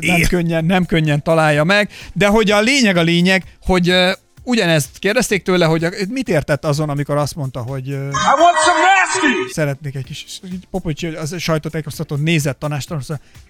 nem, 0.00 0.20
könnyen, 0.28 0.64
nem 0.64 0.86
könnyen 0.86 1.22
találja 1.22 1.64
meg. 1.64 1.90
De 2.12 2.26
hogy 2.26 2.50
a 2.50 2.60
lényeg 2.60 2.96
a 2.96 3.02
lényeg, 3.02 3.44
hogy 3.62 3.94
ugyanezt 4.42 4.98
kérdezték 4.98 5.42
tőle, 5.42 5.64
hogy 5.64 5.86
mit 6.08 6.28
értett 6.28 6.64
azon, 6.64 6.88
amikor 6.88 7.16
azt 7.16 7.34
mondta, 7.34 7.60
hogy 7.60 7.90
ö, 7.90 7.94
I 7.94 8.40
want 8.40 8.56
some 8.64 8.78
nasty! 8.80 9.52
szeretnék 9.52 9.94
egy 9.94 10.04
kis, 10.04 10.40
Popovics 10.70 11.04
az 11.04 11.34
sajtótájékoztatón 11.38 12.20
nézett 12.20 12.58
tanástalan, 12.58 13.02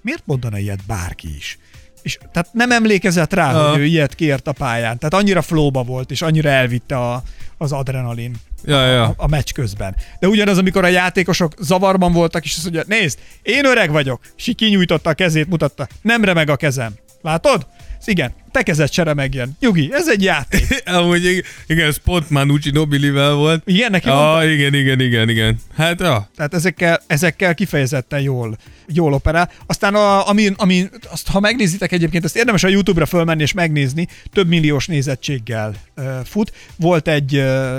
miért 0.03 0.23
mondana 0.25 0.59
ilyet 0.59 0.87
bárki 0.87 1.37
is? 1.37 1.59
És 2.03 2.19
tehát 2.33 2.49
nem 2.53 2.71
emlékezett 2.71 3.33
rá, 3.33 3.55
Aha. 3.55 3.71
hogy 3.71 3.79
ő 3.79 3.85
ilyet 3.85 4.15
kért 4.15 4.47
a 4.47 4.53
pályán. 4.53 4.99
Tehát 4.99 5.15
annyira 5.15 5.43
flóba 5.43 5.83
volt, 5.83 6.11
és 6.11 6.23
annyira 6.23 6.49
elvitte 6.49 6.99
a, 6.99 7.23
az 7.59 7.73
adrenalin 7.73 8.37
Ja, 8.65 8.87
ja. 8.87 9.05
a, 9.05 9.15
a 9.17 9.27
meccs 9.27 9.53
közben. 9.53 9.97
De 10.19 10.29
ugyanaz, 10.29 10.59
amikor 10.59 10.85
a 10.85 10.89
játékosok 10.89 11.53
zavarban 11.59 12.13
voltak, 12.13 12.45
és 12.45 12.55
azt 12.55 12.63
mondja, 12.63 12.83
nézd, 12.87 13.19
én 13.43 13.65
öreg 13.65 13.91
vagyok, 13.91 14.21
és 14.37 14.47
így 14.47 14.55
kinyújtotta 14.55 15.11
a 15.11 15.15
kezét, 15.15 15.49
mutatta, 15.49 15.89
nem 16.03 16.25
remeg 16.25 16.51
a 16.51 16.57
kezem. 16.57 16.95
Látod? 17.23 17.67
Igen, 18.05 18.33
te 18.53 18.63
kezed 18.63 18.93
se 18.93 19.03
remegjen. 19.03 19.57
Nyugi, 19.61 19.89
ez 19.93 20.09
egy 20.09 20.23
játék. 20.23 20.83
Amúgy 20.99 21.45
igen, 21.67 21.87
ez 21.87 21.97
pont 21.97 22.31
Manucci 22.31 22.71
Nobilivel 22.71 23.35
volt. 23.35 23.63
Igen, 23.67 23.91
neki? 23.91 24.09
Ah, 24.09 24.53
igen, 24.53 24.75
igen, 24.75 25.01
igen, 25.01 25.29
igen. 25.29 25.61
Hát, 25.77 26.01
ja. 26.01 26.31
Tehát 26.37 26.55
ezekkel, 26.55 27.03
ezekkel 27.07 27.55
kifejezetten 27.55 28.21
jól, 28.21 28.57
jól 28.87 29.13
operál. 29.13 29.51
Aztán, 29.67 29.95
a, 29.95 30.29
ami, 30.29 30.53
ami, 30.57 30.89
azt, 31.11 31.29
ha 31.29 31.41
megnézitek 31.41 31.93
egyébként, 31.93 32.25
ezt 32.25 32.37
érdemes 32.37 32.65
a 32.65 32.69
YouTube-ra 32.69 33.07
fölmenni 33.07 33.43
és 33.43 33.53
megnézni, 33.53 34.09
több 34.33 34.49
milliós 34.49 34.87
nézettséggel 34.87 35.75
uh, 35.97 36.05
fut. 36.25 36.53
Volt 36.77 37.09
egy 37.09 37.37
uh, 37.37 37.79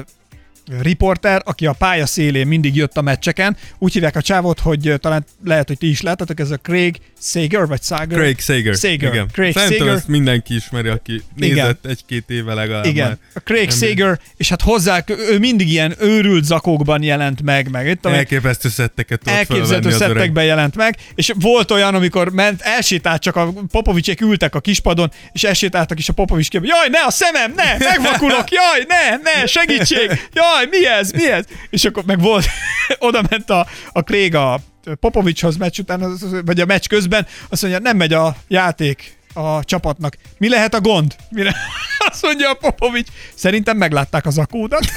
riporter, 0.82 1.42
aki 1.46 1.66
a 1.66 1.74
pálya 1.74 2.06
szélén 2.06 2.48
mindig 2.48 2.76
jött 2.76 2.98
a 2.98 3.02
meccseken. 3.02 3.58
Úgy 3.78 3.94
hívják 3.94 4.16
a 4.16 4.22
csávot, 4.22 4.60
hogy 4.60 4.94
talán 5.00 5.26
lehet, 5.46 5.68
hogy 5.68 5.78
ti 5.78 5.90
is 5.90 6.02
láttatok, 6.02 6.40
ez 6.40 6.52
a 6.52 6.58
Craig 6.58 6.98
Sager, 7.22 7.68
vagy 7.68 7.84
Sager? 7.84 8.18
Craig 8.18 8.40
Sager. 8.40 8.76
Sager. 8.76 9.14
Igen. 9.14 9.28
Craig 9.32 9.54
Szerintem 9.54 9.78
Sager. 9.80 9.94
ezt 9.94 10.08
mindenki 10.08 10.56
ismeri, 10.56 10.88
aki 10.88 11.22
nézett 11.36 11.86
egy-két 11.86 12.30
éve 12.30 12.54
legalább 12.54 12.86
Igen, 12.86 13.08
már. 13.08 13.18
a 13.34 13.40
Craig 13.40 13.68
Nem 13.68 13.78
Sager, 13.78 14.20
és 14.38 14.50
hát 14.50 14.62
hozzá, 14.62 15.04
ő 15.08 15.40
mindig 15.40 15.70
ilyen 15.72 15.96
őrült 16.00 16.44
zakókban 16.44 17.04
jelent 17.04 17.42
meg, 17.42 17.70
meg 17.70 17.88
itt, 17.88 18.06
Elképesztő 18.06 18.70
szetteket 18.70 19.20
tudott 19.48 19.70
öreg. 19.70 19.92
szettekben 19.92 20.46
jelent 20.46 20.76
meg, 20.76 20.98
és 21.16 21.32
volt 21.40 21.72
olyan, 21.72 21.96
amikor 21.96 22.30
ment, 22.32 22.62
elsétált, 22.62 23.22
csak 23.22 23.36
a 23.36 23.54
Popovicsék 23.72 24.22
ültek 24.22 24.56
a 24.56 24.60
kispadon, 24.60 25.12
és 25.32 25.44
elsétáltak, 25.44 25.98
és 25.98 26.10
a 26.10 26.14
Popovics 26.14 26.48
jaj, 26.52 26.90
ne 26.90 27.00
a 27.06 27.12
szemem, 27.12 27.54
ne, 27.56 27.78
megvakulok, 27.78 28.52
jaj, 28.52 28.86
ne, 28.88 29.32
ne, 29.32 29.46
segítség, 29.46 30.08
jaj, 30.34 30.59
mi 30.70 30.86
ez, 30.88 31.12
mi 31.12 31.32
ez? 31.32 31.46
És 31.70 31.86
akkor 31.86 32.04
meg 32.06 32.20
volt, 32.20 32.46
oda 33.00 33.22
ment 33.30 33.50
a, 33.50 33.68
a 33.92 34.02
Craig 34.02 34.36
a 34.36 34.60
Popovicshoz 35.00 35.58
meccs 35.58 35.80
után, 35.80 36.18
vagy 36.46 36.60
a 36.60 36.66
meccs 36.66 36.88
közben, 36.88 37.28
azt 37.50 37.62
mondja, 37.62 37.80
nem 37.80 37.98
megy 37.98 38.14
a 38.14 38.36
játék 38.48 39.18
a 39.34 39.64
csapatnak. 39.64 40.18
Mi 40.38 40.50
lehet 40.50 40.74
a 40.74 40.82
gond? 40.82 41.16
Mire? 41.30 41.56
Azt 42.12 42.22
mondja 42.22 42.50
a 42.50 42.54
Popovics, 42.54 43.08
szerintem 43.36 43.78
meglátták 43.78 44.26
az 44.26 44.38
akódat. 44.38 44.86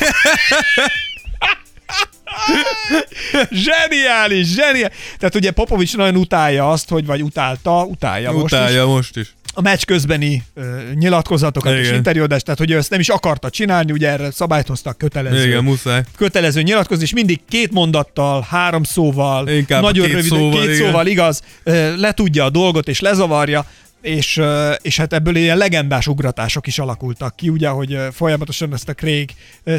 Zseniális, 3.50 4.46
zseniális. 4.54 4.96
Tehát 5.18 5.34
ugye 5.34 5.50
Popovics 5.50 5.96
nagyon 5.96 6.16
utálja 6.16 6.70
azt, 6.70 6.88
hogy 6.88 7.06
vagy 7.06 7.22
utálta, 7.22 7.84
utálja, 7.84 8.32
most 8.32 8.44
is, 8.44 8.58
Utálja 8.58 8.86
most 8.86 9.16
is. 9.16 9.34
A 9.55 9.61
meccs 9.61 9.82
közbeni 9.84 10.42
ö, 10.55 10.80
nyilatkozatokat 10.94 11.72
és 11.72 11.84
Igen. 11.84 11.94
interjúadást, 11.94 12.44
tehát 12.44 12.61
hogy 12.61 12.70
ő 12.70 12.76
ezt 12.76 12.90
nem 12.90 13.00
is 13.00 13.09
akarta 13.09 13.50
csinálni, 13.50 13.92
ugye 13.92 14.09
erre 14.09 14.30
szabályt 14.30 14.66
hoztak 14.66 14.98
kötelező, 14.98 15.46
Igen, 15.46 15.64
muszáj. 15.64 16.03
kötelező 16.16 16.62
nyilatkozni, 16.62 17.05
és 17.05 17.12
mindig 17.12 17.40
két 17.48 17.72
mondattal, 17.72 18.46
három 18.48 18.82
szóval, 18.82 19.48
Inkább 19.48 19.82
nagyon 19.82 20.07
két 20.07 20.14
rövid, 20.14 20.30
szóval, 20.30 20.50
két 20.50 20.62
igen. 20.64 20.76
szóval 20.76 21.07
igaz, 21.07 21.40
ö, 21.62 21.96
letudja 21.96 22.44
a 22.44 22.50
dolgot 22.50 22.88
és 22.88 23.00
lezavarja, 23.00 23.66
és, 24.03 24.36
ö, 24.36 24.72
és 24.82 24.96
hát 24.96 25.12
ebből 25.12 25.36
ilyen 25.36 25.57
legendás 25.57 26.07
ugratások 26.07 26.66
is 26.66 26.78
alakultak 26.78 27.36
ki, 27.36 27.48
ugye, 27.48 27.68
hogy 27.68 27.98
folyamatosan 28.12 28.72
ezt 28.72 28.88
a 28.88 28.94
Craig 28.94 29.30
ö, 29.64 29.76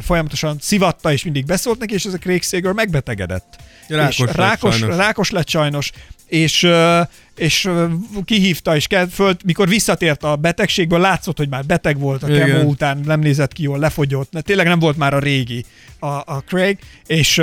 folyamatosan 0.00 0.56
szivatta, 0.60 1.12
és 1.12 1.24
mindig 1.24 1.44
beszólt 1.44 1.78
neki, 1.78 1.94
és 1.94 2.04
ez 2.04 2.12
a 2.14 2.18
Craig 2.18 2.42
Sager 2.42 2.72
megbetegedett. 2.72 3.56
Rákos 3.88 4.18
és 4.18 4.24
lett 4.24 4.34
rákos, 4.34 4.80
rákos 4.80 5.30
lett 5.30 5.48
sajnos, 5.48 5.90
és, 6.30 6.68
és 7.36 7.70
kihívta, 8.24 8.76
és 8.76 8.86
föl, 9.10 9.36
mikor 9.44 9.68
visszatért 9.68 10.22
a 10.22 10.36
betegségből, 10.36 10.98
látszott, 10.98 11.36
hogy 11.36 11.48
már 11.48 11.64
beteg 11.64 11.98
volt 11.98 12.22
a 12.22 12.26
kemó 12.26 12.68
után, 12.68 13.00
nem 13.04 13.20
nézett 13.20 13.52
ki 13.52 13.62
jól, 13.62 13.78
lefogyott, 13.78 14.30
tényleg 14.30 14.66
nem 14.66 14.78
volt 14.78 14.96
már 14.96 15.14
a 15.14 15.18
régi 15.18 15.64
a, 15.98 16.06
a 16.06 16.42
Craig, 16.46 16.78
és 17.06 17.42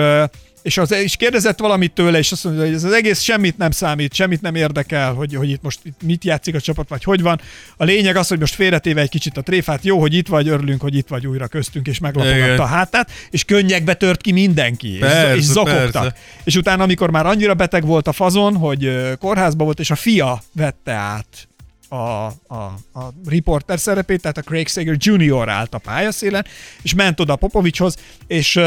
és, 0.67 0.77
az, 0.77 0.91
és 0.91 1.15
kérdezett 1.15 1.59
valamit 1.59 1.93
tőle, 1.93 2.17
és 2.17 2.31
azt 2.31 2.43
mondja, 2.43 2.63
hogy 2.63 2.73
ez 2.73 2.83
az 2.83 2.91
egész 2.91 3.21
semmit 3.21 3.57
nem 3.57 3.71
számít, 3.71 4.13
semmit 4.13 4.41
nem 4.41 4.55
érdekel, 4.55 5.13
hogy, 5.13 5.35
hogy 5.35 5.49
itt 5.49 5.61
most 5.61 5.79
itt 5.83 6.01
mit 6.03 6.23
játszik 6.23 6.55
a 6.55 6.61
csapat, 6.61 6.89
vagy 6.89 7.03
hogy 7.03 7.21
van. 7.21 7.41
A 7.77 7.83
lényeg 7.83 8.15
az, 8.15 8.27
hogy 8.27 8.39
most 8.39 8.55
félretéve 8.55 9.01
egy 9.01 9.09
kicsit 9.09 9.37
a 9.37 9.41
tréfát, 9.41 9.83
jó, 9.83 9.99
hogy 9.99 10.13
itt 10.13 10.27
vagy, 10.27 10.47
örülünk, 10.47 10.81
hogy 10.81 10.95
itt 10.95 11.07
vagy 11.07 11.27
újra 11.27 11.47
köztünk, 11.47 11.87
és 11.87 11.99
meglapogatta 11.99 12.63
a 12.63 12.65
hátát, 12.65 13.11
és 13.29 13.43
könnyekbe 13.43 13.93
tört 13.93 14.21
ki 14.21 14.31
mindenki, 14.31 14.93
és, 14.93 14.99
Persze, 14.99 15.35
és 15.35 15.43
zokogtak. 15.43 15.91
persze. 15.91 16.15
És 16.43 16.55
utána, 16.55 16.83
amikor 16.83 17.09
már 17.09 17.25
annyira 17.25 17.53
beteg 17.53 17.85
volt 17.85 18.07
a 18.07 18.11
fazon, 18.11 18.55
hogy 18.55 19.11
kórházba 19.19 19.63
volt, 19.63 19.79
és 19.79 19.91
a 19.91 19.95
fia 19.95 20.41
vette 20.51 20.91
át 20.91 21.47
a, 21.89 21.95
a, 21.95 22.63
a 22.93 23.13
reporter 23.25 23.79
szerepét, 23.79 24.21
tehát 24.21 24.37
a 24.37 24.41
Craig 24.41 24.67
Sager 24.67 24.95
Jr. 24.99 25.49
állt 25.49 25.73
a 25.73 25.77
pályaszélen, 25.77 26.45
és 26.81 26.93
ment 26.93 27.19
oda 27.19 27.35
Popovicshoz, 27.35 27.95
és 28.27 28.59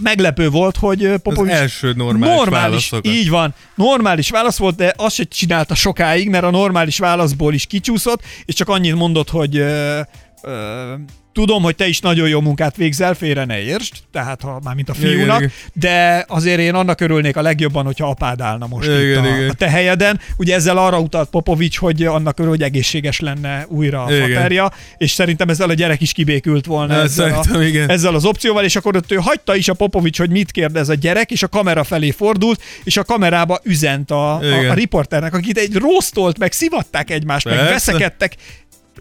meglepő 0.00 0.48
volt, 0.50 0.76
hogy 0.76 1.04
ö, 1.04 1.12
Az 1.14 1.20
Popovics 1.22 1.52
első 1.52 1.92
normális, 1.96 2.34
normális 2.36 2.60
válaszokat. 2.90 3.06
így 3.12 3.28
van, 3.30 3.54
normális 3.74 4.30
válasz 4.30 4.58
volt, 4.58 4.76
de 4.76 4.94
azt 4.96 5.14
se 5.14 5.24
csinálta 5.24 5.74
sokáig, 5.74 6.28
mert 6.28 6.44
a 6.44 6.50
normális 6.50 6.98
válaszból 6.98 7.54
is 7.54 7.66
kicsúszott, 7.66 8.22
és 8.44 8.54
csak 8.54 8.68
annyit 8.68 8.94
mondott, 8.94 9.30
hogy 9.30 9.56
ö, 9.56 10.00
ö, 10.42 10.92
tudom, 11.32 11.62
hogy 11.62 11.76
te 11.76 11.86
is 11.86 12.00
nagyon 12.00 12.28
jó 12.28 12.40
munkát 12.40 12.76
végzel, 12.76 13.14
félre 13.14 13.44
ne 13.44 13.60
értsd, 13.60 13.94
tehát 14.12 14.40
ha 14.40 14.60
már 14.64 14.74
mint 14.74 14.88
a 14.88 14.94
fiúnak, 14.94 15.38
igen. 15.38 15.52
de 15.72 16.24
azért 16.28 16.60
én 16.60 16.74
annak 16.74 17.00
örülnék 17.00 17.36
a 17.36 17.42
legjobban, 17.42 17.84
hogyha 17.84 18.08
apád 18.08 18.40
állna 18.40 18.66
most 18.66 18.88
Igen, 18.88 19.24
itt 19.24 19.30
a, 19.30 19.36
igen. 19.36 19.50
a 19.50 19.52
te 19.52 19.70
helyeden. 19.70 20.20
Ugye 20.36 20.54
ezzel 20.54 20.76
arra 20.76 20.98
utalt 20.98 21.30
Popovics, 21.30 21.78
hogy 21.78 22.04
annak 22.04 22.38
örül, 22.38 22.50
hogy 22.50 22.62
egészséges 22.62 23.20
lenne 23.20 23.66
újra 23.68 24.04
a 24.04 24.14
Igen. 24.14 24.32
faterja, 24.32 24.70
és 24.98 25.10
szerintem 25.10 25.48
ezzel 25.48 25.68
a 25.68 25.74
gyerek 25.74 26.00
is 26.00 26.12
kibékült 26.12 26.66
volna 26.66 26.92
Hát 26.92 27.04
ezzel 27.04 27.40
a, 27.54 27.60
igen. 27.62 27.90
ezzel 27.90 28.14
az 28.14 28.24
opcióval, 28.24 28.64
és 28.64 28.76
akkor 28.76 28.96
ott 28.96 29.12
ő 29.12 29.16
hagyta 29.16 29.56
is 29.56 29.68
a 29.68 29.74
Popovics, 29.74 30.18
hogy 30.18 30.30
mit 30.30 30.50
kérdez 30.50 30.88
a 30.88 30.94
gyerek, 30.94 31.30
és 31.30 31.42
a 31.42 31.48
kamera 31.48 31.84
felé 31.84 32.10
fordult, 32.10 32.62
és 32.84 32.96
a 32.96 33.04
kamerába 33.04 33.60
üzent 33.64 34.10
a, 34.10 34.34
a, 34.34 34.44
Igen. 34.44 34.70
a 34.70 34.74
riporternek, 34.74 35.34
akit 35.34 35.58
egy 35.58 35.74
rostolt, 35.74 36.38
meg 36.38 36.52
szivatták 36.52 37.10
egymást, 37.10 37.44
meg 37.44 37.56
Persze. 37.56 37.72
veszekedtek 37.72 38.36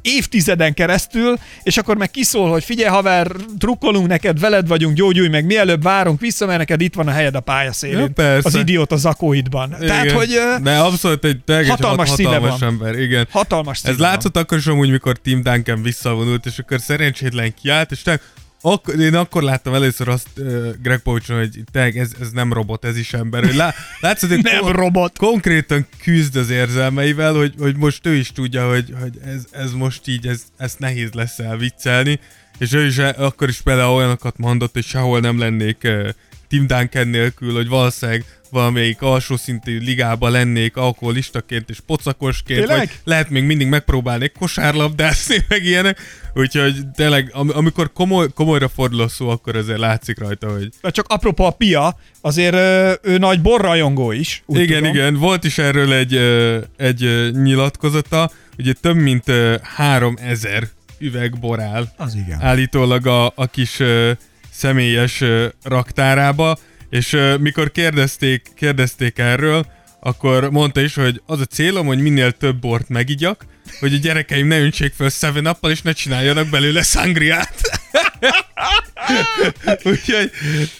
évtizeden 0.01 0.73
keresztül, 0.73 1.37
és 1.63 1.77
akkor 1.77 1.97
meg 1.97 2.11
kiszól, 2.11 2.49
hogy 2.51 2.63
figyelj 2.63 2.89
haver, 2.89 3.31
drukkolunk 3.57 4.07
neked, 4.07 4.39
veled 4.39 4.67
vagyunk, 4.67 4.95
gyógyulj 4.95 5.27
meg, 5.27 5.45
mielőbb 5.45 5.83
várunk 5.83 6.19
vissza, 6.19 6.45
mert 6.45 6.57
neked 6.57 6.81
itt 6.81 6.93
van 6.93 7.07
a 7.07 7.11
helyed 7.11 7.35
a 7.35 7.39
pályaszélén. 7.39 7.99
Ja, 7.99 8.07
persze. 8.07 8.47
az 8.47 8.55
idióta 8.55 8.95
zakóidban. 8.97 9.75
Tehát, 9.79 10.03
Igen. 10.03 10.15
hogy 10.15 10.33
ö, 10.33 10.55
De 10.63 10.77
abszolút 10.77 11.25
egy 11.25 11.67
hatalmas 11.67 12.07
hat- 12.07 12.17
színe 12.17 12.29
hatalmas 12.29 12.59
van. 12.59 12.69
ember, 12.69 12.99
igen. 12.99 13.27
hatalmas 13.31 13.77
színe 13.77 13.93
Ez 13.93 13.99
van. 13.99 14.09
látszott 14.09 14.37
akkor 14.37 14.57
is 14.57 14.67
amúgy, 14.67 14.89
mikor 14.89 15.17
Tim 15.17 15.41
Duncan 15.43 15.81
visszavonult, 15.83 16.45
és 16.45 16.57
akkor 16.59 16.79
szerencsétlen 16.79 17.53
kiállt, 17.61 17.91
és 17.91 18.01
tényleg 18.01 18.21
Ak- 18.61 18.93
én 18.99 19.15
akkor 19.15 19.43
láttam 19.43 19.73
először 19.73 20.07
azt 20.07 20.27
uh, 20.37 20.69
Greg 20.81 20.99
Povichon, 20.99 21.37
hogy 21.37 21.59
tényleg 21.71 21.97
ez, 21.97 22.11
ez 22.21 22.29
nem 22.31 22.53
robot, 22.53 22.85
ez 22.85 22.97
is 22.97 23.13
ember. 23.13 23.43
Hogy 23.45 23.55
lá- 23.55 23.75
látszott, 23.99 24.29
hogy 24.29 24.43
Nem 24.43 24.59
kon- 24.61 24.75
robot. 24.75 25.17
konkrétan 25.17 25.87
küzd 26.03 26.35
az 26.35 26.49
érzelmeivel, 26.49 27.33
hogy, 27.33 27.53
hogy 27.59 27.75
most 27.77 28.05
ő 28.05 28.13
is 28.15 28.31
tudja, 28.31 28.69
hogy, 28.69 28.93
hogy 29.01 29.13
ez, 29.25 29.43
ez 29.51 29.71
most 29.71 30.07
így, 30.07 30.27
ez, 30.27 30.43
ezt 30.57 30.79
nehéz 30.79 31.11
lesz 31.11 31.39
elviccelni, 31.39 32.19
és 32.57 32.73
ő 32.73 32.85
is 32.85 32.97
e- 32.97 33.15
akkor 33.17 33.49
is 33.49 33.61
például 33.61 33.95
olyanokat 33.95 34.37
mondott, 34.37 34.73
hogy 34.73 34.85
sehol 34.85 35.19
nem 35.19 35.39
lennék 35.39 35.77
uh, 35.83 36.09
Tim 36.47 36.67
Duncan 36.67 37.07
nélkül, 37.07 37.53
hogy 37.53 37.67
valószínűleg 37.67 38.25
valamelyik 38.51 39.01
alsó 39.01 39.37
szintű 39.37 39.79
ligában 39.79 40.31
lennék 40.31 40.75
alkoholistaként 40.77 41.69
és 41.69 41.79
pocakosként, 41.85 42.59
Tényleg? 42.59 42.77
vagy 42.77 42.89
lehet 43.03 43.29
még 43.29 43.43
mindig 43.43 43.67
megpróbálnék 43.67 44.31
kosárlabdászni, 44.39 45.35
meg 45.49 45.65
ilyenek. 45.65 45.99
Úgyhogy 46.33 46.75
tényleg, 46.95 47.29
am- 47.33 47.51
amikor 47.53 47.93
komoly, 47.93 48.27
komolyra 48.33 48.67
fordul 48.67 49.01
a 49.01 49.07
szó, 49.07 49.29
akkor 49.29 49.55
azért 49.55 49.79
látszik 49.79 50.19
rajta, 50.19 50.51
hogy 50.51 50.69
csak 50.91 51.05
apropó 51.07 51.45
a 51.45 51.49
Pia, 51.51 51.97
azért 52.21 52.53
ö, 52.53 52.93
ő 53.01 53.17
nagy 53.17 53.41
borrajongó 53.41 54.11
is. 54.11 54.43
Úgy 54.45 54.59
igen, 54.59 54.77
tudom. 54.77 54.93
igen, 54.95 55.15
volt 55.15 55.43
is 55.43 55.57
erről 55.57 55.93
egy, 55.93 56.13
ö, 56.13 56.57
egy 56.77 57.03
ö, 57.03 57.29
nyilatkozata, 57.33 58.31
ugye 58.57 58.73
több 58.73 58.95
mint 58.95 59.27
ö, 59.27 59.55
3000 59.63 60.69
üveg 60.99 61.39
bor 61.39 61.59
áll 61.59 61.87
Az 61.97 62.15
igen. 62.15 62.41
állítólag 62.41 63.07
a, 63.07 63.25
a 63.35 63.45
kis 63.51 63.79
ö, 63.79 64.11
személyes 64.51 65.21
ö, 65.21 65.45
raktárába, 65.63 66.57
és 66.91 67.13
ö, 67.13 67.37
mikor 67.37 67.71
kérdezték, 67.71 68.51
kérdezték 68.55 69.17
erről, 69.17 69.65
akkor 69.99 70.51
mondta 70.51 70.81
is, 70.81 70.95
hogy 70.95 71.21
az 71.25 71.39
a 71.39 71.45
célom, 71.45 71.85
hogy 71.85 71.99
minél 71.99 72.31
több 72.31 72.59
bort 72.59 72.89
megigyak, 72.89 73.45
hogy 73.79 73.93
a 73.93 73.97
gyerekeim 73.97 74.47
ne 74.47 74.59
öntsék 74.59 74.93
fel 74.93 75.09
7 75.31 75.41
nappal 75.41 75.71
és 75.71 75.81
ne 75.81 75.91
csináljanak 75.91 76.49
belőle 76.49 76.81
szangriát. 76.81 77.61
Úgyhogy 79.83 80.31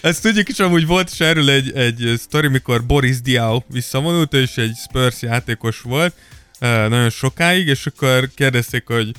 ezt 0.02 0.22
tudjuk 0.22 0.50
is, 0.50 0.60
amúgy 0.60 0.86
volt 0.86 1.10
is 1.12 1.20
erről 1.20 1.50
egy, 1.50 1.72
egy 1.76 2.14
sztori, 2.18 2.48
mikor 2.48 2.86
Boris 2.86 3.22
Diaw 3.22 3.60
visszavonult, 3.68 4.34
is 4.34 4.58
egy 4.58 4.76
Spurs 4.88 5.22
játékos 5.22 5.82
volt, 5.82 6.14
nagyon 6.60 7.10
sokáig, 7.10 7.68
és 7.68 7.86
akkor 7.86 8.30
kérdezték, 8.36 8.88
hogy 8.88 9.12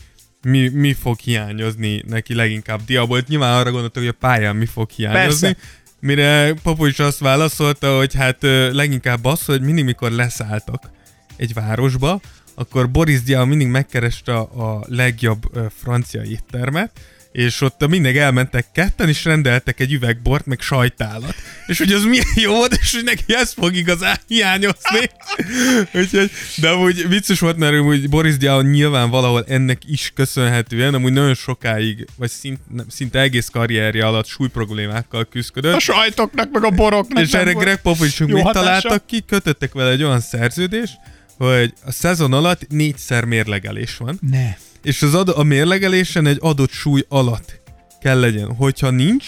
mi, 0.43 0.69
mi 0.69 0.93
fog 0.93 1.19
hiányozni 1.19 2.03
neki 2.07 2.35
leginkább 2.35 2.81
Diaból. 2.87 3.23
Nyilván 3.29 3.59
arra 3.59 3.71
gondoltak, 3.71 4.03
hogy 4.03 4.13
a 4.13 4.19
pályán 4.21 4.57
mi 4.57 4.67
fog 4.67 4.91
hiányozni. 4.91 5.53
Persze. 5.53 5.81
Mire 6.05 6.55
Popovics 6.63 6.99
azt 6.99 7.19
válaszolta, 7.19 7.97
hogy 7.97 8.15
hát 8.15 8.37
leginkább 8.73 9.25
az, 9.25 9.45
hogy 9.45 9.61
mindig 9.61 9.85
mikor 9.85 10.11
leszálltak 10.11 10.91
egy 11.37 11.55
városba, 11.55 12.21
akkor 12.55 12.91
Boris 12.91 13.23
Diaw 13.23 13.47
mindig 13.47 13.67
megkereste 13.67 14.33
a, 14.35 14.85
legjobb 14.89 15.71
francia 15.83 16.23
éttermet, 16.23 16.91
és 17.33 17.61
ott 17.61 17.87
mindig 17.89 18.17
elmentek 18.17 18.67
ketten, 18.73 19.09
és 19.09 19.25
rendeltek 19.25 19.81
egy 19.81 19.93
üvegbort, 19.93 20.47
meg 20.47 20.61
sajtálat. 20.61 21.35
És 21.67 21.79
hogy 21.79 21.93
az 21.93 22.05
milyen 22.05 22.27
jó 22.35 22.55
volt, 22.55 22.79
és 22.81 22.95
hogy 22.95 23.05
neki 23.05 23.35
ez 23.35 23.53
fog 23.53 23.75
igazán 23.75 24.17
hiányozni. 24.27 25.11
Úgyhogy, 26.01 26.31
de 26.57 26.69
amúgy 26.69 27.09
vicces 27.09 27.41
volt, 27.41 27.57
mert 27.57 27.75
amúgy 27.75 28.09
Boris 28.09 28.37
Diaw 28.37 28.61
nyilván 28.61 29.11
valahol 29.11 29.45
ennek 29.49 29.83
is 29.87 30.13
köszönhetően, 30.15 30.95
amúgy 30.95 31.13
nagyon 31.13 31.35
sokáig, 31.35 32.07
vagy 32.17 32.31
szint, 32.31 32.59
nem, 32.69 32.87
szinte 32.89 33.21
egész 33.21 33.49
karrierje 33.49 34.07
alatt 34.07 34.27
súlyproblémákkal 34.27 35.25
küzdött. 35.25 35.75
A 35.75 35.79
sajtoknak, 35.79 36.51
meg 36.53 36.65
a 36.65 36.71
boroknak. 36.71 37.23
És 37.25 37.33
erre 37.33 37.53
Greg 37.53 37.81
Popovicsunk 37.81 38.33
mit 38.33 38.43
hatása. 38.43 38.65
találtak 38.65 39.07
ki? 39.07 39.21
Kötöttek 39.21 39.73
vele 39.73 39.91
egy 39.91 40.03
olyan 40.03 40.21
szerződést, 40.21 40.95
hogy 41.39 41.73
a 41.85 41.93
szezon 41.93 42.33
alatt 42.33 42.69
négyszer 42.69 43.25
mérlegelés 43.25 43.97
van, 43.97 44.19
Ne. 44.31 44.57
És 44.83 45.03
az 45.03 45.15
ad- 45.15 45.29
a 45.29 45.43
mérlegelésen 45.43 46.27
egy 46.27 46.39
adott 46.41 46.71
súly 46.71 47.05
alatt 47.09 47.61
kell 48.01 48.21
legyen. 48.21 48.55
Hogyha 48.55 48.91
nincs, 48.91 49.27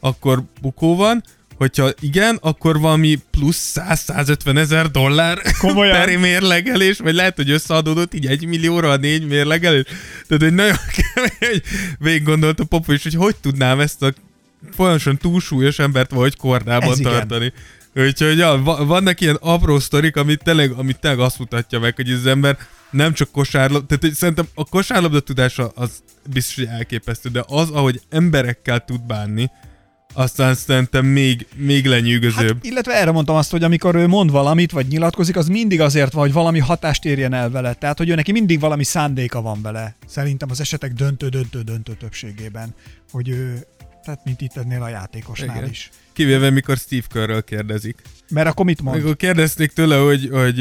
akkor 0.00 0.42
bukó 0.60 0.96
van, 0.96 1.22
hogyha 1.56 1.90
igen, 2.00 2.38
akkor 2.40 2.80
valami 2.80 3.18
plusz 3.30 3.72
100-150 3.74 4.56
ezer 4.56 4.90
dollár 4.90 5.38
Komolyan? 5.58 5.92
per 6.04 6.16
mérlegelés, 6.18 6.98
vagy 6.98 7.14
lehet, 7.14 7.36
hogy 7.36 7.50
összeadódott 7.50 8.14
így 8.14 8.26
egy 8.26 8.46
millióra 8.46 8.90
a 8.90 8.96
négy 8.96 9.26
mérlegelés. 9.26 9.84
Tehát, 10.26 10.42
hogy 10.42 10.54
nagyon 10.54 10.76
kemény, 11.14 11.60
végig 11.98 12.22
gondolta 12.22 12.64
Popovics, 12.64 13.02
hogy 13.02 13.14
hogy 13.14 13.36
tudnám 13.36 13.80
ezt 13.80 14.02
a 14.02 14.12
folyamatosan 14.72 15.16
túlsúlyos 15.16 15.78
embert 15.78 16.10
vagy 16.10 16.36
kordában 16.36 16.90
Ez 16.90 16.98
igen. 16.98 17.12
tartani. 17.12 17.52
Úgyhogy 17.94 18.38
ja, 18.38 18.60
va- 18.62 18.86
vannak 18.86 19.20
ilyen 19.20 19.38
apró 19.40 19.78
sztorik, 19.78 20.16
amit 20.16 20.42
tényleg, 20.44 20.70
amit 20.70 20.98
tényleg 21.00 21.20
azt 21.20 21.38
mutatja 21.38 21.78
meg, 21.78 21.94
hogy 21.96 22.10
ez 22.10 22.18
az 22.18 22.26
ember 22.26 22.58
nem 22.90 23.12
csak 23.12 23.30
kosárlabda, 23.30 23.86
tehát 23.86 24.02
hogy 24.02 24.14
szerintem 24.14 24.46
a 24.54 24.64
kosárlabda 24.64 25.20
tudása 25.20 25.72
az 25.74 26.02
biztos, 26.30 26.54
hogy 26.54 26.66
elképesztő, 26.66 27.28
de 27.28 27.44
az, 27.46 27.70
ahogy 27.70 28.00
emberekkel 28.10 28.84
tud 28.84 29.02
bánni, 29.06 29.50
aztán 30.12 30.54
szerintem 30.54 31.06
még, 31.06 31.46
még 31.56 31.86
lenyűgözőbb. 31.86 32.54
Hát, 32.54 32.64
illetve 32.64 32.94
erre 32.94 33.10
mondtam 33.10 33.36
azt, 33.36 33.50
hogy 33.50 33.62
amikor 33.62 33.94
ő 33.94 34.06
mond 34.06 34.30
valamit, 34.30 34.70
vagy 34.70 34.86
nyilatkozik, 34.86 35.36
az 35.36 35.48
mindig 35.48 35.80
azért 35.80 36.12
van, 36.12 36.22
hogy 36.22 36.32
valami 36.32 36.58
hatást 36.58 37.04
érjen 37.04 37.32
el 37.32 37.50
vele. 37.50 37.74
Tehát, 37.74 37.98
hogy 37.98 38.08
ő 38.08 38.14
neki 38.14 38.32
mindig 38.32 38.60
valami 38.60 38.84
szándéka 38.84 39.40
van 39.40 39.62
vele. 39.62 39.96
Szerintem 40.06 40.50
az 40.50 40.60
esetek 40.60 40.92
döntő-döntő-döntő 40.92 41.92
többségében, 41.94 42.74
hogy 43.10 43.28
ő, 43.28 43.66
tehát 44.04 44.20
mint 44.24 44.40
itt 44.40 44.56
ennél 44.56 44.82
a 44.82 44.88
játékosnál 44.88 45.56
Igen. 45.56 45.68
is. 45.68 45.90
Kivéve, 46.12 46.50
mikor 46.50 46.76
Steve 46.76 47.06
Kerrről 47.10 47.44
kérdezik. 47.44 48.02
Mert 48.28 48.48
akkor 48.48 48.64
mit 48.64 48.82
mond? 48.82 48.96
Amikor 48.96 49.16
kérdezték 49.16 49.72
tőle, 49.72 49.96
hogy, 49.96 50.28
hogy, 50.32 50.60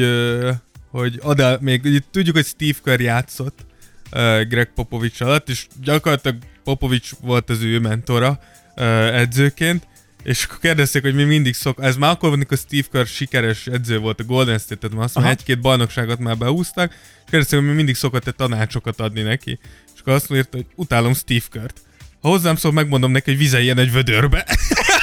hogy 1.00 1.20
ad 1.22 1.62
még 1.62 2.04
tudjuk, 2.12 2.36
hogy 2.36 2.45
Steve 2.45 2.78
Kerr 2.84 3.00
játszott 3.00 3.66
ö, 4.12 4.41
Greg 4.50 4.72
Popovich 4.76 5.22
alatt, 5.22 5.50
és 5.50 5.68
gyakorlatilag 5.82 6.38
Popovich 6.64 7.14
volt 7.22 7.50
az 7.50 7.62
ő 7.62 7.80
mentora 7.80 8.39
ö, 8.76 8.84
edzőként, 9.14 9.88
és 10.24 10.43
akkor 10.43 10.60
kérdezték, 10.60 11.02
hogy 11.02 11.16
mi 11.16 11.24
mindig 11.24 11.54
szok... 11.54 11.78
Ez 11.82 11.95
már 11.95 12.12
akkor, 12.12 12.32
amikor 12.32 12.58
Steve 12.58 12.88
Kerr 12.91 13.06
sikeres 13.06 13.68
edző 13.68 13.98
volt 14.00 14.20
a 14.20 14.24
Golden 14.24 14.58
State-et, 14.58 14.93
már 14.93 15.04
azt 15.04 15.16
mondja, 15.16 15.34
egy-két 15.34 15.62
bajnokságot 15.62 16.20
már 16.20 16.38
behúztak, 16.38 16.91
és 16.91 17.30
kérdezték, 17.30 17.60
hogy 17.60 17.68
mi 17.68 17.74
mindig 17.74 17.95
szokott-e 17.95 18.32
tanácsokat 18.32 19.00
adni 19.00 19.22
neki. 19.22 19.60
És 19.93 20.00
akkor 20.00 20.14
azt 20.14 20.30
mondta, 20.30 20.58
hogy 20.58 20.66
utálom 20.76 21.14
Steve 21.14 21.45
Kerr-t. 21.52 21.82
Ha 22.22 22.30
hozzám 22.30 22.56
szól, 22.56 22.72
megmondom 22.72 23.12
neki, 23.12 23.30
hogy 23.30 23.39
vizeljen 23.39 23.78
egy 23.78 23.91
vödörbe. 23.91 24.45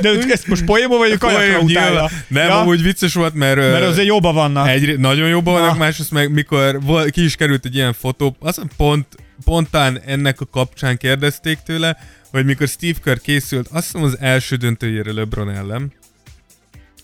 De 0.00 0.10
ezt 0.28 0.46
most 0.46 0.64
poénból 0.64 0.98
vagy 0.98 1.18
kajakra 1.18 1.58
utálja? 1.58 1.90
nyilván. 1.90 2.10
Nem, 2.28 2.46
ja? 2.46 2.60
amúgy 2.60 2.82
vicces 2.82 3.14
volt, 3.14 3.34
mert... 3.34 3.56
Mert 3.56 3.84
azért 3.84 4.06
jobban 4.06 4.34
vannak. 4.34 4.68
Egy, 4.68 4.98
nagyon 4.98 5.28
jobban 5.28 5.54
Na. 5.54 5.60
vannak, 5.60 5.78
másrészt 5.78 6.10
meg 6.10 6.32
mikor 6.32 6.80
vol, 6.82 7.10
ki 7.10 7.24
is 7.24 7.36
került 7.36 7.64
egy 7.64 7.74
ilyen 7.74 7.92
fotó, 7.92 8.36
azt 8.40 8.60
pont, 8.76 9.06
pontán 9.44 10.00
ennek 10.06 10.40
a 10.40 10.46
kapcsán 10.46 10.96
kérdezték 10.96 11.58
tőle, 11.64 11.96
hogy 12.30 12.44
mikor 12.44 12.68
Steve 12.68 12.98
Kerr 13.04 13.16
készült, 13.16 13.68
azt 13.68 13.84
hiszem 13.84 14.02
az 14.02 14.16
első 14.20 14.56
döntőjére 14.56 15.12
LeBron 15.12 15.50
ellen, 15.50 15.92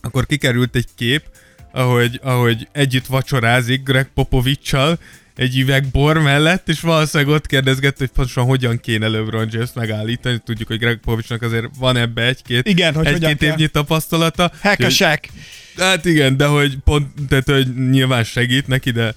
akkor 0.00 0.26
kikerült 0.26 0.76
egy 0.76 0.88
kép, 0.96 1.22
ahogy, 1.72 2.20
ahogy 2.22 2.68
együtt 2.72 3.06
vacsorázik 3.06 3.82
Greg 3.82 4.10
Popovicsal, 4.14 4.98
egy 5.36 5.58
üveg 5.58 5.86
bor 5.86 6.18
mellett, 6.18 6.68
és 6.68 6.80
valószínűleg 6.80 7.34
ott 7.34 7.46
kérdezgett, 7.46 7.98
hogy 7.98 8.08
pontosan 8.08 8.44
hogyan 8.44 8.80
kéne 8.80 9.08
LeBron 9.08 9.48
James 9.50 9.72
megállítani. 9.74 10.38
Tudjuk, 10.44 10.68
hogy 10.68 10.78
Greg 10.78 10.96
Popovicsnak 10.96 11.42
azért 11.42 11.66
van 11.78 11.96
ebbe 11.96 12.22
egy-két, 12.22 12.68
Igen, 12.68 12.94
hogy 12.94 13.06
egy-két 13.06 13.42
évnyi 13.42 13.68
tapasztalata. 13.68 14.52
Shack. 14.88 15.28
Hát 15.76 16.04
igen, 16.04 16.36
de 16.36 16.46
hogy 16.46 16.76
pont, 16.84 17.08
tehát 17.28 17.48
hogy 17.48 17.88
nyilván 17.90 18.24
segít 18.24 18.66
neki, 18.66 18.90
de 18.90 19.14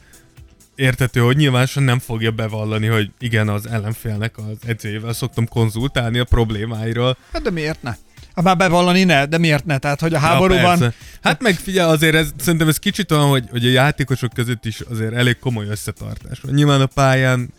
értető, 0.76 1.20
hogy 1.20 1.38
nyilvánosan 1.38 1.84
nem 1.84 2.00
fogja 2.00 2.32
bevallani, 2.32 2.88
hogy 2.88 3.10
igen, 3.20 3.50
az 3.50 3.68
ellenfélnek 3.68 4.38
az 4.38 4.58
edzőjével 4.68 5.14
szoktam 5.14 5.48
konzultálni 5.48 6.20
a 6.20 6.24
problémáiról. 6.24 7.18
Hát 7.34 7.42
de 7.42 7.50
miért 7.50 7.84
ne? 7.84 7.96
Már 8.44 8.58
bevallani 8.58 9.04
ne, 9.04 9.26
de 9.26 9.38
miért 9.38 9.66
ne? 9.66 9.78
Tehát, 9.78 10.00
hogy 10.00 10.14
a 10.14 10.20
háborúban... 10.20 10.80
Ja, 10.80 10.94
hát 11.22 11.42
meg 11.42 11.56
figyelj, 11.56 11.92
azért 11.92 12.16
ez, 12.16 12.30
szerintem 12.38 12.68
ez 12.68 12.78
kicsit 12.78 13.12
olyan, 13.12 13.30
hogy, 13.30 13.44
hogy 13.52 13.66
a 13.66 13.70
játékosok 13.70 14.34
között 14.34 14.66
is 14.66 14.80
azért 14.80 15.14
elég 15.14 15.40
komoly 15.40 15.68
összetartás 15.68 16.40
van. 16.42 16.54
Nyilván 16.54 16.82
a 16.82 16.86
pályán 16.86 17.50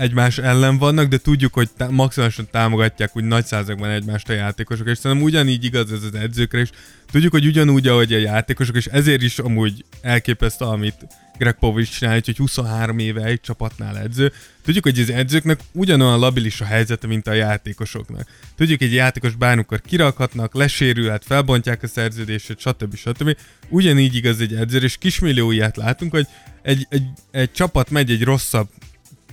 egymás 0.00 0.38
ellen 0.38 0.78
vannak, 0.78 1.08
de 1.08 1.18
tudjuk, 1.18 1.54
hogy 1.54 1.68
tá- 1.76 1.90
maximálisan 1.90 2.48
támogatják 2.50 3.16
úgy 3.16 3.24
nagy 3.24 3.44
százalékban 3.44 3.90
egymást 3.90 4.28
a 4.28 4.32
játékosok, 4.32 4.88
és 4.88 4.98
szerintem 4.98 5.26
ugyanígy 5.26 5.64
igaz 5.64 5.92
ez 5.92 6.02
az 6.02 6.14
edzőkre 6.14 6.60
is. 6.60 6.70
Tudjuk, 7.10 7.32
hogy 7.32 7.46
ugyanúgy, 7.46 7.86
ahogy 7.86 8.12
a 8.12 8.18
játékosok, 8.18 8.76
és 8.76 8.86
ezért 8.86 9.22
is 9.22 9.38
amúgy 9.38 9.84
elképesztő, 10.00 10.64
amit 10.64 11.06
Greg 11.38 11.54
Popovich 11.58 11.98
csinál, 11.98 12.20
hogy 12.24 12.36
23 12.36 12.98
éve 12.98 13.24
egy 13.24 13.40
csapatnál 13.40 13.98
edző. 13.98 14.32
Tudjuk, 14.64 14.84
hogy 14.84 14.98
az 14.98 15.10
edzőknek 15.10 15.60
ugyanolyan 15.72 16.18
labilis 16.18 16.60
a 16.60 16.64
helyzete, 16.64 17.06
mint 17.06 17.26
a 17.26 17.32
játékosoknak. 17.32 18.28
Tudjuk, 18.56 18.78
hogy 18.78 18.88
egy 18.88 18.94
játékos 18.94 19.34
bármikor 19.34 19.80
kirakhatnak, 19.80 20.54
lesérülhet, 20.54 21.24
felbontják 21.24 21.82
a 21.82 21.86
szerződését, 21.86 22.58
stb. 22.58 22.94
stb. 22.96 23.36
Ugyanígy 23.68 24.14
igaz 24.14 24.40
egy 24.40 24.54
edző, 24.54 24.78
és 24.78 24.96
kismillió 24.96 25.50
ilyet 25.50 25.76
látunk, 25.76 26.12
hogy 26.12 26.26
egy, 26.62 26.86
egy, 26.90 27.06
egy 27.30 27.52
csapat 27.52 27.90
megy 27.90 28.10
egy 28.10 28.22
rosszabb 28.22 28.68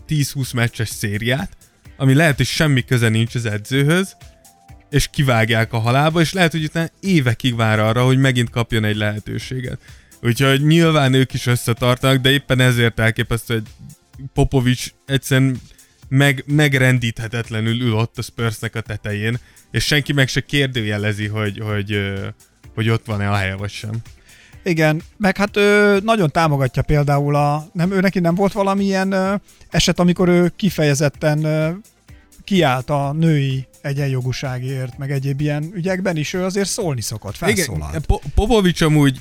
10-20 0.08 0.53
meccses 0.53 0.89
szériát, 0.89 1.58
ami 1.97 2.14
lehet, 2.14 2.38
hogy 2.38 2.45
semmi 2.45 2.86
köze 2.86 3.10
nincs 3.10 3.36
az 3.36 3.45
edzőhöz, 3.45 4.16
és 4.89 5.08
kivágják 5.08 5.74
a 5.74 5.80
halálba, 5.80 6.22
és 6.22 6.34
lehet, 6.34 6.51
hogy 6.51 6.64
utána 6.64 6.89
évekig 6.99 7.55
vár 7.55 7.80
arra, 7.80 8.05
hogy 8.05 8.18
megint 8.18 8.49
kapjon 8.49 8.84
egy 8.84 8.95
lehetőséget. 8.95 9.80
Úgyhogy 10.22 10.66
nyilván 10.66 11.14
ők 11.14 11.34
is 11.34 11.45
összetartanak, 11.45 12.22
de 12.22 12.30
éppen 12.30 12.60
ezért 12.60 12.99
elképesztő, 12.99 13.53
hogy 13.53 13.64
Popovics 14.34 14.88
egyszerűen 15.05 15.58
meg, 16.08 16.43
megrendíthetetlenül 16.45 17.82
ül 17.82 17.93
ott 17.93 18.18
a 18.18 18.22
Spursnek 18.22 18.76
a 18.76 18.82
tetején, 18.82 19.39
és 19.72 19.86
senki 19.86 20.14
meg 20.14 20.28
se 20.28 20.41
kérdőjelezi, 20.41 21.28
hogy, 21.28 21.60
hogy, 21.60 21.91
ö, 21.91 22.28
hogy 22.74 22.89
ott 22.89 23.05
van-e 23.05 23.30
a 23.30 23.36
helye 23.36 23.55
vagy 23.55 23.72
sem. 23.72 24.01
Igen, 24.68 25.01
meg 25.18 25.38
hát 25.38 25.57
ő 25.57 25.99
nagyon 26.03 26.32
támogatja 26.32 26.82
például 26.82 27.36
a... 27.36 27.70
Nem, 27.74 27.91
ő 27.91 27.99
neki 27.99 28.20
nem 28.20 28.36
volt 28.36 28.51
valamilyen 28.51 29.11
ö, 29.11 29.36
eset, 29.70 29.99
amikor 29.99 30.30
ő 30.30 30.53
kifejezetten 30.55 31.43
ö, 31.43 31.70
kiállt 32.43 32.89
a 32.89 33.13
női 33.13 33.68
egyenjogúságért, 33.82 34.97
meg 34.97 35.11
egyéb 35.11 35.41
ilyen 35.41 35.72
ügyekben 35.74 36.18
is, 36.18 36.34
ő 36.34 36.43
azért 36.43 36.70
szólni 36.70 37.01
szokott, 37.01 37.36
felszólalt. 37.36 37.89
Igen, 37.89 38.03
Po- 38.07 38.24
Popovics 38.36 38.82
amúgy 38.82 39.20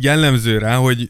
jellemző 0.00 0.58
rá, 0.58 0.76
hogy 0.76 1.08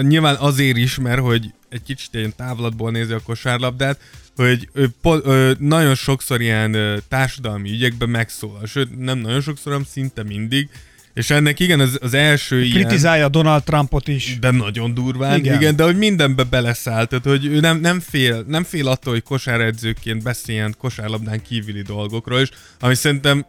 nyilván 0.00 0.34
azért 0.34 0.76
is, 0.76 0.98
mert 0.98 1.20
hogy 1.20 1.54
egy 1.68 1.82
kicsit 1.82 2.14
ilyen 2.14 2.32
távlatból 2.36 2.90
nézi 2.90 3.12
a 3.12 3.20
kosárlabdát, 3.20 3.98
hogy 4.36 4.68
ő 4.72 4.88
po- 5.02 5.26
ö, 5.26 5.52
nagyon 5.58 5.94
sokszor 5.94 6.40
ilyen 6.40 6.74
ö, 6.74 6.96
társadalmi 7.08 7.70
ügyekben 7.70 8.08
megszólal, 8.08 8.66
sőt 8.66 8.98
nem 8.98 9.18
nagyon 9.18 9.40
sokszor, 9.40 9.72
hanem 9.72 9.86
szinte 9.90 10.22
mindig, 10.22 10.68
és 11.14 11.30
ennek 11.30 11.60
igen, 11.60 11.80
az, 11.80 11.98
az 12.02 12.14
első 12.14 12.62
ilyen... 12.62 12.80
Kritizálja 12.80 13.28
Donald 13.28 13.62
Trumpot 13.62 14.08
is. 14.08 14.38
De 14.40 14.50
nagyon 14.50 14.94
durván, 14.94 15.38
Igen. 15.38 15.54
igen, 15.54 15.76
de 15.76 15.84
hogy 15.84 15.96
mindenbe 15.96 16.42
beleszállt, 16.42 17.08
tehát 17.08 17.24
hogy 17.24 17.46
ő 17.46 17.60
nem, 17.60 17.80
nem, 17.80 18.00
fél, 18.00 18.44
nem 18.46 18.64
fél 18.64 18.88
attól, 18.88 19.12
hogy 19.12 19.22
kosáredzőként 19.22 20.22
beszéljen 20.22 20.74
kosárlabdán 20.78 21.42
kívüli 21.42 21.82
dolgokról 21.82 22.40
is, 22.40 22.48
ami 22.80 22.94
szerintem, 22.94 23.46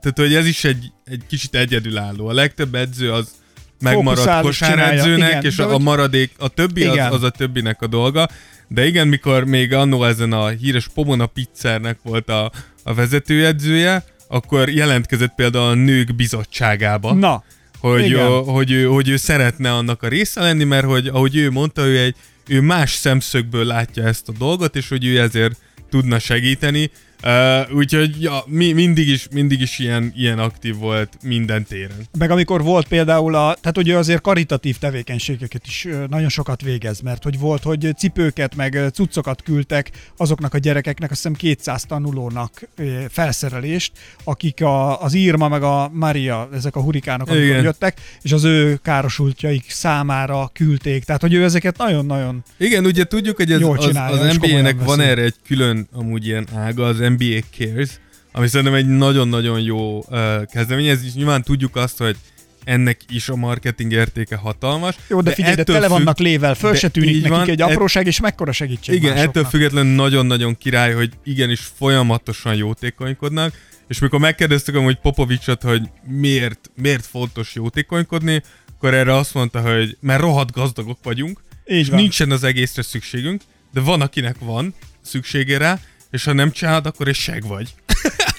tehát 0.00 0.18
hogy 0.18 0.34
ez 0.34 0.46
is 0.46 0.64
egy, 0.64 0.92
egy 1.04 1.22
kicsit 1.28 1.54
egyedülálló. 1.54 2.26
A 2.28 2.32
legtöbb 2.32 2.74
edző 2.74 3.12
az 3.12 3.34
megmarad 3.80 4.26
és 4.26 4.40
kosáredzőnek, 4.40 5.28
Igen, 5.28 5.44
és 5.44 5.58
a, 5.58 5.74
a 5.74 5.78
maradék, 5.78 6.30
a 6.38 6.48
többi 6.48 6.84
az, 6.84 7.14
az 7.14 7.22
a 7.22 7.30
többinek 7.30 7.82
a 7.82 7.86
dolga. 7.86 8.28
De 8.68 8.86
igen, 8.86 9.08
mikor 9.08 9.44
még 9.44 9.72
annó 9.72 10.04
ezen 10.04 10.32
a 10.32 10.48
híres 10.48 10.88
Pomona 10.94 11.26
Pizzernek 11.26 11.98
volt 12.02 12.28
a, 12.28 12.52
a 12.82 12.94
vezetőedzője, 12.94 14.04
akkor 14.28 14.68
jelentkezett 14.68 15.32
például 15.34 15.70
a 15.70 15.74
nők 15.74 16.14
bizottságába 16.14 17.14
Na, 17.14 17.44
hogy, 17.78 18.12
ö, 18.12 18.40
hogy, 18.46 18.70
ő, 18.70 18.84
hogy 18.84 19.08
ő 19.08 19.16
szeretne 19.16 19.72
annak 19.72 20.02
a 20.02 20.08
része 20.08 20.40
lenni, 20.40 20.64
mert 20.64 20.86
hogy 20.86 21.06
ahogy 21.06 21.36
ő 21.36 21.50
mondta, 21.50 21.86
ő 21.86 21.98
egy 21.98 22.14
ő 22.48 22.60
más 22.60 22.92
szemszögből 22.92 23.64
látja 23.64 24.04
ezt 24.04 24.28
a 24.28 24.32
dolgot, 24.38 24.76
és 24.76 24.88
hogy 24.88 25.04
ő 25.04 25.20
ezért 25.20 25.56
tudna 25.90 26.18
segíteni. 26.18 26.90
Uh, 27.22 27.76
úgyhogy 27.76 28.22
ja, 28.22 28.44
mi, 28.46 28.72
mindig 28.72 29.08
is, 29.08 29.28
mindig 29.32 29.60
is 29.60 29.78
ilyen, 29.78 30.12
ilyen 30.16 30.38
aktív 30.38 30.76
volt 30.76 31.18
minden 31.22 31.64
téren. 31.64 32.08
meg 32.18 32.30
amikor 32.30 32.62
volt 32.62 32.88
például 32.88 33.34
a, 33.34 33.56
tehát 33.60 33.88
ő 33.88 33.96
azért 33.96 34.20
karitatív 34.20 34.78
tevékenységeket 34.78 35.66
is 35.66 35.88
nagyon 36.08 36.28
sokat 36.28 36.62
végez, 36.62 37.00
mert 37.00 37.22
hogy 37.22 37.38
volt, 37.38 37.62
hogy 37.62 37.88
cipőket, 37.96 38.54
meg 38.54 38.90
cuccokat 38.92 39.42
küldtek 39.42 39.90
azoknak 40.16 40.54
a 40.54 40.58
gyerekeknek, 40.58 41.10
azt 41.10 41.22
hiszem 41.22 41.36
200 41.36 41.84
tanulónak 41.84 42.68
felszerelést, 43.08 43.92
akik 44.24 44.62
a, 44.62 45.02
az 45.02 45.14
Irma 45.14 45.48
meg 45.48 45.62
a 45.62 45.90
Maria, 45.92 46.48
ezek 46.52 46.76
a 46.76 46.80
hurikánok, 46.80 47.28
amikor 47.28 47.46
Igen. 47.46 47.62
jöttek, 47.62 48.00
és 48.22 48.32
az 48.32 48.44
ő 48.44 48.78
károsultjaik 48.82 49.70
számára 49.70 50.50
küldték. 50.52 51.04
Tehát, 51.04 51.20
hogy 51.20 51.32
ő 51.32 51.44
ezeket 51.44 51.76
nagyon-nagyon 51.76 52.42
Igen, 52.56 52.84
ugye 52.84 53.04
tudjuk, 53.04 53.36
hogy 53.36 53.52
ez, 53.52 53.62
az, 53.62 53.86
az 53.94 54.36
NBA-nek 54.36 54.84
van 54.84 55.00
erre 55.00 55.22
egy 55.22 55.34
külön 55.46 55.88
amúgy 55.92 56.26
ilyen 56.26 56.46
ága, 56.54 56.84
az 56.84 57.00
NBA 57.08 57.38
Cares, 57.58 57.88
ami 58.32 58.48
szerintem 58.48 58.74
egy 58.74 58.86
nagyon-nagyon 58.88 59.60
jó 59.60 59.98
uh, 59.98 60.44
kezdeményezés. 60.44 61.12
Nyilván 61.14 61.42
tudjuk 61.42 61.76
azt, 61.76 61.98
hogy 61.98 62.16
ennek 62.64 63.00
is 63.08 63.28
a 63.28 63.36
marketing 63.36 63.92
értéke 63.92 64.36
hatalmas. 64.36 64.94
Jó, 65.08 65.20
de 65.20 65.32
figyelj, 65.32 65.54
de 65.54 65.62
tele 65.64 65.78
függ- 65.78 65.90
vannak 65.90 66.18
lével, 66.18 66.54
föl 66.54 66.72
de 66.72 66.78
se 66.78 66.88
tűnik 66.88 67.14
nekik 67.14 67.28
van, 67.28 67.48
egy 67.48 67.60
et- 67.60 67.70
apróság, 67.70 68.06
és 68.06 68.20
mekkora 68.20 68.52
segítség 68.52 68.94
Igen, 68.94 69.10
másoknak. 69.10 69.36
ettől 69.36 69.50
függetlenül 69.50 69.94
nagyon-nagyon 69.94 70.56
király, 70.58 70.92
hogy 70.94 71.10
igenis 71.24 71.60
folyamatosan 71.78 72.54
jótékonykodnak, 72.54 73.54
és 73.88 73.98
mikor 73.98 74.20
megkérdeztük 74.20 74.76
hogy 74.76 74.98
Popovicsot, 74.98 75.62
hogy 75.62 75.82
miért, 76.06 76.70
miért 76.76 77.06
fontos 77.06 77.54
jótékonykodni, 77.54 78.42
akkor 78.76 78.94
erre 78.94 79.14
azt 79.14 79.34
mondta, 79.34 79.60
hogy 79.60 79.96
mert 80.00 80.20
rohadt 80.20 80.52
gazdagok 80.52 80.98
vagyunk, 81.02 81.40
Így 81.66 81.76
és 81.78 81.88
van. 81.88 82.00
nincsen 82.00 82.30
az 82.30 82.44
egészre 82.44 82.82
szükségünk, 82.82 83.42
de 83.72 83.80
van, 83.80 84.00
akinek 84.00 84.36
van 84.38 84.74
szüksége 85.02 85.58
rá, 85.58 85.78
és 86.10 86.24
ha 86.24 86.32
nem 86.32 86.50
csinálod, 86.50 86.86
akkor 86.86 87.08
egy 87.08 87.14
seg 87.14 87.46
vagy. 87.46 87.74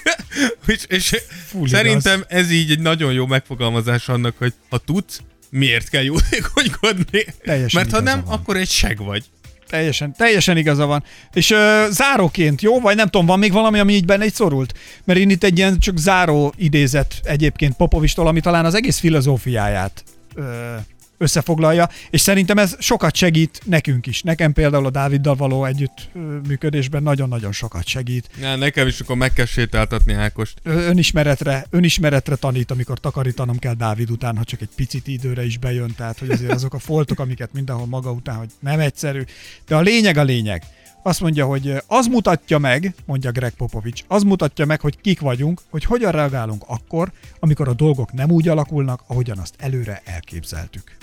és, 0.66 0.84
és 0.88 1.16
szerintem 1.64 2.24
ez 2.28 2.50
így 2.50 2.70
egy 2.70 2.80
nagyon 2.80 3.12
jó 3.12 3.26
megfogalmazás 3.26 4.08
annak, 4.08 4.34
hogy 4.38 4.54
ha 4.68 4.78
tudsz, 4.78 5.20
miért 5.50 5.88
kell 5.88 6.02
jótékonykodni. 6.02 7.24
Teljesen 7.42 7.80
Mert 7.82 7.94
ha 7.94 8.00
nem, 8.00 8.24
van. 8.24 8.34
akkor 8.34 8.56
egy 8.56 8.70
seg 8.70 8.98
vagy. 8.98 9.24
Teljesen, 9.68 10.14
teljesen 10.16 10.56
igaza 10.56 10.86
van. 10.86 11.04
És 11.32 11.50
ö, 11.50 11.86
záróként, 11.90 12.62
jó? 12.62 12.80
Vagy 12.80 12.96
nem 12.96 13.08
tudom, 13.08 13.26
van 13.26 13.38
még 13.38 13.52
valami, 13.52 13.78
ami 13.78 13.92
így 13.92 14.04
benne 14.04 14.24
egy 14.24 14.34
szorult? 14.34 14.74
Mert 15.04 15.18
én 15.18 15.30
itt 15.30 15.44
egy 15.44 15.58
ilyen 15.58 15.78
csak 15.78 15.98
záró 15.98 16.52
idézet 16.56 17.20
egyébként 17.22 17.76
Popovistól, 17.76 18.26
ami 18.26 18.40
talán 18.40 18.64
az 18.64 18.74
egész 18.74 18.98
filozófiáját 18.98 20.04
ö, 20.34 20.74
összefoglalja, 21.18 21.88
és 22.10 22.20
szerintem 22.20 22.58
ez 22.58 22.76
sokat 22.78 23.14
segít 23.14 23.60
nekünk 23.64 24.06
is. 24.06 24.22
Nekem 24.22 24.52
például 24.52 24.86
a 24.86 24.90
Dáviddal 24.90 25.34
való 25.34 25.64
együtt 25.64 26.08
ö, 26.14 26.18
működésben 26.18 27.02
nagyon-nagyon 27.02 27.52
sokat 27.52 27.86
segít. 27.86 28.28
Na, 28.40 28.56
nekem 28.56 28.86
is 28.86 29.00
akkor 29.00 29.16
meg 29.16 29.32
kell 29.32 29.46
sétáltatni 29.46 30.12
Ákost. 30.12 30.58
Önismeretre, 30.62 31.66
önismeretre 31.70 32.34
tanít, 32.34 32.70
amikor 32.70 32.98
takarítanom 32.98 33.58
kell 33.58 33.74
Dávid 33.74 34.10
után, 34.10 34.36
ha 34.36 34.44
csak 34.44 34.60
egy 34.60 34.70
picit 34.76 35.06
időre 35.06 35.44
is 35.44 35.58
bejön, 35.58 35.94
tehát 35.96 36.18
hogy 36.18 36.30
azért 36.30 36.52
azok 36.52 36.74
a 36.74 36.78
foltok, 36.78 37.18
amiket 37.18 37.52
mindenhol 37.52 37.86
maga 37.86 38.12
után, 38.12 38.36
hogy 38.36 38.48
nem 38.60 38.80
egyszerű. 38.80 39.22
De 39.66 39.76
a 39.76 39.80
lényeg 39.80 40.16
a 40.16 40.22
lényeg. 40.22 40.62
Azt 41.02 41.20
mondja, 41.20 41.46
hogy 41.46 41.74
az 41.86 42.06
mutatja 42.06 42.58
meg, 42.58 42.94
mondja 43.06 43.30
Greg 43.30 43.52
Popovics, 43.52 44.04
az 44.08 44.22
mutatja 44.22 44.66
meg, 44.66 44.80
hogy 44.80 45.00
kik 45.00 45.20
vagyunk, 45.20 45.60
hogy 45.70 45.84
hogyan 45.84 46.12
reagálunk 46.12 46.64
akkor, 46.66 47.12
amikor 47.38 47.68
a 47.68 47.74
dolgok 47.74 48.12
nem 48.12 48.30
úgy 48.30 48.48
alakulnak, 48.48 49.02
ahogyan 49.06 49.38
azt 49.38 49.54
előre 49.58 50.02
elképzeltük. 50.04 50.96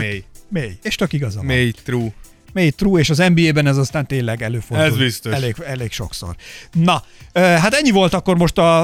Mély. 0.00 0.24
Mély. 0.48 0.78
És 0.82 0.94
tök 0.94 1.12
igaza 1.12 1.36
van. 1.36 1.46
Mély, 1.46 1.70
true. 1.70 2.12
Mély 2.54 2.70
true, 2.70 3.00
és 3.00 3.10
az 3.10 3.22
NBA-ben 3.34 3.66
ez 3.66 3.76
aztán 3.76 4.06
tényleg 4.06 4.42
előfordul. 4.42 4.86
Ez 4.86 4.96
biztos. 4.96 5.32
Elég, 5.32 5.54
elég 5.66 5.92
sokszor. 5.92 6.34
Na, 6.72 7.02
hát 7.34 7.74
ennyi 7.74 7.90
volt 7.90 8.14
akkor 8.14 8.36
most 8.36 8.58
a, 8.58 8.80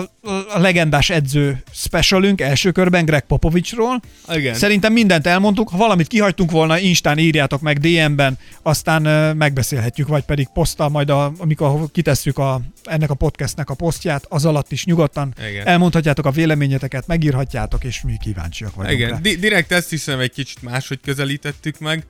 a 0.54 0.58
legendás 0.58 1.10
edző 1.10 1.62
specialünk 1.72 2.40
első 2.40 2.70
körben 2.70 3.04
Greg 3.04 3.22
Popovicsról. 3.22 4.00
Igen. 4.28 4.54
Szerintem 4.54 4.92
mindent 4.92 5.26
elmondtuk. 5.26 5.68
Ha 5.68 5.76
valamit 5.76 6.06
kihagytunk 6.06 6.50
volna, 6.50 6.78
Instán 6.78 7.18
írjátok 7.18 7.60
meg 7.60 7.78
DM-ben, 7.78 8.38
aztán 8.62 9.36
megbeszélhetjük, 9.36 10.08
vagy 10.08 10.22
pedig 10.22 10.48
poszttal 10.54 10.88
majd, 10.88 11.10
a, 11.10 11.32
amikor 11.38 11.90
kitesszük 11.92 12.38
a, 12.38 12.60
ennek 12.84 13.10
a 13.10 13.14
podcastnek 13.14 13.70
a 13.70 13.74
posztját, 13.74 14.26
az 14.28 14.44
alatt 14.44 14.72
is 14.72 14.84
nyugodtan 14.84 15.34
Igen. 15.48 15.66
elmondhatjátok 15.66 16.26
a 16.26 16.30
véleményeteket, 16.30 17.06
megírhatjátok, 17.06 17.84
és 17.84 18.02
mi 18.02 18.16
kíváncsiak 18.22 18.74
vagyunk 18.74 19.00
rá. 19.00 19.06
Igen, 19.06 19.22
Di- 19.22 19.38
direkt 19.38 19.72
ezt 19.72 19.90
hiszem 19.90 20.18
egy 20.18 20.32
kicsit 20.32 20.62
máshogy 20.62 21.00
közelítettük 21.00 21.78
meg. 21.78 22.06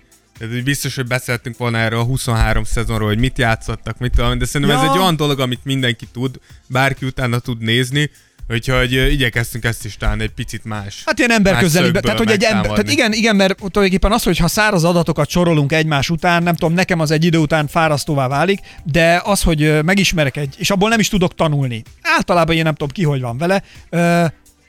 Hogy 0.48 0.64
biztos, 0.64 0.94
hogy 0.94 1.06
beszéltünk 1.06 1.56
volna 1.56 1.78
erről 1.78 1.98
a 1.98 2.04
23 2.04 2.64
szezonról, 2.64 3.08
hogy 3.08 3.18
mit 3.18 3.38
játszottak, 3.38 3.98
mit 3.98 4.12
tudom, 4.16 4.38
de 4.38 4.44
szerintem 4.44 4.76
Ja. 4.76 4.82
ez 4.84 4.90
egy 4.90 4.98
olyan 4.98 5.16
dolog, 5.16 5.40
amit 5.40 5.60
mindenki 5.62 6.06
tud, 6.12 6.36
bárki 6.66 7.06
utána 7.06 7.38
tud 7.38 7.60
nézni, 7.62 8.10
úgyhogy 8.48 8.92
igyekeztünk 8.92 9.64
ezt 9.64 9.84
is 9.84 9.96
talán 9.96 10.20
egy 10.20 10.30
picit 10.30 10.64
más. 10.64 11.02
Hát 11.06 11.18
ilyen 11.18 11.30
ember 11.30 11.58
közelibe. 11.58 12.00
Tehát, 12.00 12.18
hogy 12.18 12.30
egy 12.30 12.42
ember, 12.42 12.70
tehát 12.70 12.90
igen, 12.90 13.12
igen, 13.12 13.36
mert 13.36 13.56
tulajdonképpen 13.56 14.12
az, 14.12 14.22
hogy 14.22 14.38
ha 14.38 14.48
száraz 14.48 14.84
adatokat 14.84 15.28
sorolunk 15.28 15.72
egymás 15.72 16.10
után, 16.10 16.42
nem 16.42 16.54
tudom, 16.54 16.74
nekem 16.74 17.00
az 17.00 17.10
egy 17.10 17.24
idő 17.24 17.38
után 17.38 17.66
fárasztóvá 17.66 18.28
válik, 18.28 18.60
de 18.84 19.20
az, 19.24 19.42
hogy 19.42 19.84
megismerek 19.84 20.36
egy, 20.36 20.54
és 20.58 20.70
abból 20.70 20.88
nem 20.88 21.00
is 21.00 21.08
tudok 21.08 21.34
tanulni. 21.34 21.82
Általában 22.02 22.56
én 22.56 22.62
nem 22.62 22.74
tudom 22.74 22.88
ki, 22.88 23.04
hogy 23.04 23.20
van 23.20 23.38
vele. 23.38 23.62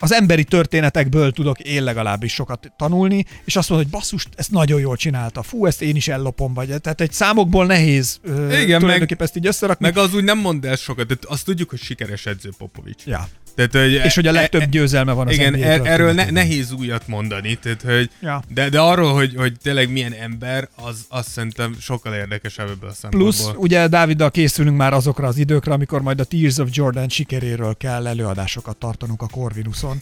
Az 0.02 0.14
emberi 0.14 0.44
történetekből 0.44 1.32
tudok 1.32 1.60
én 1.60 1.84
legalábbis 1.84 2.34
sokat 2.34 2.72
tanulni, 2.78 3.26
és 3.46 3.56
azt 3.56 3.70
mondod, 3.70 3.88
hogy 3.90 4.00
basszus, 4.00 4.26
ezt 4.36 4.52
nagyon 4.52 4.80
jól 4.80 4.96
csinálta. 4.96 5.44
Fú, 5.44 5.66
ezt 5.66 5.82
én 5.82 5.96
is 5.96 6.08
ellopom, 6.08 6.54
vagy 6.54 6.68
tehát 6.82 7.02
egy 7.02 7.12
számokból 7.12 7.66
nehéz 7.66 8.20
meg- 8.24 8.78
tulajdonképpen 8.80 9.26
ezt 9.26 9.36
így 9.36 9.48
összerakni. 9.48 9.86
Meg 9.86 9.98
az 9.98 10.14
úgy 10.14 10.24
nem 10.24 10.38
mond 10.40 10.66
el 10.66 10.76
sokat, 10.76 11.08
de 11.08 11.16
azt 11.22 11.46
tudjuk, 11.46 11.70
hogy 11.70 11.80
sikeres 11.80 12.26
edző 12.26 12.50
Popovics. 12.58 13.06
Ja. 13.06 13.28
Tehát, 13.56 13.72
hogy 13.72 14.06
És 14.06 14.16
hogy 14.16 14.28
a 14.28 14.30
e- 14.30 14.34
legtöbb 14.34 14.62
e- 14.62 14.66
győzelme 14.66 15.12
van 15.12 15.28
az 15.28 15.34
Igen, 15.34 15.54
NBA 15.54 15.66
er, 15.66 15.82
erről 15.86 16.12
ne, 16.14 16.30
nehéz 16.30 16.72
újat 16.72 17.08
mondani, 17.08 17.56
tehát, 17.56 17.82
hogy 17.82 18.10
Ja. 18.22 18.44
de, 18.48 18.70
de 18.70 18.80
arról, 18.80 19.14
hogy, 19.14 19.34
hogy 19.36 19.54
tényleg 19.64 19.92
milyen 19.92 20.14
ember, 20.14 20.70
az 20.76 21.06
azt 21.10 21.30
szerintem 21.30 21.76
sokkal 21.80 22.14
érdekesebb 22.14 22.70
ebből 22.70 22.90
a 22.90 22.94
szempontból. 22.94 23.32
Plusz, 23.34 23.52
ugye 23.56 23.88
Dáviddal 23.88 24.32
készülünk 24.32 24.78
már 24.78 24.94
azokra 24.94 25.28
az 25.28 25.38
időkre, 25.38 25.74
amikor 25.74 26.02
majd 26.02 26.20
a 26.20 26.24
Tears 26.24 26.58
of 26.58 26.70
Jordan 26.72 27.10
sikeréről 27.10 27.76
kell 27.78 28.08
előadásokat 28.08 28.78
tartanunk 28.78 29.22
a 29.22 29.28
Corvinuson. 29.28 30.02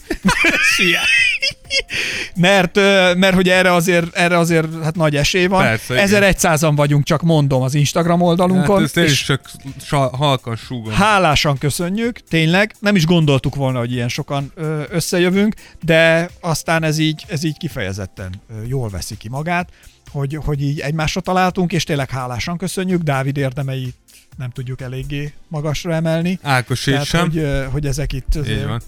mert, 2.36 2.74
mert 3.16 3.34
hogy 3.34 3.48
erre 3.48 3.72
azért, 3.72 4.16
erre 4.16 4.38
azért 4.38 4.82
hát 4.82 4.96
nagy 4.96 5.16
esély 5.16 5.46
van. 5.46 5.62
Persze, 5.62 6.04
igen. 6.04 6.34
1100-an 6.34 6.72
vagyunk, 6.76 7.04
csak 7.04 7.22
mondom 7.22 7.62
az 7.62 7.74
Instagram 7.74 8.20
oldalunkon. 8.20 8.76
Hát 8.76 8.84
ezt 8.84 8.96
én 8.96 9.04
is 9.04 9.10
és 9.10 9.24
csak 9.24 9.50
sa, 9.82 9.98
halkan 9.98 10.56
súgom. 10.56 10.92
hálásan 10.92 11.58
köszönjük, 11.58 12.18
tényleg. 12.28 12.74
Nem 12.78 12.96
is 12.96 13.06
gondoltuk 13.06 13.54
volna, 13.54 13.78
hogy 13.78 13.92
ilyen 13.92 14.08
sokan 14.08 14.52
összejövünk, 14.90 15.54
de 15.82 16.30
aztán 16.40 16.82
ez 16.82 16.98
így, 16.98 17.24
ez 17.28 17.44
így 17.44 17.56
kifejezetten 17.56 18.40
jól 18.66 18.88
veszi 18.88 19.16
ki 19.16 19.28
magát, 19.28 19.68
hogy, 20.10 20.38
hogy 20.44 20.62
így 20.62 20.80
egymásra 20.80 21.20
találtunk, 21.20 21.72
és 21.72 21.84
tényleg 21.84 22.10
hálásan 22.10 22.56
köszönjük. 22.56 23.02
Dávid 23.02 23.36
érdemeit 23.36 23.94
nem 24.36 24.50
tudjuk 24.50 24.80
eléggé 24.80 25.32
magasra 25.48 25.94
emelni. 25.94 26.38
Ákos 26.42 26.82
Tehát, 26.84 27.04
sem. 27.04 27.20
hogy, 27.30 27.46
hogy 27.72 27.86
ezek 27.86 28.12
itt 28.12 28.38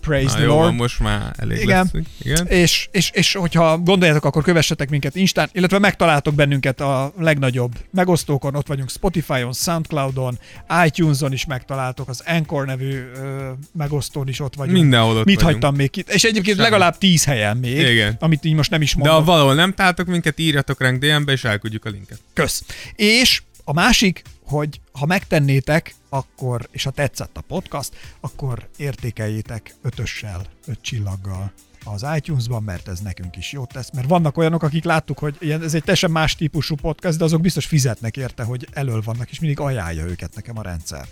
praise 0.01 0.27
Na, 0.27 0.33
the 0.35 0.43
jó, 0.43 0.49
Lord. 0.49 0.65
Van, 0.65 0.75
most 0.75 1.01
már 1.01 1.35
elég 1.39 1.63
Igen. 1.63 1.83
leszünk. 1.83 2.07
Igen. 2.23 2.47
És, 2.47 2.89
és, 2.93 3.11
és 3.15 3.33
hogyha 3.35 3.79
gondoljátok, 3.79 4.25
akkor 4.25 4.43
kövessetek 4.43 4.91
minket 4.91 5.17
Instán, 5.17 5.49
illetve 5.53 5.79
megtaláltok 5.79 6.35
bennünket 6.35 6.81
a 6.81 7.13
legnagyobb 7.19 7.73
megosztókon, 7.91 8.55
ott 8.55 8.67
vagyunk 8.67 8.91
Spotify-on, 8.91 9.53
Soundcloud-on, 9.53 10.39
iTunes-on 10.87 11.33
is 11.33 11.45
megtaláltok, 11.45 12.09
az 12.09 12.23
Anchor 12.27 12.67
nevű 12.67 12.93
ö, 13.17 13.51
megosztón 13.73 14.29
is 14.29 14.41
ott 14.41 14.55
vagyunk. 14.55 14.77
Mindenhol 14.79 15.17
ott 15.17 15.25
Mit 15.25 15.35
vagyunk. 15.41 15.53
hagytam 15.53 15.75
még 15.75 15.91
ki? 15.91 16.05
És 16.07 16.25
egyébként 16.25 16.57
Semmi. 16.57 16.69
legalább 16.69 16.99
tíz 16.99 17.25
helyen 17.25 17.57
még, 17.57 17.79
Igen. 17.79 18.17
amit 18.21 18.45
így 18.45 18.55
most 18.55 18.71
nem 18.71 18.83
is 18.83 18.93
De 18.95 18.99
mondom. 18.99 19.17
ha 19.19 19.25
valahol 19.33 19.55
nem 19.55 19.75
találtok 19.75 20.07
minket, 20.07 20.39
írjatok 20.39 20.81
ránk 20.81 20.99
DM-be, 21.05 21.33
és 21.33 21.45
elküldjük 21.45 21.85
a 21.85 21.89
linket. 21.91 22.19
Kösz. 22.33 22.65
És 22.97 23.43
a 23.65 23.73
másik, 23.73 24.23
hogy 24.53 24.81
ha 24.93 25.07
megtennétek, 25.07 25.95
akkor, 26.09 26.69
és 26.71 26.85
ha 26.85 26.91
tetszett 26.91 27.37
a 27.37 27.41
podcast, 27.41 27.97
akkor 28.21 28.69
értékeljétek 28.77 29.75
ötössel, 29.83 30.47
öt 30.67 30.81
csillaggal 30.81 31.53
az 31.85 32.07
iTunes-ban, 32.17 32.63
mert 32.63 32.89
ez 32.89 33.01
nekünk 33.01 33.37
is 33.37 33.53
jót 33.53 33.73
tesz. 33.73 33.91
Mert 33.95 34.09
vannak 34.09 34.37
olyanok, 34.37 34.63
akik 34.63 34.85
láttuk, 34.85 35.19
hogy 35.19 35.37
ilyen, 35.39 35.63
ez 35.63 35.75
egy 35.75 35.83
teljesen 35.83 36.11
más 36.11 36.35
típusú 36.35 36.75
podcast, 36.75 37.19
de 37.19 37.25
azok 37.25 37.41
biztos 37.41 37.67
fizetnek 37.67 38.17
érte, 38.17 38.43
hogy 38.43 38.69
elől 38.73 39.03
vannak, 39.05 39.31
és 39.31 39.41
mindig 39.41 39.61
ajánlja 39.61 40.05
őket 40.05 40.35
nekem 40.35 40.59
a 40.59 40.63
rendszer. 40.63 41.05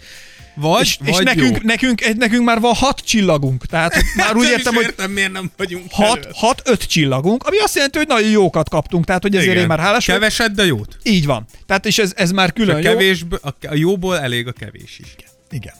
Vagy, 0.54 0.80
és, 0.80 0.96
vagy 0.98 1.08
és 1.08 1.16
jó. 1.16 1.22
nekünk, 1.22 1.62
nekünk, 1.62 2.00
egy, 2.00 2.16
nekünk 2.16 2.44
már 2.44 2.60
van 2.60 2.74
hat 2.74 3.00
csillagunk, 3.00 3.66
tehát 3.66 3.94
már 4.16 4.36
úgy 4.36 4.48
értem, 4.48 4.74
hogy 4.74 4.84
értem, 4.84 5.10
miért 5.10 5.32
nem 5.32 5.50
vagyunk 5.56 5.86
hat, 5.90 6.28
hat, 6.34 6.62
öt 6.64 6.82
csillagunk, 6.82 7.42
ami 7.46 7.58
azt 7.58 7.74
jelenti, 7.74 7.98
hogy 7.98 8.06
nagyon 8.06 8.30
jókat 8.30 8.68
kaptunk, 8.68 9.04
tehát 9.04 9.22
hogy 9.22 9.34
ezért 9.34 9.50
Igen. 9.50 9.62
én 9.62 9.68
már 9.68 9.80
hálás. 9.80 10.04
Keveset, 10.04 10.52
de 10.52 10.64
jót. 10.64 10.96
Így 11.02 11.26
van. 11.26 11.46
Tehát 11.66 11.86
és 11.86 11.98
ez, 11.98 12.12
ez 12.16 12.30
már 12.30 12.48
A, 12.48 12.52
külön 12.52 12.76
jó. 12.76 12.82
kevésből, 12.82 13.40
a, 13.42 13.66
a 13.66 13.74
jóból 13.74 14.18
elég 14.18 14.46
a 14.46 14.52
kevés 14.52 14.98
is. 14.98 15.14
Igen. 15.50 15.74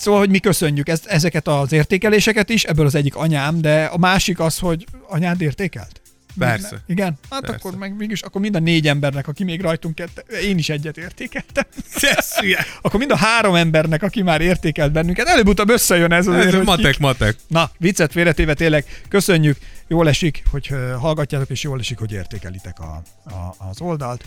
Szóval, 0.00 0.20
hogy 0.20 0.30
mi 0.30 0.38
köszönjük 0.38 0.88
ezt, 0.88 1.06
ezeket 1.06 1.48
az 1.48 1.72
értékeléseket 1.72 2.48
is, 2.48 2.64
ebből 2.64 2.86
az 2.86 2.94
egyik 2.94 3.16
anyám, 3.16 3.60
de 3.60 3.84
a 3.84 3.98
másik 3.98 4.40
az, 4.40 4.58
hogy 4.58 4.86
anyád 5.08 5.40
értékelt? 5.40 6.00
Persze. 6.38 6.68
Meg- 6.70 6.82
Igen? 6.86 7.18
Hát 7.30 7.40
Persze. 7.40 7.56
akkor 7.56 7.78
meg 7.78 7.96
mégis, 7.96 8.22
akkor 8.22 8.40
mind 8.40 8.54
a 8.54 8.58
négy 8.58 8.88
embernek, 8.88 9.28
aki 9.28 9.44
még 9.44 9.60
rajtunk 9.60 9.94
kette, 9.94 10.20
én 10.42 10.58
is 10.58 10.68
egyet 10.68 10.96
értékeltem. 10.96 11.64
Ez 12.16 12.36
hülye. 12.38 12.64
Akkor 12.82 12.98
mind 12.98 13.10
a 13.10 13.16
három 13.16 13.54
embernek, 13.54 14.02
aki 14.02 14.22
már 14.22 14.40
értékelt 14.40 14.92
bennünket, 14.92 15.26
előbb-utóbb 15.28 15.68
összejön 15.68 16.12
ez 16.12 16.26
azért, 16.26 16.46
Ez 16.46 16.54
hogy 16.54 16.64
matek, 16.64 16.90
kik- 16.90 16.98
matek. 17.00 17.36
Na, 17.46 17.70
viccet 17.78 18.12
félretéve 18.12 18.54
tényleg 18.54 18.84
köszönjük, 19.08 19.56
jól 19.88 20.08
esik, 20.08 20.42
hogy 20.50 20.70
hallgatjátok, 21.00 21.50
és 21.50 21.62
jól 21.62 21.78
esik, 21.78 21.98
hogy 21.98 22.12
értékelitek 22.12 22.78
a, 22.78 23.02
a, 23.24 23.54
az 23.70 23.80
oldalt. 23.80 24.24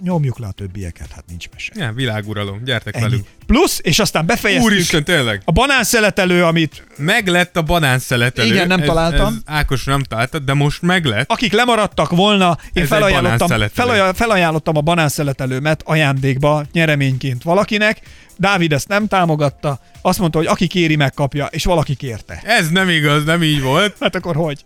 Nyomjuk 0.00 0.38
le 0.38 0.46
a 0.46 0.50
többieket, 0.50 1.10
hát 1.10 1.24
nincs 1.28 1.48
mese. 1.52 1.72
Ja, 1.74 1.92
világuralom, 1.92 2.64
gyertek 2.64 2.94
Ennyi. 2.94 3.04
velünk. 3.04 3.26
Plusz, 3.46 3.80
és 3.82 3.98
aztán 3.98 4.26
befejeztük 4.26 4.70
Úristen, 4.70 5.04
tényleg. 5.04 5.42
a 5.44 5.52
banánszeletelő, 5.52 6.44
amit 6.44 6.86
Meg 6.96 7.26
lett 7.28 7.56
a 7.56 7.62
banánszelet 7.62 8.38
Igen, 8.38 8.66
nem 8.66 8.80
ez, 8.80 8.86
találtam. 8.86 9.26
Ez 9.26 9.54
Ákos 9.54 9.84
nem 9.84 10.02
találtad, 10.02 10.44
de 10.44 10.54
most 10.54 10.82
meg 10.82 11.04
lett. 11.04 11.30
akik 11.30 11.52
lemaradtak 11.52 12.10
volna, 12.10 12.58
én 12.72 12.82
egy 12.82 12.88
felajánlottam, 12.88 13.68
felajánl, 13.72 14.12
felajánlottam 14.12 14.76
a 14.76 14.80
banánszeletelőmet 14.80 15.82
ajándékba 15.84 16.64
nyereményként 16.72 17.42
valakinek, 17.42 18.00
Dávid 18.36 18.72
ezt 18.72 18.88
nem 18.88 19.08
támogatta, 19.08 19.80
azt 20.02 20.18
mondta, 20.18 20.38
hogy 20.38 20.46
aki 20.46 20.66
kéri, 20.66 20.96
megkapja, 20.96 21.46
és 21.46 21.64
valaki 21.64 21.94
kérte. 21.94 22.40
Ez 22.44 22.68
nem 22.68 22.88
igaz, 22.88 23.24
nem 23.24 23.42
így 23.42 23.60
volt. 23.60 23.96
Hát 24.00 24.14
akkor 24.14 24.36
hogy? 24.36 24.64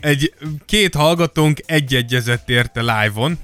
egy, 0.00 0.34
két 0.66 0.94
hallgatónk 0.94 1.60
egyegyezett 1.66 2.48
érte 2.48 2.80
live-on. 2.80 3.38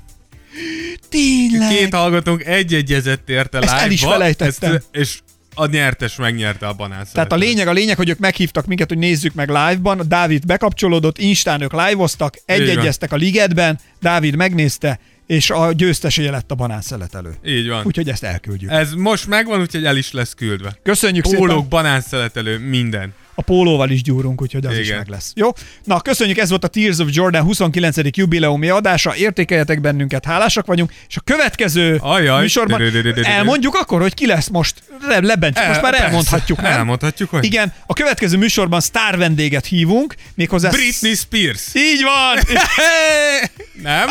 Tényleg. 1.09 1.69
Két 1.77 1.95
hallgatónk 1.95 2.45
egyegyezett 2.45 3.29
érte 3.29 3.59
Ezt 3.59 3.67
live-ba. 3.67 3.85
el 3.85 3.91
is 3.91 4.01
felejtettem. 4.01 4.75
Ezt, 4.75 4.87
és 4.93 5.19
a 5.55 5.67
nyertes 5.67 6.17
megnyerte 6.17 6.67
a 6.67 6.73
banán 6.73 7.07
Tehát 7.13 7.33
a 7.33 7.37
lényeg, 7.37 7.69
a 7.69 7.73
lényeg, 7.73 7.97
hogy 7.97 8.09
ők 8.09 8.19
meghívtak 8.19 8.67
minket, 8.67 8.89
hogy 8.89 8.99
nézzük 8.99 9.35
meg 9.35 9.49
live-ban. 9.49 10.01
Dávid 10.09 10.47
bekapcsolódott, 10.47 11.19
Instán 11.19 11.61
ők 11.61 11.73
live-oztak, 11.73 12.35
egyegyeztek 12.45 13.13
a 13.13 13.17
ligetben, 13.17 13.79
Dávid 14.01 14.37
megnézte, 14.37 14.99
és 15.27 15.51
a 15.51 15.73
győzteséje 15.73 16.31
lett 16.31 16.51
a 16.51 16.55
banánszeletelő. 16.55 17.35
Így 17.47 17.69
van. 17.69 17.85
Úgyhogy 17.85 18.09
ezt 18.09 18.25
elküldjük. 18.25 18.71
Ez 18.71 18.93
most 18.93 19.27
megvan, 19.27 19.61
úgyhogy 19.61 19.85
el 19.85 19.97
is 19.97 20.13
lesz 20.13 20.35
küldve. 20.35 20.79
Köszönjük 20.83 21.25
Pólók, 21.25 21.49
szépen. 21.49 21.69
banánszeletelő, 21.69 22.59
minden. 22.59 23.15
A 23.35 23.43
pólóval 23.43 23.91
is 23.91 24.03
gyúrunk, 24.03 24.43
úgyhogy 24.43 24.67
az 24.67 24.73
Igen. 24.73 24.85
is 24.85 24.91
meg 24.91 25.09
lesz. 25.09 25.33
Jó? 25.35 25.49
Na, 25.85 26.01
köszönjük, 26.01 26.39
ez 26.39 26.49
volt 26.49 26.65
a 26.65 26.69
Tears 26.69 26.99
of 26.99 27.09
Jordan 27.11 27.43
29. 27.43 27.97
jubileumi 28.17 28.69
adása. 28.69 29.17
Értékeljetek 29.17 29.81
bennünket, 29.81 30.25
hálásak 30.25 30.67
vagyunk. 30.67 30.93
És 31.09 31.17
a 31.17 31.21
következő 31.21 31.99
Ajaj. 32.01 32.41
műsorban 32.41 32.83
elmondjuk 33.23 33.75
akkor, 33.75 34.01
hogy 34.01 34.15
ki 34.15 34.27
lesz 34.27 34.49
most. 34.49 34.75
Le- 35.07 35.21
Lebencsük, 35.21 35.67
most 35.67 35.77
El- 35.77 35.83
már 35.91 36.01
elmondhatjuk, 36.01 36.61
nem? 36.61 36.73
Elmondhatjuk, 36.73 37.31
hogy? 37.31 37.45
Igen, 37.45 37.73
a 37.87 37.93
következő 37.93 38.37
műsorban 38.37 38.81
sztár 38.81 39.17
vendéget 39.17 39.67
hívunk, 39.67 40.15
méghozzá... 40.35 40.71
Britney 40.71 41.15
Spears. 41.15 41.63
Így 41.75 42.03
van! 42.03 42.39
nem, 43.83 44.09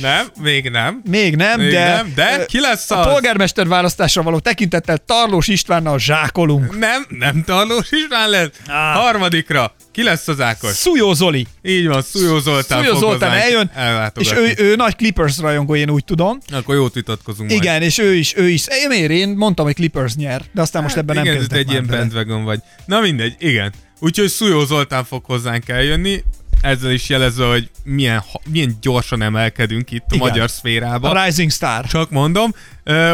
nem, 0.00 0.26
még 0.42 0.70
nem. 0.70 1.02
Még 1.10 1.36
nem, 1.36 1.60
Még 1.60 1.70
de... 1.70 1.84
nem, 1.94 2.12
de 2.14 2.44
ki 2.46 2.60
lesz 2.60 2.90
A 2.90 2.98
az? 3.00 3.06
polgármester 3.06 3.66
választásra 3.68 4.22
való 4.22 4.38
tekintettel 4.38 4.98
Tarlós 4.98 5.48
Istvánnal 5.48 5.98
zsákolunk. 5.98 6.78
Nem, 6.78 7.06
nem 7.08 7.42
Tarlós 7.44 7.88
István 7.90 8.30
lett. 8.36 8.54
Á. 8.66 8.94
Harmadikra. 8.94 9.74
Ki 9.92 10.02
lesz 10.02 10.28
az 10.28 10.40
Ákos? 10.40 10.70
Szújó 10.70 11.12
Zoli. 11.12 11.46
Így 11.62 11.86
van, 11.86 12.02
Szújó 12.02 12.38
Zoltán 12.38 12.84
Szújó 12.84 12.98
Zoltán 12.98 13.32
eljön, 13.32 13.70
és 14.14 14.32
ő, 14.32 14.54
ő 14.56 14.76
nagy 14.76 14.96
Clippers 14.96 15.38
rajongó, 15.38 15.74
én 15.74 15.90
úgy 15.90 16.04
tudom. 16.04 16.38
Akkor 16.52 16.74
jót 16.74 16.94
vitatkozunk 16.94 17.50
majd. 17.50 17.62
Igen, 17.62 17.82
és 17.82 17.98
ő 17.98 18.14
is, 18.14 18.36
ő 18.36 18.48
is. 18.48 18.66
Én, 18.68 18.88
miért? 18.88 19.10
én 19.10 19.28
mondtam, 19.28 19.64
hogy 19.64 19.74
Clippers 19.74 20.14
nyer, 20.14 20.42
de 20.52 20.60
aztán 20.60 20.82
most 20.82 20.96
ebben 20.96 21.16
nem 21.16 21.24
Hát 21.24 21.34
igen, 21.34 21.38
kezdek 21.38 21.58
ez 21.58 21.64
egy 21.64 21.70
ilyen 21.70 21.86
bandwagon 21.86 22.44
vagy. 22.44 22.60
Na 22.86 23.00
mindegy, 23.00 23.34
igen. 23.38 23.72
Úgyhogy 24.00 24.28
Szújó 24.28 24.64
Zoltán 24.64 25.04
fog 25.04 25.24
hozzánk 25.24 25.68
eljönni, 25.68 26.22
ezzel 26.60 26.92
is 26.92 27.08
jelezve, 27.08 27.46
hogy 27.46 27.70
milyen, 27.84 28.22
milyen 28.50 28.78
gyorsan 28.80 29.22
emelkedünk 29.22 29.90
itt 29.90 30.04
Igen. 30.08 30.20
a 30.20 30.28
magyar 30.28 30.50
szférában. 30.50 31.16
A 31.16 31.24
Rising 31.24 31.50
Star. 31.50 31.86
Csak 31.86 32.10
mondom. 32.10 32.54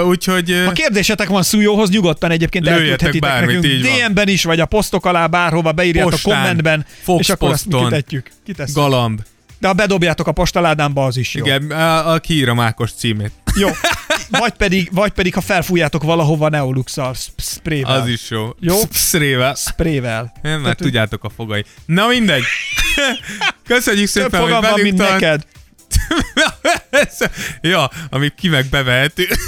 Úgyhogy... 0.07 0.62
Ha 0.64 0.72
kérdésetek 0.72 1.28
van 1.28 1.43
Szújóhoz, 1.43 1.90
nyugodtan 1.90 2.30
egyébként 2.30 2.66
elküldhetitek 2.68 3.20
bármit, 3.30 3.61
nekünk. 3.61 3.82
DM-ben 3.82 4.28
is, 4.28 4.45
vagy 4.45 4.61
a 4.61 4.66
posztok 4.66 5.07
alá 5.07 5.26
bárhova 5.26 5.72
beírjátok 5.72 6.12
a 6.12 6.14
Postán, 6.14 6.34
kommentben, 6.34 6.86
Fox 7.03 7.20
és 7.20 7.28
akkor 7.28 7.51
azt 7.51 7.64
poston. 7.64 7.88
kitetjük. 7.88 8.30
Kitesszük. 8.45 8.74
Galamb. 8.76 9.20
De 9.59 9.68
ha 9.68 9.74
bedobjátok 9.74 10.26
a 10.26 10.32
postaládámba, 10.32 11.05
az 11.05 11.16
is 11.16 11.34
jó. 11.34 11.45
Igen, 11.45 11.70
a, 11.70 12.12
a 12.12 12.18
kiírom 12.18 12.61
Ákos 12.61 12.93
címét. 12.93 13.32
Jó. 13.55 13.68
Vagy 14.30 14.53
pedig, 14.53 14.88
vagy 14.93 15.11
pedig, 15.11 15.34
ha 15.34 15.40
felfújjátok 15.40 16.03
valahova 16.03 16.49
Neoluxal, 16.49 17.14
sp- 17.14 17.40
sprével. 17.40 18.01
Az 18.01 18.09
is 18.09 18.30
jó. 18.30 18.49
Jó? 18.61 18.76
Szrével. 18.90 19.55
Sprével. 19.55 20.32
Nem, 20.43 20.61
mert 20.61 20.78
tudjátok 20.78 21.24
a 21.24 21.28
fogai. 21.28 21.64
Na 21.86 22.07
mindegy. 22.07 22.43
Köszönjük 23.66 24.11
Több 24.11 24.22
szépen, 24.22 24.40
fogam 24.40 24.61
van, 24.61 24.80
mint 24.80 24.99
velünk 24.99 24.99
tart. 24.99 25.20
neked. 25.20 25.47
ja, 27.72 27.90
amit 28.11 28.34
ki 28.40 28.49
meg 28.49 28.66
bevehetünk. 28.66 29.28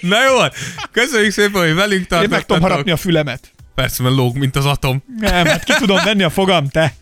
Na 0.00 0.16
jó, 0.24 0.34
köszönjük 0.92 1.32
szépen, 1.32 1.60
hogy 1.60 1.74
velünk 1.74 1.92
Én 1.92 2.06
meg 2.18 2.20
tudom 2.20 2.28
tartottatok. 2.30 2.62
harapni 2.62 2.90
a 2.90 2.96
fülemet. 2.96 3.52
Persze, 3.74 4.02
mert 4.02 4.14
lóg, 4.14 4.36
mint 4.36 4.56
az 4.56 4.66
atom. 4.66 5.02
Nem, 5.18 5.46
hát 5.46 5.64
ki 5.64 5.72
tudom 5.78 6.00
venni 6.04 6.22
a 6.22 6.30
fogam, 6.30 6.68
te. 6.68 6.94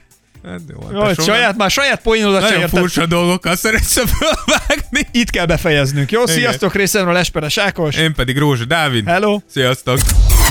Hát 0.46 0.60
jó, 0.70 0.88
Jó, 0.92 1.00
hogy 1.04 1.20
saját, 1.20 1.56
már 1.56 1.70
saját 1.70 2.02
poénodat 2.02 2.40
Nagyon 2.40 2.60
érted. 2.60 2.78
furcsa 2.78 3.06
dolgokkal 3.06 3.56
szeretsz 3.56 3.92
fölvágni. 3.92 5.08
Itt 5.12 5.30
kell 5.30 5.46
befejeznünk, 5.46 6.10
jó? 6.10 6.26
Sziasztok, 6.26 6.74
részemről 6.74 7.16
Esperes 7.16 7.56
Ákos. 7.58 7.96
Én 7.96 8.14
pedig 8.14 8.38
Rózsa 8.38 8.64
Dávid. 8.64 9.06
Hello. 9.06 9.40
Sziasztok. 9.50 9.98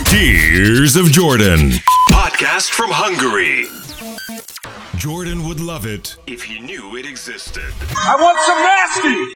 Tears 0.03 0.93
of 0.93 1.07
Jordan. 1.11 1.71
Podcast 2.11 2.65
from 2.69 2.89
Hungary. 2.91 3.67
Jordan 4.97 5.47
would 5.47 5.59
love 5.59 5.85
it 5.85 6.17
if 6.27 6.43
he 6.43 6.59
knew 6.59 6.95
it 6.95 7.05
existed. 7.05 7.63
I 7.95 8.15
want 8.19 8.39
some 8.39 9.13
nasty. 9.13 9.35